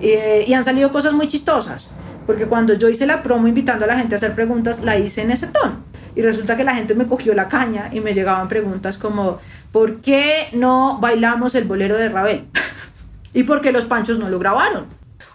y 0.00 0.52
han 0.52 0.64
salido 0.64 0.90
cosas 0.90 1.12
muy 1.12 1.28
chistosas, 1.28 1.90
porque 2.26 2.46
cuando 2.46 2.74
yo 2.74 2.88
hice 2.88 3.06
la 3.06 3.22
promo 3.22 3.46
invitando 3.46 3.84
a 3.84 3.88
la 3.88 3.98
gente 3.98 4.14
a 4.14 4.18
hacer 4.18 4.34
preguntas, 4.34 4.82
la 4.82 4.98
hice 4.98 5.22
en 5.22 5.30
ese 5.30 5.46
tono. 5.46 5.84
Y 6.16 6.22
resulta 6.22 6.56
que 6.56 6.64
la 6.64 6.74
gente 6.74 6.94
me 6.94 7.06
cogió 7.06 7.34
la 7.34 7.46
caña 7.46 7.90
y 7.92 8.00
me 8.00 8.14
llegaban 8.14 8.48
preguntas 8.48 8.96
como, 8.96 9.38
¿por 9.70 10.00
qué 10.00 10.48
no 10.52 10.98
bailamos 10.98 11.54
el 11.54 11.64
bolero 11.64 11.96
de 11.96 12.08
Ravel? 12.08 12.46
¿Y 13.34 13.42
por 13.42 13.60
qué 13.60 13.70
los 13.70 13.84
panchos 13.84 14.18
no 14.18 14.30
lo 14.30 14.38
grabaron? 14.38 14.86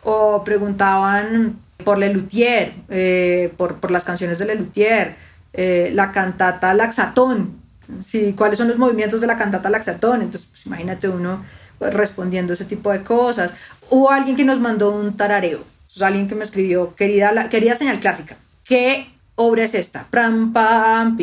O 0.04 0.44
preguntaban 0.44 1.61
por 1.84 1.98
Lelutier, 1.98 2.74
eh, 2.90 3.54
por, 3.58 3.76
por, 3.76 3.92
las 3.92 4.04
canciones 4.04 4.40
de 4.40 4.46
Lelutier, 4.46 5.16
eh, 5.54 5.92
la 5.94 6.12
cantata 6.12 6.74
Laxatón, 6.74 7.62
sí, 8.00 8.34
cuáles 8.38 8.58
son 8.58 8.70
los 8.70 8.78
movimientos 8.78 9.22
de 9.22 9.28
la 9.28 9.38
cantata 9.38 9.70
Laxatón. 9.70 10.22
Entonces, 10.22 10.48
pues, 10.50 10.66
imagínate 10.66 11.10
uno 11.10 11.44
respondiendo 11.80 12.54
ese 12.54 12.66
tipo 12.66 12.92
de 12.92 13.04
cosas. 13.04 13.56
Hubo 13.90 14.12
alguien 14.12 14.36
que 14.38 14.44
nos 14.44 14.60
mandó 14.60 14.92
un 14.92 15.18
tarareo, 15.18 15.64
alguien 16.02 16.28
que 16.28 16.36
me 16.36 16.44
escribió, 16.44 16.96
querida, 16.96 17.32
la, 17.32 17.50
señal 17.76 18.00
clásica, 18.00 18.38
¿qué 18.64 19.08
obra 19.36 19.64
es 19.64 19.74
esta? 19.74 20.08
Pram, 20.10 20.54
pam, 20.54 21.18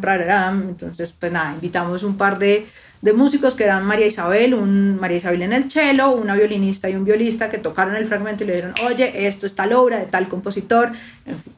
pararam. 0.00 0.62
Entonces, 0.68 1.14
pues 1.18 1.32
nada, 1.32 1.54
invitamos 1.54 2.02
un 2.02 2.16
par 2.16 2.38
de 2.38 2.66
de 3.02 3.12
músicos 3.12 3.54
que 3.54 3.64
eran 3.64 3.84
María 3.84 4.06
Isabel, 4.06 4.54
un 4.54 4.98
María 4.98 5.18
Isabel 5.18 5.42
en 5.42 5.52
el 5.52 5.70
cello, 5.70 6.12
una 6.12 6.36
violinista 6.36 6.88
y 6.88 6.94
un 6.94 7.04
violista 7.04 7.50
que 7.50 7.58
tocaron 7.58 7.96
el 7.96 8.06
fragmento 8.06 8.44
y 8.44 8.46
le 8.46 8.54
dijeron, 8.54 8.74
oye, 8.86 9.26
esto 9.26 9.44
es 9.44 9.54
tal 9.54 9.72
obra 9.72 9.98
de 9.98 10.06
tal 10.06 10.28
compositor, 10.28 10.92
en 11.26 11.36
fin. 11.36 11.52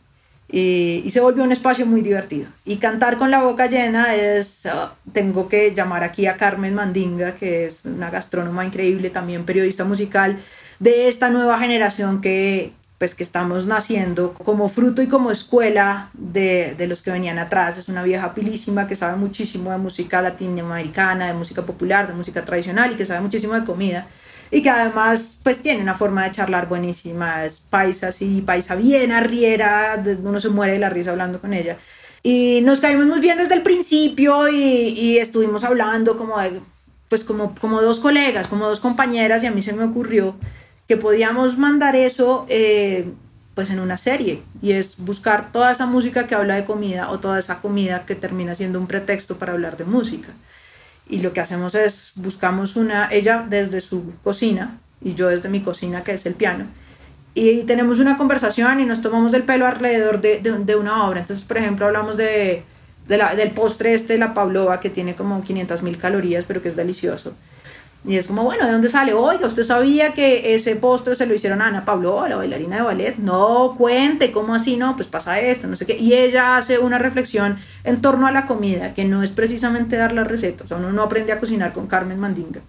Y, 0.51 1.11
se 1.11 1.21
volvió 1.21 1.43
un 1.43 1.51
espacio 1.53 1.85
muy 1.85 2.01
divertido. 2.01 2.47
Y 2.65 2.77
cantar 2.77 3.19
con 3.19 3.31
la 3.31 3.43
boca 3.43 3.67
llena 3.67 4.15
es, 4.15 4.67
ah, 4.67 4.95
tengo 5.13 5.49
que 5.49 5.75
llamar 5.75 6.05
aquí 6.05 6.27
a 6.27 6.37
Carmen 6.37 6.75
Mandinga, 6.75 7.35
que 7.35 7.67
es 7.67 7.81
una 7.85 8.09
gastrónoma 8.09 8.65
increíble, 8.65 9.11
también 9.11 9.45
periodista 9.45 9.85
musical, 9.85 10.39
de 10.79 11.09
esta 11.09 11.29
nueva 11.29 11.59
generación 11.59 12.21
que, 12.21 12.73
pues 12.99 13.15
que 13.15 13.25
estamos 13.25 13.67
naciendo 13.67 14.35
como 14.35 14.69
fruto 14.69 15.03
y 15.03 15.09
como 15.09 15.31
escuela 15.31 16.11
de, 16.15 16.75
de, 16.77 16.87
los 16.87 17.03
que 17.03 17.11
venían 17.11 17.39
atrás. 17.39 17.77
Es 17.77 17.89
una 17.89 18.03
vieja 18.03 18.35
pilísima 18.35 18.87
que 18.87 18.97
sabe 18.97 19.17
muchísimo 19.17 19.71
de 19.71 19.79
música 19.79 20.23
latinoamericana, 20.23 21.27
de 21.27 21.35
música 21.35 21.63
popular, 21.63 22.07
de 22.07 22.15
música 22.15 22.45
tradicional 22.45 22.93
y 22.93 22.95
que 22.95 23.07
sabe 23.07 23.21
muchísimo 23.21 23.55
de 23.55 23.65
comida. 23.65 24.07
Y 24.51 24.63
que 24.63 24.71
además 24.71 25.39
pues 25.43 25.61
tiene 25.61 25.83
una 25.83 25.95
forma 25.95 26.25
de 26.25 26.33
charlar 26.33 26.69
buenísima, 26.69 27.45
es 27.45 27.59
paisa 27.59 28.09
así, 28.09 28.41
paisa 28.43 28.77
bien 28.77 29.11
arriera, 29.11 30.03
uno 30.23 30.41
se 30.41 30.49
muere 30.49 30.75
de 30.75 30.79
la 30.79 30.91
risa 30.91 31.11
hablando 31.11 31.41
con 31.41 31.53
ella. 31.53 31.79
Y 32.23 32.61
nos 32.63 32.81
caímos 32.81 33.07
muy 33.07 33.21
bien 33.21 33.39
desde 33.39 33.55
el 33.55 33.63
principio 33.63 34.49
y, 34.49 34.55
y 34.57 35.19
estuvimos 35.19 35.65
hablando 35.65 36.17
como 36.17 36.37
pues 37.09 37.25
como, 37.25 37.55
como 37.57 37.83
dos 37.83 38.01
colegas, 38.01 38.49
como 38.49 38.67
dos 38.67 38.81
compañeras 38.81 39.43
y 39.43 39.47
a 39.47 39.51
mí 39.51 39.63
se 39.63 39.73
me 39.73 39.85
ocurrió 39.85 40.37
que 40.89 40.97
podíamos 40.97 41.57
mandar 41.57 41.97
eso 41.97 42.47
eh, 42.49 43.11
pues 43.55 43.71
en 43.71 43.81
una 43.81 43.97
serie 43.97 44.43
y 44.61 44.73
es 44.73 44.97
buscar 44.99 45.53
toda 45.53 45.73
esa 45.73 45.87
música 45.87 46.27
que 46.27 46.35
habla 46.35 46.57
de 46.57 46.65
comida 46.65 47.11
o 47.11 47.21
toda 47.21 47.39
esa 47.39 47.61
comida 47.61 48.05
que 48.07 48.15
termina 48.15 48.55
siendo 48.55 48.79
un 48.79 48.87
pretexto 48.87 49.37
para 49.39 49.53
hablar 49.53 49.77
de 49.77 49.85
música. 49.85 50.29
Y 51.09 51.19
lo 51.19 51.33
que 51.33 51.41
hacemos 51.41 51.75
es 51.75 52.13
buscamos 52.17 52.77
una, 52.77 53.09
ella 53.11 53.45
desde 53.49 53.81
su 53.81 54.13
cocina 54.23 54.79
y 55.03 55.15
yo 55.15 55.29
desde 55.29 55.49
mi 55.49 55.61
cocina 55.61 56.03
que 56.03 56.13
es 56.13 56.27
el 56.27 56.35
piano 56.35 56.67
y 57.35 57.63
tenemos 57.65 57.99
una 57.99 58.17
conversación 58.17 58.81
y 58.81 58.85
nos 58.85 59.03
tomamos 59.03 59.33
del 59.33 59.43
pelo 59.43 59.67
alrededor 59.67 60.21
de, 60.21 60.41
de, 60.41 60.77
una 60.77 61.07
obra. 61.07 61.21
Entonces, 61.21 61.45
por 61.45 61.59
ejemplo, 61.59 61.87
hablamos 61.87 62.17
de, 62.17 62.63
de 63.09 63.19
la, 63.19 63.35
del 63.35 63.51
postre 63.51 63.93
este, 63.95 64.17
la 64.19 64.35
pavlova, 64.35 64.79
que 64.79 64.89
tiene 64.89 65.17
como 65.17 65.43
500 65.43 65.83
mil 65.83 65.99
calorías, 65.99 66.45
pero 66.47 66.63
que 66.63 66.69
es 66.69 66.77
delicioso. 66.77 67.35
Y 68.07 68.17
es 68.17 68.27
como, 68.27 68.45
bueno, 68.45 68.67
¿de 68.67 68.73
dónde 68.73 68.91
sale? 68.91 69.15
Oiga, 69.15 69.47
¿usted 69.47 69.63
sabía 69.63 70.13
que 70.13 70.55
ese 70.55 70.77
postre 70.77 71.15
se 71.15 71.25
lo 71.25 71.33
hicieron 71.33 71.63
a 71.63 71.69
Ana 71.69 71.87
Pavlova, 71.87 72.29
la 72.29 72.37
bailarina 72.37 72.77
de 72.77 72.83
ballet? 72.83 73.17
No, 73.17 73.75
cuente, 73.79 74.31
¿cómo 74.31 74.55
así? 74.55 74.77
No, 74.77 74.95
pues 74.95 75.09
pasa 75.09 75.41
esto, 75.41 75.67
no 75.67 75.77
sé 75.77 75.87
qué. 75.87 75.97
Y 75.97 76.13
ella 76.13 76.59
hace 76.59 76.79
una 76.79 76.99
reflexión 76.99 77.57
en 77.83 78.03
torno 78.03 78.27
a 78.27 78.33
la 78.33 78.45
comida, 78.45 78.93
que 78.93 79.07
no 79.07 79.23
es 79.23 79.31
precisamente 79.31 79.97
dar 79.97 80.13
la 80.13 80.25
receta. 80.25 80.65
O 80.65 80.69
sea, 80.69 80.77
uno 80.77 80.93
no 80.93 81.03
aprende 81.03 81.33
a 81.33 81.41
cocinar 81.41 81.73
con 81.73 81.87
Carmen 81.87 82.21
Mandinga. 82.21 82.61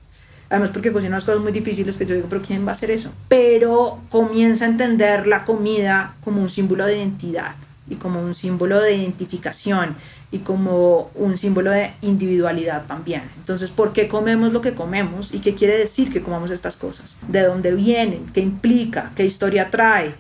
Además 0.50 0.70
porque 0.70 0.94
cocina 0.94 1.10
unas 1.10 1.26
cosas 1.26 1.42
muy 1.42 1.52
difíciles 1.52 1.98
que 1.98 2.06
yo 2.06 2.16
digo, 2.16 2.28
pero 2.30 2.42
¿quién 2.42 2.66
va 2.66 2.70
a 2.70 2.74
hacer 2.74 2.92
eso? 2.92 3.12
Pero 3.28 4.00
comienza 4.10 4.64
a 4.64 4.70
entender 4.70 5.28
la 5.28 5.44
comida 5.44 6.14
como 6.24 6.42
un 6.42 6.50
símbolo 6.50 6.86
de 6.86 6.98
identidad 6.98 7.56
y 7.90 7.96
como 7.96 8.22
un 8.22 8.36
símbolo 8.36 8.80
de 8.80 8.96
identificación 8.96 9.96
y 10.32 10.40
como 10.40 11.12
un 11.16 11.38
símbolo 11.38 11.72
de 11.72 11.94
individualidad 12.02 12.86
también. 12.88 13.24
Entonces, 13.38 13.70
¿por 13.70 13.94
qué 13.94 14.08
comemos 14.08 14.52
lo 14.52 14.62
que 14.62 14.74
comemos? 14.74 15.34
¿Y 15.34 15.40
qué 15.40 15.56
quiere 15.56 15.78
decir 15.78 16.12
que 16.12 16.22
comamos 16.22 16.52
estas 16.52 16.76
cosas? 16.76 17.16
¿De 17.28 17.42
dónde 17.44 17.74
vienen? 17.74 18.26
¿Qué 18.34 18.42
implica? 18.42 19.12
¿Qué 19.16 19.26
historia 19.26 19.70
trae? 19.70 20.16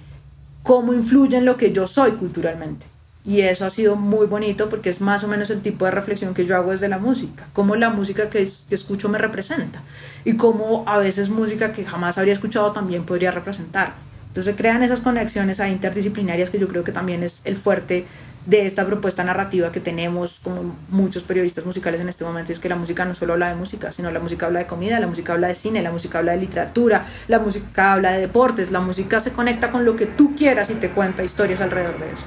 ¿Cómo 0.63 0.94
influye 0.94 1.38
en 1.38 1.46
lo 1.46 1.58
que 1.58 1.72
yo 1.72 1.88
soy 1.88 2.13
culturalmente? 2.13 2.86
Y 3.26 3.41
eso 3.41 3.65
ha 3.65 3.72
sido 3.72 3.96
muy 3.96 4.28
bonito 4.28 4.70
porque 4.70 4.89
es 4.89 5.02
más 5.02 5.24
o 5.24 5.28
menos 5.28 5.50
el 5.50 5.62
tipo 5.62 5.86
de 5.86 5.91
reflexión 5.91 6.36
que 6.36 6.46
yo 6.46 6.56
hago 6.56 6.72
desde 6.72 6.88
la 6.88 7.00
música. 7.00 7.48
Cómo 7.54 7.76
la 7.76 7.89
música 7.89 8.30
que, 8.30 8.48
que 8.70 8.76
escucho 8.76 9.10
me 9.10 9.18
representa. 9.18 9.82
Y 10.24 10.38
cómo 10.38 10.84
a 10.88 11.00
veces 11.00 11.30
música 11.30 11.74
que 11.74 11.84
jamás 11.84 12.20
habría 12.20 12.36
escuchado 12.36 12.72
también 12.72 13.04
podría 13.04 13.32
representar. 13.32 13.94
Entonces 14.28 14.56
crean 14.56 14.84
esas 14.84 15.00
conexiones 15.00 15.60
interdisciplinarias 15.60 16.50
que 16.50 16.60
yo 16.60 16.68
creo 16.68 16.84
que 16.84 16.91
también 16.91 17.24
es 17.24 17.41
el 17.46 17.56
fuerte 17.56 18.06
de 18.45 18.65
esta 18.65 18.86
propuesta 18.86 19.23
narrativa 19.23 19.71
que 19.71 19.79
tenemos 19.79 20.39
como 20.43 20.75
muchos 20.89 21.23
periodistas 21.23 21.65
musicales 21.65 22.01
en 22.01 22.10
este 22.10 22.23
momento, 22.23 22.51
es 22.51 22.60
que 22.60 22.69
la 22.69 22.75
música 22.75 23.05
no 23.05 23.15
solo 23.15 23.34
habla 23.34 23.49
de 23.49 23.55
música, 23.55 23.91
sino 23.91 24.12
la 24.12 24.19
música 24.19 24.45
habla 24.45 24.60
de 24.60 24.67
comida, 24.67 24.99
la 24.99 25.08
música 25.08 25.34
habla 25.34 25.47
de 25.47 25.55
cine, 25.55 25.81
la 25.81 25.91
música 25.91 26.19
habla 26.19 26.34
de 26.34 26.39
literatura, 26.39 27.08
la 27.27 27.39
música 27.39 27.93
habla 27.93 28.12
de 28.12 28.21
deportes, 28.21 28.71
la 28.71 28.79
música 28.79 29.19
se 29.19 29.31
conecta 29.31 29.71
con 29.71 29.86
lo 29.86 29.95
que 29.95 30.05
tú 30.05 30.36
quieras 30.36 30.69
y 30.69 30.75
te 30.75 30.91
cuenta 30.91 31.23
historias 31.23 31.62
alrededor 31.62 31.99
de 31.99 32.12
eso. 32.12 32.25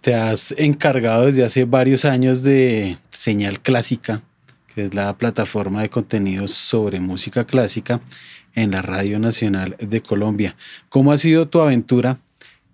Te 0.00 0.14
has 0.14 0.54
encargado 0.56 1.26
desde 1.26 1.44
hace 1.44 1.64
varios 1.64 2.04
años 2.04 2.42
de 2.42 2.98
Señal 3.10 3.60
Clásica, 3.60 4.22
que 4.74 4.86
es 4.86 4.94
la 4.94 5.16
plataforma 5.18 5.82
de 5.82 5.90
contenidos 5.90 6.52
sobre 6.52 7.00
música 7.00 7.44
clásica 7.44 8.00
en 8.54 8.70
la 8.70 8.80
Radio 8.80 9.18
Nacional 9.18 9.76
de 9.78 10.00
Colombia. 10.00 10.56
¿Cómo 10.88 11.12
ha 11.12 11.18
sido 11.18 11.48
tu 11.48 11.60
aventura 11.60 12.18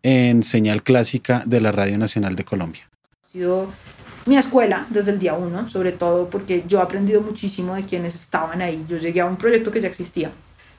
en 0.05 0.43
señal 0.43 0.83
clásica 0.83 1.43
de 1.47 1.61
la 1.61 1.73
Radio 1.73 1.99
Nacional 1.99 2.37
de 2.37 2.45
Colombia? 2.45 2.83
Sido 3.33 3.73
mi 4.27 4.37
escuela 4.37 4.87
desde 4.91 5.11
el 5.11 5.19
día 5.19 5.35
uno, 5.35 5.69
sobre 5.69 5.93
todo 5.93 6.29
porque 6.31 6.63
yo 6.69 6.79
he 6.79 6.83
aprendido 6.83 7.23
muchísimo 7.23 7.75
de 7.75 7.85
quienes 7.85 8.15
estaban 8.15 8.63
ahí. 8.63 8.85
Yo 8.89 8.99
llegué 8.99 9.23
a 9.23 9.27
un 9.27 9.37
proyecto 9.37 9.73
que 9.73 9.81
ya 9.81 9.89
existía 9.89 10.31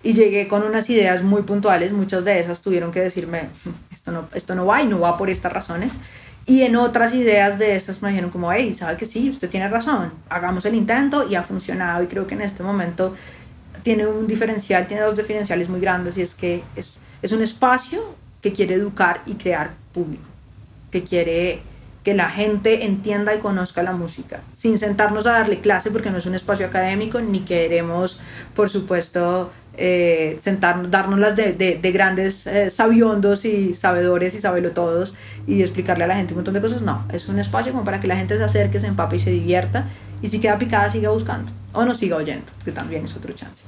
y 0.04 0.14
llegué 0.14 0.48
con 0.48 0.62
unas 0.62 0.90
ideas 0.92 1.24
muy 1.24 1.42
puntuales. 1.42 1.92
Muchas 1.92 2.24
de 2.24 2.40
esas 2.40 2.62
tuvieron 2.62 2.92
que 2.92 3.02
decirme, 3.02 3.50
hmm, 3.66 3.94
esto 3.94 4.12
no, 4.12 4.30
esto 4.34 4.54
no 4.54 4.68
va 4.68 4.84
y 4.84 4.88
no 4.88 5.00
va 5.00 5.18
por 5.18 5.30
estas 5.32 5.52
razones. 5.52 5.94
Y 6.46 6.62
en 6.62 6.76
otras 6.76 7.16
ideas 7.16 7.58
de 7.58 7.76
esas 7.76 8.04
me 8.04 8.10
dijeron 8.10 8.30
como, 8.30 8.54
hey, 8.54 8.76
sabe 8.76 8.96
que 8.96 9.06
sí, 9.08 9.28
usted 9.32 9.50
tiene 9.50 9.68
razón, 9.68 10.14
hagamos 10.30 10.64
el 10.66 10.76
intento 10.76 11.28
y 11.28 11.34
ha 11.34 11.42
funcionado. 11.42 12.04
Y 12.04 12.08
creo 12.08 12.28
que 12.28 12.36
en 12.36 12.42
este 12.42 12.62
momento 12.62 13.16
tiene 13.82 14.06
un 14.06 14.28
diferencial, 14.28 14.86
tiene 14.86 15.02
dos 15.02 15.18
diferenciales 15.18 15.68
muy 15.68 15.80
grandes 15.80 16.16
y 16.20 16.22
es 16.22 16.36
que 16.36 16.64
es, 16.76 16.98
es 17.24 17.32
un 17.32 17.42
espacio 17.42 18.25
que 18.46 18.54
quiere 18.54 18.76
educar 18.76 19.24
y 19.26 19.34
crear 19.34 19.72
público, 19.92 20.30
que 20.92 21.04
quiere 21.04 21.62
que 22.04 22.14
la 22.14 22.30
gente 22.30 22.86
entienda 22.86 23.34
y 23.34 23.40
conozca 23.40 23.82
la 23.82 23.92
música, 23.92 24.42
sin 24.54 24.78
sentarnos 24.78 25.26
a 25.26 25.32
darle 25.32 25.62
clase 25.62 25.90
porque 25.90 26.12
no 26.12 26.20
es 26.20 26.28
un 26.28 26.36
espacio 26.36 26.68
académico, 26.68 27.20
ni 27.20 27.40
queremos, 27.40 28.20
por 28.56 28.70
supuesto, 28.70 29.52
eh, 29.78 30.38
sentarnos, 30.42 30.92
darnos 30.92 31.18
las 31.18 31.36
de, 31.36 31.54
de, 31.54 31.92
grandes 31.92 32.46
eh, 32.46 32.70
sabiondos 32.70 33.46
y 33.46 33.74
sabedores 33.74 34.36
y 34.36 34.72
todos 34.76 35.16
y 35.48 35.62
explicarle 35.62 36.04
a 36.04 36.08
la 36.08 36.16
gente 36.16 36.34
un 36.34 36.42
montón 36.42 36.54
de 36.54 36.62
cosas. 36.62 36.84
No, 36.84 37.04
es 37.12 37.28
un 37.28 37.40
espacio 37.40 37.72
como 37.72 37.84
para 37.84 38.00
que 38.00 38.06
la 38.06 38.16
gente 38.16 38.38
se 38.38 38.44
acerque, 38.44 38.80
se 38.80 38.86
empape 38.86 39.16
y 39.16 39.20
se 39.20 39.32
divierta 39.32 39.88
y 40.22 40.28
si 40.28 40.40
queda 40.40 40.60
picada 40.60 40.88
siga 40.92 41.10
buscando 41.10 41.52
o 41.74 41.84
no 41.84 41.96
siga 41.96 42.18
oyendo, 42.18 42.46
que 42.64 42.72
también 42.72 43.06
es 43.06 43.16
otro 43.16 43.34
chance. 43.34 43.64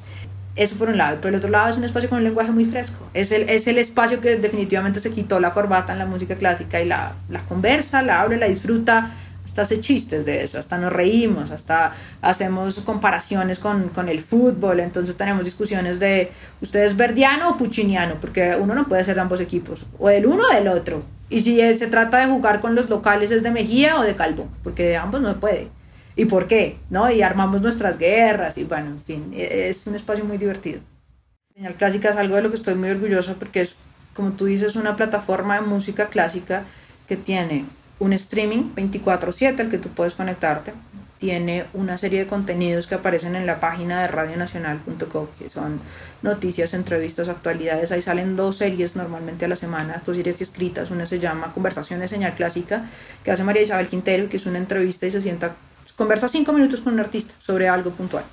Eso 0.57 0.75
por 0.75 0.89
un 0.89 0.97
lado. 0.97 1.21
Por 1.21 1.29
el 1.29 1.35
otro 1.35 1.49
lado 1.49 1.69
es 1.69 1.77
un 1.77 1.83
espacio 1.83 2.09
con 2.09 2.17
un 2.17 2.23
lenguaje 2.23 2.51
muy 2.51 2.65
fresco. 2.65 3.05
Es 3.13 3.31
el, 3.31 3.47
es 3.47 3.67
el 3.67 3.77
espacio 3.77 4.19
que 4.19 4.37
definitivamente 4.37 4.99
se 4.99 5.11
quitó 5.11 5.39
la 5.39 5.53
corbata 5.53 5.93
en 5.93 5.99
la 5.99 6.07
música 6.07 6.35
clásica 6.35 6.81
y 6.81 6.87
la, 6.87 7.13
la 7.29 7.41
conversa, 7.43 8.01
la 8.01 8.21
habla, 8.21 8.37
la 8.37 8.47
disfruta. 8.47 9.11
Hasta 9.45 9.61
hace 9.61 9.79
chistes 9.79 10.25
de 10.25 10.43
eso, 10.43 10.59
hasta 10.59 10.77
nos 10.77 10.91
reímos, 10.91 11.51
hasta 11.51 11.93
hacemos 12.21 12.81
comparaciones 12.81 13.59
con, 13.59 13.89
con 13.89 14.09
el 14.09 14.19
fútbol. 14.21 14.79
Entonces 14.79 15.15
tenemos 15.15 15.45
discusiones 15.45 15.99
de 15.99 16.31
usted 16.59 16.83
es 16.83 16.97
verdiano 16.97 17.51
o 17.51 17.57
pucciniano, 17.57 18.15
porque 18.19 18.57
uno 18.59 18.75
no 18.75 18.87
puede 18.87 19.03
ser 19.03 19.15
de 19.15 19.21
ambos 19.21 19.39
equipos, 19.39 19.85
o 19.99 20.09
del 20.09 20.25
uno 20.25 20.43
o 20.43 20.53
del 20.53 20.67
otro. 20.67 21.03
Y 21.29 21.41
si 21.41 21.57
se 21.75 21.87
trata 21.87 22.17
de 22.19 22.27
jugar 22.27 22.61
con 22.61 22.75
los 22.75 22.89
locales 22.89 23.31
es 23.31 23.41
de 23.41 23.51
Mejía 23.51 23.99
o 23.99 24.03
de 24.03 24.15
Calvo, 24.15 24.47
porque 24.63 24.83
de 24.83 24.97
ambos 24.97 25.21
no 25.21 25.39
puede 25.39 25.69
y 26.17 26.25
por 26.25 26.47
qué, 26.47 26.77
¿no? 26.89 27.09
Y 27.09 27.21
armamos 27.21 27.61
nuestras 27.61 27.97
guerras 27.97 28.57
y 28.57 28.63
bueno, 28.65 28.87
en 28.87 28.99
fin, 28.99 29.31
e, 29.33 29.69
es 29.69 29.85
un 29.85 29.95
espacio 29.95 30.25
muy 30.25 30.37
divertido. 30.37 30.81
Señal 31.53 31.75
Clásica 31.75 32.09
es 32.09 32.17
algo 32.17 32.35
de 32.35 32.41
lo 32.41 32.49
que 32.49 32.55
estoy 32.55 32.75
muy 32.75 32.89
orgulloso 32.89 33.35
porque 33.37 33.61
es, 33.61 33.75
como 34.13 34.31
tú 34.31 34.45
dices, 34.45 34.75
una 34.75 34.95
plataforma 34.95 35.55
de 35.55 35.61
música 35.61 36.07
clásica 36.07 36.65
que 37.07 37.15
tiene 37.15 37.65
un 37.99 38.13
streaming 38.13 38.73
24/7 38.75 39.61
al 39.61 39.69
que 39.69 39.77
tú 39.77 39.89
puedes 39.89 40.15
conectarte, 40.15 40.73
tiene 41.19 41.65
una 41.73 41.97
serie 41.97 42.19
de 42.19 42.27
contenidos 42.27 42.87
que 42.87 42.95
aparecen 42.95 43.35
en 43.35 43.45
la 43.45 43.59
página 43.59 44.01
de 44.01 44.07
radionacional.com, 44.07 45.27
que 45.37 45.49
son 45.49 45.79
noticias, 46.21 46.73
entrevistas, 46.73 47.29
actualidades. 47.29 47.91
Ahí 47.91 48.01
salen 48.01 48.35
dos 48.35 48.57
series 48.57 48.95
normalmente 48.95 49.45
a 49.45 49.47
la 49.47 49.55
semana, 49.55 50.01
dos 50.05 50.15
series 50.15 50.41
escritas. 50.41 50.91
Una 50.91 51.05
se 51.05 51.19
llama 51.19 51.53
Conversaciones 51.53 52.09
Señal 52.09 52.33
Clásica, 52.33 52.89
que 53.23 53.31
hace 53.31 53.43
María 53.43 53.63
Isabel 53.63 53.87
Quintero, 53.87 54.29
que 54.29 54.37
es 54.37 54.45
una 54.45 54.59
entrevista 54.59 55.07
y 55.07 55.11
se 55.11 55.21
sienta 55.21 55.55
conversa 55.97 56.29
cinco 56.29 56.53
minutos 56.53 56.79
con 56.79 56.93
un 56.93 57.01
artista 57.01 57.33
sobre 57.41 57.67
algo 57.67 57.91
puntual. 57.91 58.23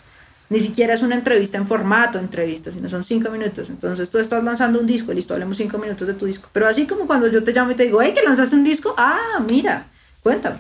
Ni 0.50 0.61
siquiera 0.61 0.94
es 0.94 1.03
una 1.03 1.16
entrevista 1.16 1.59
en 1.59 1.66
formato 1.66 2.18
entrevista, 2.18 2.70
sino 2.70 2.88
son 2.88 3.03
cinco 3.03 3.31
minutos. 3.31 3.70
Entonces 3.70 4.11
tú 4.11 4.18
estás 4.18 4.44
lanzando 4.44 4.79
un 4.79 4.87
disco, 4.87 5.12
listo, 5.12 5.33
hablemos 5.33 5.57
cinco 5.57 5.79
minutos 5.79 6.07
de 6.07 6.14
tu 6.14 6.27
disco. 6.27 6.48
Pero 6.53 6.68
así 6.68 6.87
como 6.87 7.07
cuando 7.07 7.27
yo 7.27 7.42
te 7.42 7.53
llamo 7.53 7.72
y 7.72 7.74
te 7.74 7.85
digo, 7.85 8.03
hey, 8.03 8.12
que 8.14 8.22
lanzaste 8.22 8.55
un 8.55 8.62
disco, 8.62 8.94
ah, 8.96 9.42
mira, 9.48 9.87
cuéntame. 10.22 10.59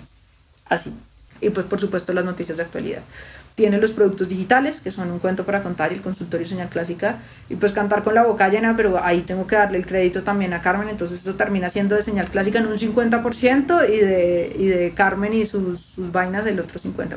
Así. 0.66 0.92
Y 1.40 1.50
pues 1.50 1.66
por 1.66 1.78
supuesto 1.78 2.12
las 2.14 2.24
noticias 2.24 2.56
de 2.56 2.64
actualidad 2.64 3.02
tiene 3.54 3.78
los 3.78 3.92
productos 3.92 4.30
digitales, 4.30 4.80
que 4.80 4.90
son 4.90 5.10
un 5.12 5.20
cuento 5.20 5.44
para 5.44 5.62
contar 5.62 5.92
y 5.92 5.96
el 5.96 6.02
consultorio 6.02 6.46
señal 6.46 6.68
clásica, 6.68 7.18
y 7.48 7.54
pues 7.54 7.72
cantar 7.72 8.02
con 8.02 8.14
la 8.14 8.24
boca 8.24 8.48
llena, 8.48 8.74
pero 8.76 9.02
ahí 9.02 9.20
tengo 9.22 9.46
que 9.46 9.54
darle 9.54 9.78
el 9.78 9.86
crédito 9.86 10.24
también 10.24 10.52
a 10.54 10.60
Carmen, 10.60 10.88
entonces 10.88 11.20
eso 11.20 11.34
termina 11.34 11.70
siendo 11.70 11.94
de 11.94 12.02
señal 12.02 12.30
clásica 12.30 12.58
en 12.58 12.66
un 12.66 12.76
50% 12.76 13.88
y 13.88 13.98
de, 13.98 14.56
y 14.58 14.66
de 14.66 14.92
Carmen 14.94 15.32
y 15.32 15.44
sus, 15.44 15.80
sus 15.94 16.10
vainas 16.10 16.44
del 16.44 16.58
otro 16.58 16.80
50%. 16.80 17.16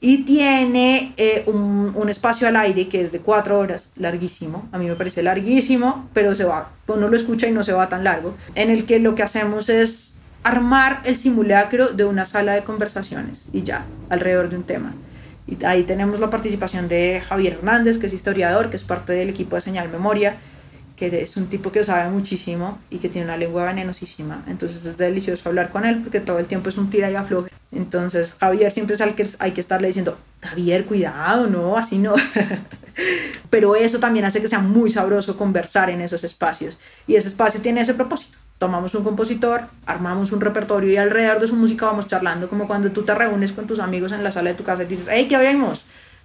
Y 0.00 0.18
tiene 0.18 1.12
eh, 1.16 1.42
un, 1.46 1.92
un, 1.96 2.08
espacio 2.08 2.46
al 2.46 2.54
aire 2.54 2.88
que 2.88 3.00
es 3.00 3.10
de 3.10 3.18
cuatro 3.18 3.58
horas, 3.58 3.90
larguísimo, 3.96 4.68
a 4.70 4.78
mí 4.78 4.86
me 4.86 4.94
parece 4.94 5.24
larguísimo, 5.24 6.08
pero 6.14 6.36
se 6.36 6.44
va, 6.44 6.70
uno 6.86 7.08
lo 7.08 7.16
escucha 7.16 7.48
y 7.48 7.50
no 7.50 7.64
se 7.64 7.72
va 7.72 7.88
tan 7.88 8.04
largo, 8.04 8.36
en 8.54 8.70
el 8.70 8.86
que 8.86 9.00
lo 9.00 9.16
que 9.16 9.24
hacemos 9.24 9.68
es 9.68 10.14
armar 10.44 11.00
el 11.04 11.16
simulacro 11.16 11.88
de 11.88 12.04
una 12.04 12.24
sala 12.26 12.54
de 12.54 12.62
conversaciones 12.62 13.46
y 13.52 13.64
ya, 13.64 13.84
alrededor 14.08 14.50
de 14.50 14.56
un 14.56 14.62
tema. 14.62 14.94
Y 15.48 15.64
ahí 15.64 15.84
tenemos 15.84 16.20
la 16.20 16.28
participación 16.28 16.88
de 16.88 17.22
Javier 17.26 17.54
Hernández, 17.54 17.98
que 17.98 18.06
es 18.06 18.12
historiador, 18.12 18.68
que 18.68 18.76
es 18.76 18.84
parte 18.84 19.14
del 19.14 19.30
equipo 19.30 19.56
de 19.56 19.62
Señal 19.62 19.88
Memoria, 19.88 20.36
que 20.94 21.22
es 21.22 21.36
un 21.38 21.46
tipo 21.46 21.72
que 21.72 21.84
sabe 21.84 22.10
muchísimo 22.10 22.78
y 22.90 22.98
que 22.98 23.08
tiene 23.08 23.28
una 23.28 23.38
lengua 23.38 23.64
venenosísima. 23.64 24.44
Entonces 24.46 24.84
es 24.84 24.98
delicioso 24.98 25.48
hablar 25.48 25.70
con 25.70 25.86
él 25.86 26.02
porque 26.02 26.20
todo 26.20 26.38
el 26.38 26.46
tiempo 26.46 26.68
es 26.68 26.76
un 26.76 26.90
tira 26.90 27.10
y 27.10 27.14
afloje. 27.14 27.50
Entonces 27.72 28.34
Javier 28.38 28.70
siempre 28.72 28.96
es 28.96 29.00
al 29.00 29.14
que 29.14 29.26
hay 29.38 29.52
que 29.52 29.60
estarle 29.62 29.86
diciendo, 29.88 30.18
Javier, 30.42 30.84
cuidado, 30.84 31.46
no, 31.46 31.78
así 31.78 31.98
no. 31.98 32.14
Pero 33.50 33.74
eso 33.74 34.00
también 34.00 34.26
hace 34.26 34.42
que 34.42 34.48
sea 34.48 34.58
muy 34.58 34.90
sabroso 34.90 35.38
conversar 35.38 35.88
en 35.88 36.02
esos 36.02 36.24
espacios. 36.24 36.78
Y 37.06 37.14
ese 37.14 37.28
espacio 37.28 37.62
tiene 37.62 37.80
ese 37.80 37.94
propósito 37.94 38.36
tomamos 38.58 38.94
un 38.94 39.04
compositor, 39.04 39.62
armamos 39.86 40.32
un 40.32 40.40
repertorio 40.40 40.92
y 40.92 40.96
alrededor 40.96 41.40
de 41.40 41.48
su 41.48 41.56
música 41.56 41.86
vamos 41.86 42.08
charlando, 42.08 42.48
como 42.48 42.66
cuando 42.66 42.90
tú 42.90 43.02
te 43.02 43.14
reúnes 43.14 43.52
con 43.52 43.66
tus 43.66 43.78
amigos 43.78 44.12
en 44.12 44.24
la 44.24 44.32
sala 44.32 44.50
de 44.50 44.56
tu 44.56 44.64
casa 44.64 44.82
y 44.82 44.86
dices, 44.86 45.06
hey, 45.08 45.26
¿qué 45.28 45.36
oímos? 45.36 45.84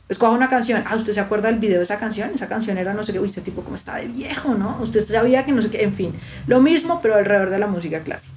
Escoja 0.10 0.34
una 0.34 0.50
canción. 0.50 0.84
Ah, 0.86 0.96
¿usted 0.96 1.14
se 1.14 1.20
acuerda 1.22 1.50
del 1.50 1.60
video 1.60 1.78
de 1.78 1.84
esa 1.84 1.98
canción? 1.98 2.32
Esa 2.36 2.48
canción 2.50 2.78
era 2.78 2.94
no 2.94 3.04
sé 3.04 3.14
qué. 3.14 3.20
Uy, 3.20 3.28
este 3.28 3.42
tipo 3.42 3.62
como 3.62 3.78
está 3.78 3.96
de 3.96 4.08
viejo, 4.08 4.54
¿no? 4.54 4.78
Usted 4.82 5.02
sabía 5.02 5.46
que 5.46 5.54
no 5.54 5.62
sé 5.62 5.70
qué. 5.70 5.84
En 5.84 5.94
fin, 5.94 6.14
lo 6.46 6.60
mismo, 6.60 7.00
pero 7.02 7.16
alrededor 7.16 7.50
de 7.50 7.60
la 7.60 7.68
música 7.68 8.04
clásica. 8.04 8.34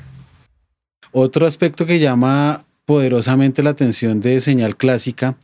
Otro 1.10 1.46
aspecto 1.46 1.84
que 1.84 1.98
llama 1.98 2.64
poderosamente 2.84 3.62
la 3.62 3.70
atención 3.70 4.20
de 4.20 4.40
señal 4.40 4.76
clásica 4.76 5.36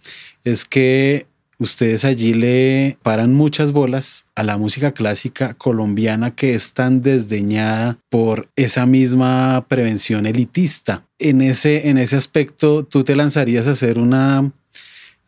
es 0.45 0.65
que 0.65 1.27
ustedes 1.63 2.05
allí 2.05 2.35
le 2.35 2.99
paran 3.03 3.33
muchas 3.33 3.73
bolas 3.73 4.27
a 4.35 4.43
la 4.43 4.57
música 4.57 4.93
clásica 4.93 5.55
colombiana 5.55 6.35
que 6.35 6.55
es 6.55 6.75
tan 6.75 7.01
desdeñada 7.01 7.99
por 8.11 8.49
esa 8.57 8.87
misma 8.87 9.65
prevención 9.69 10.27
elitista. 10.27 11.05
En 11.19 11.41
ese, 11.41 11.89
en 11.89 11.99
ese 11.99 12.17
aspecto, 12.17 12.85
tú 12.85 13.05
te 13.05 13.17
lanzarías 13.17 13.67
a 13.67 13.73
hacer 13.73 13.99
una 13.99 14.53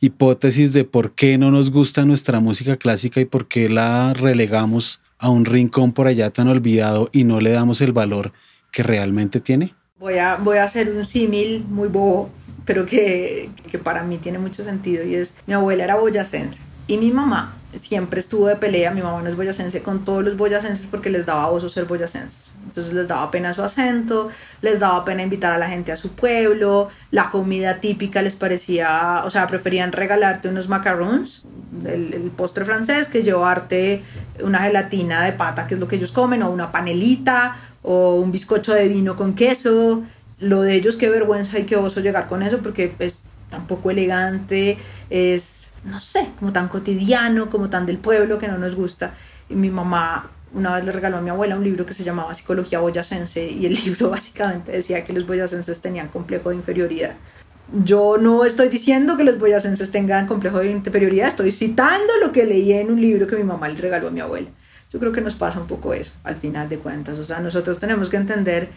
hipótesis 0.01 0.73
de 0.73 0.85
por 0.85 1.13
qué 1.13 1.39
no 1.39 1.51
nos 1.51 1.71
gusta 1.71 2.05
nuestra 2.05 2.41
música 2.41 2.77
clásica 2.77 3.21
y 3.21 3.25
por 3.25 3.49
qué 3.49 3.69
la 3.69 4.13
relegamos 4.13 5.01
a 5.19 5.31
un 5.31 5.45
rincón 5.45 5.93
por 5.93 6.07
allá 6.07 6.31
tan 6.31 6.49
olvidado 6.49 7.09
y 7.13 7.25
no 7.25 7.41
le 7.41 7.51
damos 7.51 7.81
el 7.81 7.93
valor 7.93 8.33
que 8.71 8.83
realmente 8.83 9.41
tiene? 9.41 9.75
Voy 9.99 10.19
a, 10.19 10.37
voy 10.37 10.59
a 10.59 10.65
hacer 10.65 10.91
un 10.95 11.05
símil 11.05 11.65
muy 11.67 11.89
bobo, 11.89 12.31
pero 12.65 12.87
que, 12.87 13.51
que 13.71 13.79
para 13.79 14.03
mí 14.03 14.19
tiene 14.19 14.39
mucho 14.39 14.65
sentido 14.65 15.05
y 15.05 15.15
es, 15.15 15.35
mi 15.47 15.55
abuela 15.55 15.85
era 15.85 15.97
boyacense 15.97 16.63
y 16.87 16.99
mi 16.99 17.11
mamá 17.11 17.55
siempre 17.79 18.21
estuvo 18.21 18.47
de 18.47 18.57
pelea, 18.57 18.91
mi 18.91 19.03
mamá 19.03 19.23
no 19.23 19.29
es 19.29 19.37
boyacense, 19.37 19.83
con 19.83 20.05
todos 20.05 20.23
los 20.23 20.37
boyacenses 20.37 20.87
porque 20.87 21.11
les 21.11 21.27
daba 21.27 21.49
oso 21.49 21.69
ser 21.69 21.87
boyacenses. 21.87 22.41
Entonces 22.67 22.93
les 22.93 23.09
daba 23.09 23.31
pena 23.31 23.53
su 23.53 23.63
acento, 23.63 24.31
les 24.63 24.81
daba 24.81 25.05
pena 25.05 25.23
invitar 25.23 25.53
a 25.53 25.59
la 25.59 25.69
gente 25.69 25.93
a 25.93 25.97
su 25.97 26.13
pueblo, 26.13 26.89
la 27.11 27.31
comida 27.31 27.81
típica 27.81 28.23
les 28.23 28.37
parecía, 28.37 29.23
o 29.25 29.31
sea, 29.31 29.47
preferían 29.47 29.93
regalarte 29.93 30.49
unos 30.49 30.69
macarons, 30.69 31.45
el, 31.85 32.33
postre 32.37 32.65
francés, 32.65 33.09
que 33.09 33.23
llevarte 33.23 34.03
una 34.43 34.61
gelatina 34.61 35.25
de 35.25 35.33
pata, 35.33 35.67
que 35.67 35.75
es 35.75 35.81
lo 35.81 35.89
que 35.89 35.97
ellos 35.97 36.13
comen, 36.13 36.43
o 36.43 36.51
una 36.51 36.73
panelita, 36.73 37.57
o 37.83 38.17
un 38.17 38.33
bizcocho 38.33 38.73
de 38.73 38.89
vino 38.89 39.15
con 39.15 39.35
queso. 39.35 40.03
Lo 40.45 40.63
de 40.63 40.75
ellos, 40.75 40.97
qué 40.97 41.09
vergüenza 41.09 41.59
y 41.59 41.65
qué 41.65 41.77
oso 41.77 42.01
llegar 42.01 42.29
con 42.29 42.43
eso, 42.43 42.59
porque 42.59 42.95
es 42.99 43.23
tan 43.51 43.67
poco 43.67 43.91
elegante, 43.91 44.79
es, 45.11 45.73
no 45.85 46.01
sé, 46.01 46.29
como 46.39 46.53
tan 46.53 46.69
cotidiano, 46.69 47.51
como 47.51 47.71
tan 47.71 47.87
del 47.87 47.99
pueblo 47.99 48.39
que 48.39 48.49
no 48.49 48.59
nos 48.59 48.75
gusta. 48.75 49.15
Y 49.49 49.55
mi 49.55 49.71
mamá 49.71 50.31
una 50.55 50.75
vez 50.75 50.85
le 50.85 50.93
regaló 50.93 51.19
a 51.19 51.21
mi 51.21 51.31
abuela 51.31 51.57
un 51.57 51.65
libro 51.65 51.85
que 51.85 51.95
se 51.95 52.05
llamaba 52.05 52.33
Psicología 52.33 52.79
Boyacense 52.79 53.51
y 53.51 53.67
el 53.67 53.75
libro 53.85 54.11
básicamente 54.11 54.73
decía 54.73 55.05
que 55.05 55.13
los 55.13 55.27
boyacenses 55.27 55.81
tenían 55.81 56.09
complejo 56.09 56.51
de 56.51 56.57
inferioridad. 56.57 57.15
Yo 57.85 58.19
no 58.19 58.45
estoy 58.45 58.69
diciendo 58.69 59.17
que 59.17 59.25
los 59.25 59.39
boyacenses 59.39 59.91
tengan 59.91 60.27
complejo 60.27 60.59
de 60.59 60.71
inferioridad, 60.71 61.29
estoy 61.29 61.51
citando 61.51 62.13
lo 62.23 62.31
que 62.31 62.45
leí 62.45 62.73
en 62.73 62.91
un 62.91 63.01
libro 63.01 63.27
que 63.27 63.37
mi 63.37 63.45
mamá 63.45 63.69
le 63.69 63.81
regaló 63.81 64.09
a 64.09 64.11
mi 64.11 64.21
abuela. 64.21 64.49
Yo 64.93 65.01
creo 65.01 65.11
que 65.11 65.23
nos 65.23 65.35
pasa 65.35 65.59
un 65.59 65.67
poco 65.67 65.93
eso, 65.93 66.15
al 66.23 66.37
final 66.37 66.69
de 66.69 66.79
cuentas. 66.79 67.19
O 67.19 67.25
sea, 67.25 67.41
nosotros 67.41 67.81
tenemos 67.81 68.11
que 68.11 68.17
entender 68.17 68.69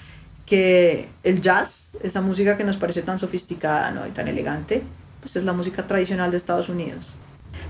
que 0.48 1.08
el 1.24 1.42
jazz, 1.42 1.92
esa 2.02 2.22
música 2.22 2.58
que 2.58 2.64
nos 2.64 2.78
parece 2.78 3.04
tan 3.04 3.20
sofisticada 3.20 3.92
¿no? 3.92 4.08
y 4.08 4.10
tan 4.10 4.28
elegante, 4.28 4.82
pues 5.22 5.36
es 5.36 5.44
la 5.44 5.54
música 5.54 5.86
tradicional 5.86 6.32
de 6.32 6.38
Estados 6.38 6.70
Unidos 6.70 7.14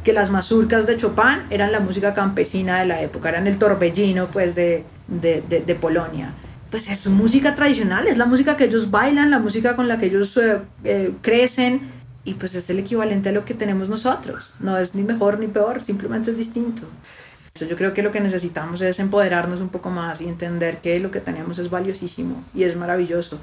que 0.04 0.14
las 0.14 0.30
mazurcas 0.30 0.88
de 0.88 0.96
Chopin 0.96 1.44
eran 1.50 1.72
la 1.74 1.82
música 1.82 2.14
campesina 2.14 2.80
de 2.80 2.86
la 2.86 3.02
época, 3.02 3.28
eran 3.28 3.46
el 3.46 3.58
torbellino 3.58 4.30
pues 4.32 4.56
de, 4.56 4.86
de, 5.08 5.42
de, 5.42 5.76
Polonia. 5.76 6.32
Pues 6.72 6.90
es 6.90 7.08
música 7.08 7.56
tradicional, 7.56 8.08
es 8.08 8.18
la 8.18 8.26
música 8.26 8.56
que 8.56 8.66
ellos 8.66 8.90
bailan, 8.90 9.32
la 9.32 9.40
música 9.40 9.76
con 9.76 9.90
la 9.90 9.98
que 9.98 10.06
ellos 10.06 10.38
eh, 10.38 10.62
eh, 10.86 11.12
crecen 11.22 11.90
y 12.24 12.36
pues 12.36 12.56
es 12.56 12.70
el 12.70 12.80
equivalente 12.80 13.30
a 13.30 13.32
lo 13.32 13.44
que 13.44 13.54
tenemos 13.54 13.90
nosotros. 13.90 14.54
No 14.60 14.78
es 14.78 14.96
ni 14.96 15.04
mejor 15.04 15.40
ni 15.40 15.48
peor, 15.48 15.82
simplemente 15.82 16.32
es 16.32 16.38
distinto. 16.38 16.84
Yo 17.66 17.76
creo 17.76 17.94
que 17.94 18.04
lo 18.04 18.12
que 18.12 18.20
necesitamos 18.20 18.82
es 18.82 19.00
empoderarnos 19.00 19.62
un 19.62 19.70
poco 19.70 19.90
más 19.90 20.22
y 20.22 20.28
entender 20.28 20.78
que 20.78 21.00
lo 21.00 21.12
que 21.12 21.20
tenemos 21.20 21.60
es 21.60 21.70
valiosísimo 21.70 22.44
y 22.54 22.64
es 22.64 22.76
maravilloso 22.76 23.40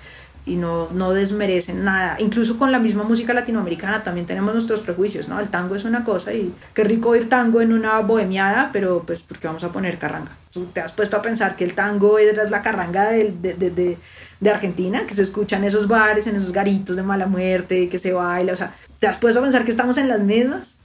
y 0.46 0.56
no, 0.56 0.88
no 0.90 1.12
desmerecen 1.12 1.84
nada. 1.84 2.16
Incluso 2.18 2.58
con 2.58 2.70
la 2.70 2.78
misma 2.78 3.02
música 3.02 3.32
latinoamericana 3.32 4.02
también 4.02 4.26
tenemos 4.26 4.52
nuestros 4.52 4.80
prejuicios, 4.80 5.28
¿no? 5.28 5.40
El 5.40 5.48
tango 5.48 5.74
es 5.74 5.84
una 5.84 6.04
cosa 6.04 6.34
y 6.34 6.52
qué 6.74 6.84
rico 6.84 7.10
oír 7.10 7.28
tango 7.28 7.60
en 7.60 7.72
una 7.72 8.00
bohemiada, 8.00 8.70
pero 8.72 9.02
pues 9.06 9.22
porque 9.22 9.46
vamos 9.46 9.64
a 9.64 9.72
poner 9.72 9.98
carranga. 9.98 10.32
Tú 10.52 10.66
te 10.66 10.80
has 10.80 10.92
puesto 10.92 11.16
a 11.16 11.22
pensar 11.22 11.56
que 11.56 11.64
el 11.64 11.74
tango 11.74 12.18
es 12.18 12.50
la 12.50 12.62
carranga 12.62 13.10
de, 13.10 13.32
de, 13.32 13.54
de, 13.54 13.98
de, 14.40 14.50
Argentina, 14.50 15.06
que 15.06 15.14
se 15.14 15.22
escucha 15.22 15.56
en 15.56 15.64
esos 15.64 15.88
bares, 15.88 16.26
en 16.26 16.36
esos 16.36 16.52
garitos 16.52 16.96
de 16.96 17.02
mala 17.02 17.26
muerte, 17.26 17.88
que 17.88 17.98
se 17.98 18.12
baila, 18.12 18.52
o 18.52 18.56
sea, 18.56 18.74
te 18.98 19.06
has 19.06 19.16
puesto 19.16 19.40
a 19.40 19.42
pensar 19.42 19.64
que 19.64 19.70
estamos 19.70 19.98
en 19.98 20.08
las 20.08 20.20
mismas. 20.20 20.76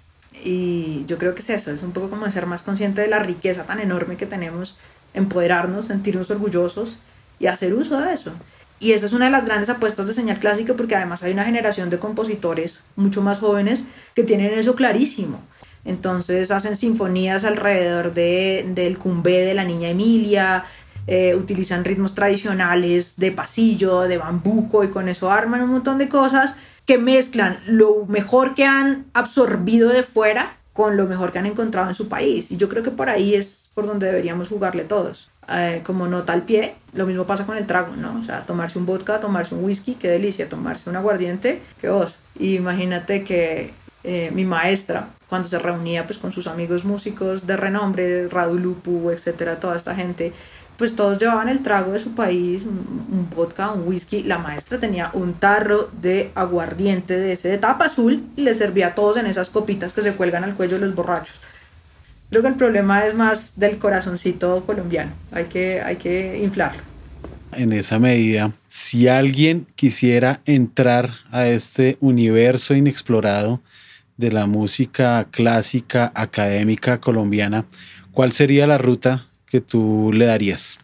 Y 0.44 1.04
yo 1.08 1.18
creo 1.18 1.36
que 1.36 1.42
es 1.42 1.50
eso, 1.50 1.72
es 1.72 1.84
un 1.84 1.92
poco 1.92 2.10
como 2.10 2.30
ser 2.32 2.46
más 2.46 2.64
consciente 2.64 3.02
de 3.02 3.08
la 3.08 3.20
riqueza 3.20 3.66
tan 3.66 3.80
enorme 3.80 4.18
que 4.18 4.26
tenemos, 4.26 4.78
empoderarnos, 5.14 5.88
sentirnos 5.88 6.32
orgullosos 6.32 7.00
y 7.40 7.48
hacer 7.48 7.74
uso 7.74 8.00
de 8.00 8.14
eso. 8.14 8.32
Y 8.80 8.94
esa 8.94 9.08
es 9.08 9.14
una 9.14 9.26
de 9.26 9.32
las 9.32 9.46
grandes 9.46 9.70
apuestas 9.70 10.08
de 10.08 10.14
señal 10.14 10.40
clásica 10.40 10.74
porque 10.74 10.96
además 10.96 11.22
hay 11.24 11.34
una 11.34 11.44
generación 11.44 11.90
de 11.90 12.00
compositores 12.00 12.80
mucho 12.96 13.22
más 13.22 13.40
jóvenes 13.40 13.84
que 14.16 14.24
tienen 14.24 14.58
eso 14.58 14.76
clarísimo. 14.76 15.42
Entonces 15.84 16.52
hacen 16.52 16.76
sinfonías 16.76 17.44
alrededor 17.44 18.14
de, 18.14 18.66
del 18.74 18.98
cumbé 18.98 19.46
de 19.46 19.54
la 19.54 19.66
niña 19.66 19.90
Emilia, 19.90 20.66
eh, 21.12 21.34
utilizan 21.34 21.84
ritmos 21.84 22.14
tradicionales 22.14 23.16
de 23.18 23.32
pasillo, 23.32 24.02
de 24.02 24.20
bambuco 24.20 24.84
y 24.84 24.90
con 24.90 25.10
eso 25.10 25.32
arman 25.32 25.64
un 25.64 25.72
montón 25.72 25.98
de 25.98 26.08
cosas 26.08 26.56
que 26.86 27.00
mezclan 27.00 27.58
lo 27.66 28.06
mejor 28.08 28.54
que 28.54 28.66
han 28.66 29.06
absorbido 29.14 29.90
de 29.90 30.04
fuera 30.04 30.58
con 30.72 30.98
lo 30.98 31.08
mejor 31.08 31.32
que 31.32 31.40
han 31.40 31.48
encontrado 31.48 31.90
en 31.90 31.96
su 31.96 32.08
país. 32.10 32.52
Y 32.52 32.58
yo 32.58 32.70
creo 32.70 32.84
que 32.84 32.92
por 32.92 33.10
ahí 33.10 33.34
es 33.34 33.72
por 33.74 33.88
donde 33.88 34.06
deberíamos 34.06 34.50
jugarle 34.50 34.84
todos. 34.84 35.32
Eh, 35.48 35.82
como 35.84 36.06
nota 36.06 36.32
al 36.32 36.44
pie, 36.44 36.76
lo 36.94 37.08
mismo 37.08 37.26
pasa 37.26 37.48
con 37.48 37.58
el 37.58 37.66
trago, 37.66 37.96
¿no? 37.96 38.20
O 38.22 38.24
sea, 38.24 38.46
tomarse 38.46 38.78
un 38.78 38.86
vodka, 38.86 39.20
tomarse 39.20 39.56
un 39.56 39.64
whisky, 39.64 39.96
qué 39.96 40.10
delicia, 40.10 40.48
tomarse 40.48 40.92
un 40.92 40.96
aguardiente, 40.96 41.60
qué 41.82 41.90
vos. 41.90 42.20
imagínate 42.40 43.24
que 43.24 43.74
eh, 44.04 44.32
mi 44.32 44.46
maestra, 44.46 45.10
cuando 45.28 45.50
se 45.50 45.60
reunía 45.60 46.06
pues 46.06 46.18
con 46.18 46.32
sus 46.32 46.48
amigos 46.48 46.86
músicos 46.86 47.46
de 47.46 47.58
renombre, 47.58 48.30
Radu 48.30 48.58
Lupu, 48.58 49.10
etcétera, 49.10 49.60
toda 49.60 49.76
esta 49.76 49.94
gente, 49.94 50.32
pues 50.80 50.96
todos 50.96 51.20
llevaban 51.20 51.50
el 51.50 51.62
trago 51.62 51.92
de 51.92 52.00
su 52.00 52.16
país, 52.16 52.64
un, 52.64 53.28
vodka, 53.36 53.72
un 53.72 53.86
whisky. 53.86 54.24
La 54.24 54.38
maestra 54.38 54.80
tenía 54.80 55.12
un 55.14 55.34
tarro 55.34 55.90
de 56.02 56.32
aguardiente 56.36 57.18
de 57.18 57.34
ese 57.34 57.50
de 57.50 57.58
tapa 57.58 57.86
azul 57.86 58.24
y 58.38 58.44
le 58.44 58.56
servía 58.56 58.88
a 58.88 58.96
todos 58.96 59.18
en 59.18 59.26
esas 59.26 59.50
copitas 59.50 59.92
que 59.92 60.02
se 60.02 60.14
cuelgan 60.14 60.46
al 60.46 60.56
cuello 60.56 60.80
de 60.80 60.86
los 60.86 60.96
borrachos. 60.96 61.36
Creo 62.30 62.42
que 62.42 62.48
el 62.48 62.56
problema 62.56 63.06
es 63.06 63.14
más 63.14 63.60
del 63.60 63.78
corazoncito 63.78 64.64
colombiano. 64.66 65.12
Hay 65.34 65.46
que, 65.46 65.82
hay 65.82 65.98
que 65.98 66.40
inflarlo. 66.42 66.82
En 67.52 67.74
esa 67.74 68.00
medida, 68.00 68.54
si 68.70 69.10
alguien 69.10 69.68
quisiera 69.76 70.40
entrar 70.46 71.12
a 71.32 71.48
este 71.48 71.98
universo 72.00 72.74
inexplorado 72.74 73.60
de 74.16 74.32
la 74.32 74.46
música 74.46 75.28
clásica 75.30 76.14
académica 76.16 77.02
colombiana, 77.02 77.66
¿cuál 78.14 78.32
sería 78.32 78.66
la 78.66 78.78
ruta 78.78 79.29
que 79.50 79.62
tú 79.62 80.12
le 80.14 80.26
darías? 80.26 80.80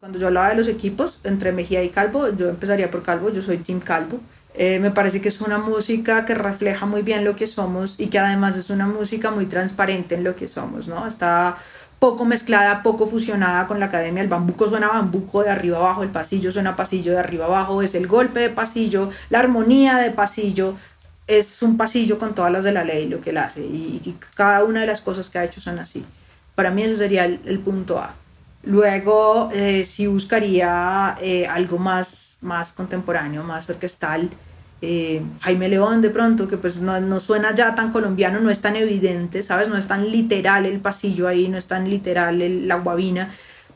Cuando 0.00 0.18
yo 0.18 0.28
hablaba 0.28 0.50
de 0.50 0.56
los 0.56 0.68
equipos 0.68 1.18
entre 1.24 1.52
Mejía 1.52 1.82
y 1.82 1.88
Calvo, 1.88 2.28
yo 2.28 2.48
empezaría 2.48 2.90
por 2.90 3.02
Calvo, 3.02 3.30
yo 3.30 3.42
soy 3.42 3.58
Team 3.58 3.80
Calvo. 3.80 4.20
Eh, 4.54 4.78
me 4.78 4.90
parece 4.90 5.20
que 5.20 5.28
es 5.28 5.40
una 5.40 5.58
música 5.58 6.24
que 6.24 6.34
refleja 6.34 6.86
muy 6.86 7.02
bien 7.02 7.24
lo 7.24 7.36
que 7.36 7.46
somos 7.46 8.00
y 8.00 8.06
que 8.06 8.18
además 8.18 8.56
es 8.56 8.70
una 8.70 8.86
música 8.86 9.30
muy 9.30 9.46
transparente 9.46 10.14
en 10.14 10.24
lo 10.24 10.34
que 10.34 10.48
somos, 10.48 10.88
¿no? 10.88 11.06
Está 11.06 11.58
poco 11.98 12.24
mezclada, 12.24 12.82
poco 12.82 13.06
fusionada 13.06 13.66
con 13.66 13.80
la 13.80 13.86
academia. 13.86 14.22
El 14.22 14.28
bambuco 14.28 14.68
suena 14.68 14.88
bambuco 14.88 15.42
de 15.42 15.50
arriba 15.50 15.78
abajo, 15.78 16.02
el 16.02 16.10
pasillo 16.10 16.52
suena 16.52 16.76
pasillo 16.76 17.12
de 17.12 17.18
arriba 17.18 17.46
abajo, 17.46 17.82
es 17.82 17.94
el 17.94 18.06
golpe 18.06 18.40
de 18.40 18.50
pasillo, 18.50 19.10
la 19.28 19.40
armonía 19.40 19.96
de 19.96 20.10
pasillo. 20.10 20.76
Es 21.26 21.60
un 21.62 21.76
pasillo 21.76 22.18
con 22.18 22.34
todas 22.34 22.52
las 22.52 22.62
de 22.62 22.72
la 22.72 22.84
ley 22.84 23.08
lo 23.08 23.20
que 23.20 23.30
él 23.30 23.38
hace 23.38 23.60
y, 23.60 24.16
cada 24.36 24.62
una 24.62 24.82
de 24.82 24.86
las 24.86 25.00
cosas 25.00 25.28
que 25.28 25.38
ha 25.38 25.44
hecho 25.44 25.60
son 25.60 25.80
así. 25.80 26.04
Para 26.56 26.72
mí 26.72 26.82
ese 26.82 26.96
sería 26.96 27.24
el, 27.24 27.60
punto 27.60 27.98
A. 28.00 28.14
Luego 28.64 29.50
eh, 29.52 29.84
sí 29.84 30.08
buscaría 30.08 31.16
eh, 31.20 31.46
algo 31.46 31.78
más, 31.78 32.38
más 32.40 32.72
contemporáneo, 32.72 33.44
más 33.44 33.70
orquestal 33.70 34.30
eh, 34.82 35.22
Jaime 35.40 35.68
León 35.68 36.02
de 36.02 36.10
pronto, 36.10 36.48
que 36.48 36.58
pues 36.58 36.80
no, 36.80 37.00
no, 37.00 37.18
suena 37.18 37.54
ya 37.54 37.74
tan 37.74 37.92
colombiano, 37.92 38.40
no 38.40 38.50
es 38.50 38.60
tan 38.60 38.76
evidente, 38.76 39.42
¿sabes? 39.42 39.68
No 39.68 39.78
es 39.78 39.88
tan 39.88 40.10
literal 40.10 40.66
el 40.66 40.80
pasillo 40.80 41.28
ahí, 41.28 41.48
no 41.48 41.56
es 41.56 41.66
tan 41.66 41.88
literal 41.88 42.68
la 42.68 42.76
guabina, 42.76 43.30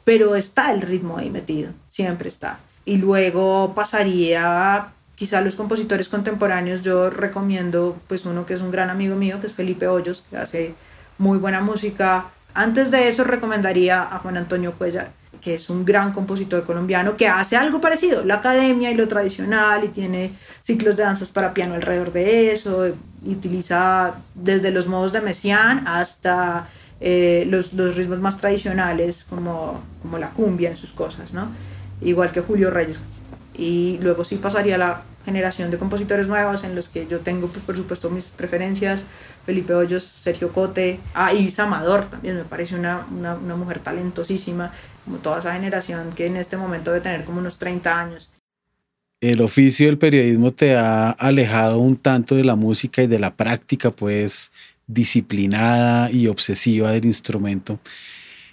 pero 0.05 0.37
está 0.37 0.73
el 0.73 0.83
ritmo 0.83 1.17
ahí 1.17 1.31
metido, 1.31 1.73
siempre 1.89 2.29
está. 2.29 2.61
Y 2.85 2.99
luego 2.99 3.73
pasaría 3.75 4.89
quizá 5.15 5.41
los 5.41 5.57
compositores 5.57 6.09
contemporáneos, 6.09 6.83
yo 6.83 7.09
recomiendo 7.09 7.97
pues 8.07 8.27
uno 8.27 8.45
que 8.45 8.55
es 8.55 8.61
un 8.61 8.71
gran 8.71 8.91
amigo 8.91 9.17
mío, 9.17 9.41
que 9.41 9.47
es 9.47 9.55
Felipe 9.55 9.89
Hoyos, 9.89 10.25
que 10.29 10.37
hace 10.37 10.75
muy 11.19 11.39
buena 11.39 11.61
música. 11.61 12.27
Antes 12.55 12.91
de 12.91 13.09
eso 13.09 13.25
recomendaría 13.25 14.03
a 14.03 14.19
Juan 14.19 14.37
Antonio 14.37 14.73
Cuellar, 14.73 15.11
que 15.41 15.55
es 15.55 15.71
un 15.71 15.85
gran 15.85 16.13
compositor 16.13 16.65
colombiano 16.65 17.17
que 17.17 17.29
hace 17.29 17.57
algo 17.57 17.81
parecido, 17.81 18.25
la 18.25 18.37
academia 18.37 18.91
y 18.91 18.95
lo 18.95 19.09
tradicional, 19.09 19.85
y 19.85 19.89
tiene 19.89 20.33
ciclos 20.63 20.97
de 20.97 21.05
danzas 21.05 21.29
para 21.29 21.55
piano 21.55 21.75
alrededor 21.75 22.13
de 22.13 22.53
eso, 22.53 22.89
y 23.25 23.31
utiliza 23.33 24.15
desde 24.35 24.71
los 24.71 24.87
modos 24.87 25.13
de 25.13 25.21
Messiaen 25.21 25.87
hasta 25.87 26.69
eh, 27.01 27.47
los, 27.49 27.73
los, 27.73 27.97
ritmos 27.97 28.19
más 28.19 28.39
tradicionales, 28.39 29.25
como, 29.25 29.81
como 30.03 30.19
la 30.19 30.31
cumbia 30.31 30.71
en 30.71 30.77
sus 30.77 30.93
cosas, 30.93 31.33
¿no? 31.33 31.49
Igual 32.03 32.33
que 32.33 32.41
Julio 32.41 32.71
Reyes. 32.71 33.01
Y 33.55 33.99
luego 34.03 34.25
sí 34.25 34.37
pasaría 34.37 34.77
la 34.77 35.03
generación 35.25 35.71
de 35.71 35.79
compositores 35.79 36.27
nuevos 36.29 36.65
en 36.65 36.75
los 36.75 36.89
que 36.89 37.07
yo 37.07 37.21
tengo, 37.21 37.49
pues, 37.49 37.65
por 37.65 37.77
supuesto, 37.77 38.11
mis 38.11 38.25
preferencias. 38.25 39.05
Felipe 39.47 39.75
Hoyos, 39.75 40.05
Sergio 40.21 40.53
Cote, 40.53 41.01
ah, 41.15 41.33
Ibis 41.33 41.59
Amador 41.59 42.05
también 42.07 42.37
me 42.37 42.45
parece 42.45 42.77
una, 42.77 43.07
una, 43.11 43.35
una, 43.35 43.57
mujer 43.57 43.81
talentosísima, 43.81 44.73
como 45.05 45.19
toda 45.19 45.39
esa 45.39 45.55
generación 45.55 46.13
que 46.13 46.27
en 46.27 46.37
este 46.37 46.57
momento 46.57 46.93
debe 46.93 47.03
tener 47.03 47.25
como 47.25 47.39
unos 47.39 47.59
30 47.59 47.99
años. 47.99 48.31
El 49.21 49.41
oficio 49.41 49.87
del 49.87 49.99
periodismo 49.99 50.53
te 50.53 50.77
ha 50.77 51.11
alejado 51.11 51.79
un 51.79 51.97
tanto 51.97 52.37
de 52.37 52.45
la 52.45 52.55
música 52.55 53.03
y 53.03 53.07
de 53.07 53.19
la 53.19 53.35
práctica, 53.35 53.91
pues, 53.91 54.53
disciplinada 54.87 56.11
y 56.11 56.27
obsesiva 56.27 56.93
del 56.93 57.05
instrumento. 57.07 57.79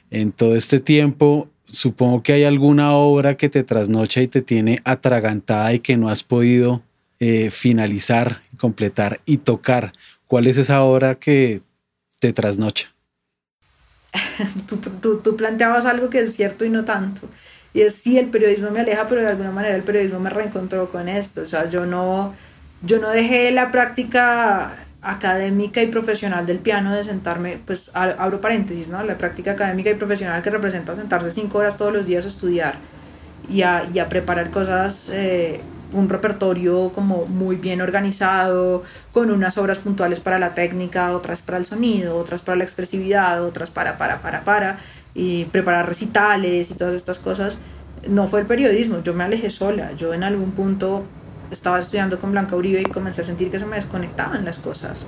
En 0.10 0.32
todo 0.32 0.56
este 0.56 0.80
tiempo, 0.80 1.50
supongo 1.68 2.24
que 2.24 2.34
hay 2.34 2.44
alguna 2.44 2.94
obra 2.94 3.36
que 3.36 3.50
te 3.50 3.64
trasnocha 3.64 4.22
y 4.22 4.28
te 4.28 4.42
tiene 4.42 4.80
atragantada 4.84 5.74
y 5.74 5.80
que 5.80 5.98
no 5.98 6.10
has 6.10 6.24
podido 6.24 6.82
eh, 7.20 7.50
finalizar, 7.50 8.42
completar 8.58 9.22
y 9.26 9.38
tocar. 9.38 9.94
¿Cuál 10.28 10.48
es 10.48 10.58
esa 10.58 10.84
obra 10.84 11.16
que 11.16 11.62
te 12.20 12.34
trasnocha? 12.34 12.94
tú, 15.02 15.18
tú, 15.18 15.36
planteabas 15.36 15.86
algo 15.86 16.10
que 16.10 16.22
es 16.22 16.36
cierto 16.36 16.66
y 16.66 16.70
no 16.70 16.86
tanto. 16.86 17.28
Y 17.74 17.82
es 17.82 17.96
sí, 17.96 18.18
el 18.18 18.28
periodismo 18.28 18.72
me 18.72 18.80
aleja, 18.80 19.08
pero 19.08 19.22
de 19.22 19.28
alguna 19.28 19.52
manera 19.52 19.76
el 19.76 19.84
periodismo 19.84 20.20
me 20.20 20.30
reencontró 20.30 20.90
con 20.90 21.10
esto. 21.10 21.42
O 21.42 21.46
sea, 21.46 21.70
yo 21.70 21.86
no, 21.86 22.34
yo 22.82 23.00
no 23.00 23.10
dejé 23.10 23.52
la 23.52 23.72
práctica 23.72 24.87
académica 25.02 25.82
y 25.82 25.88
profesional 25.88 26.46
del 26.46 26.60
piano 26.60 26.94
de 26.94 27.04
sentarme, 27.04 27.60
pues 27.66 27.92
abro 27.94 28.42
paréntesis, 28.42 28.90
¿no? 28.90 29.04
La 29.04 29.18
práctica 29.18 29.52
académica 29.52 29.90
y 29.90 29.94
profesional 29.94 30.42
que 30.42 30.50
representa 30.50 30.96
sentarse 30.96 31.32
cinco 31.32 31.60
horas 31.60 31.78
todos 31.78 31.94
los 31.94 32.06
días 32.06 32.26
a 32.26 32.30
estudiar 32.30 32.76
y 33.50 33.62
a, 33.62 33.88
y 33.94 34.00
a 34.00 34.10
preparar 34.10 34.50
cosas, 34.50 35.10
eh, 35.12 35.62
un 35.94 36.10
repertorio 36.10 36.92
como 36.94 37.26
muy 37.26 37.56
bien 37.56 37.80
organizado, 37.80 38.84
con 39.14 39.32
unas 39.32 39.58
obras 39.58 39.78
puntuales 39.78 40.20
para 40.20 40.40
la 40.40 40.56
técnica, 40.56 41.12
otras 41.16 41.42
para 41.42 41.58
el 41.58 41.66
sonido, 41.66 42.18
otras 42.18 42.42
para 42.42 42.58
la 42.58 42.64
expresividad, 42.64 43.44
otras 43.44 43.72
para, 43.72 43.98
para, 43.98 44.20
para, 44.20 44.44
para, 44.44 44.80
y 45.14 45.46
preparar 45.46 45.88
recitales 45.88 46.72
y 46.72 46.74
todas 46.74 46.96
estas 46.96 47.20
cosas. 47.20 47.58
No 48.10 48.28
fue 48.28 48.42
el 48.42 48.46
periodismo, 48.48 49.02
yo 49.04 49.14
me 49.14 49.24
alejé 49.24 49.50
sola, 49.50 49.94
yo 49.94 50.14
en 50.14 50.24
algún 50.24 50.52
punto 50.52 51.06
estaba 51.52 51.80
estudiando 51.80 52.20
con 52.20 52.32
Blanca 52.32 52.56
Uribe 52.56 52.82
y 52.82 52.86
comencé 52.86 53.22
a 53.22 53.26
sentir 53.26 53.52
que 53.52 53.60
se 53.60 53.66
me 53.66 53.76
desconectaban 53.76 54.46
las 54.46 54.58
cosas. 54.58 55.06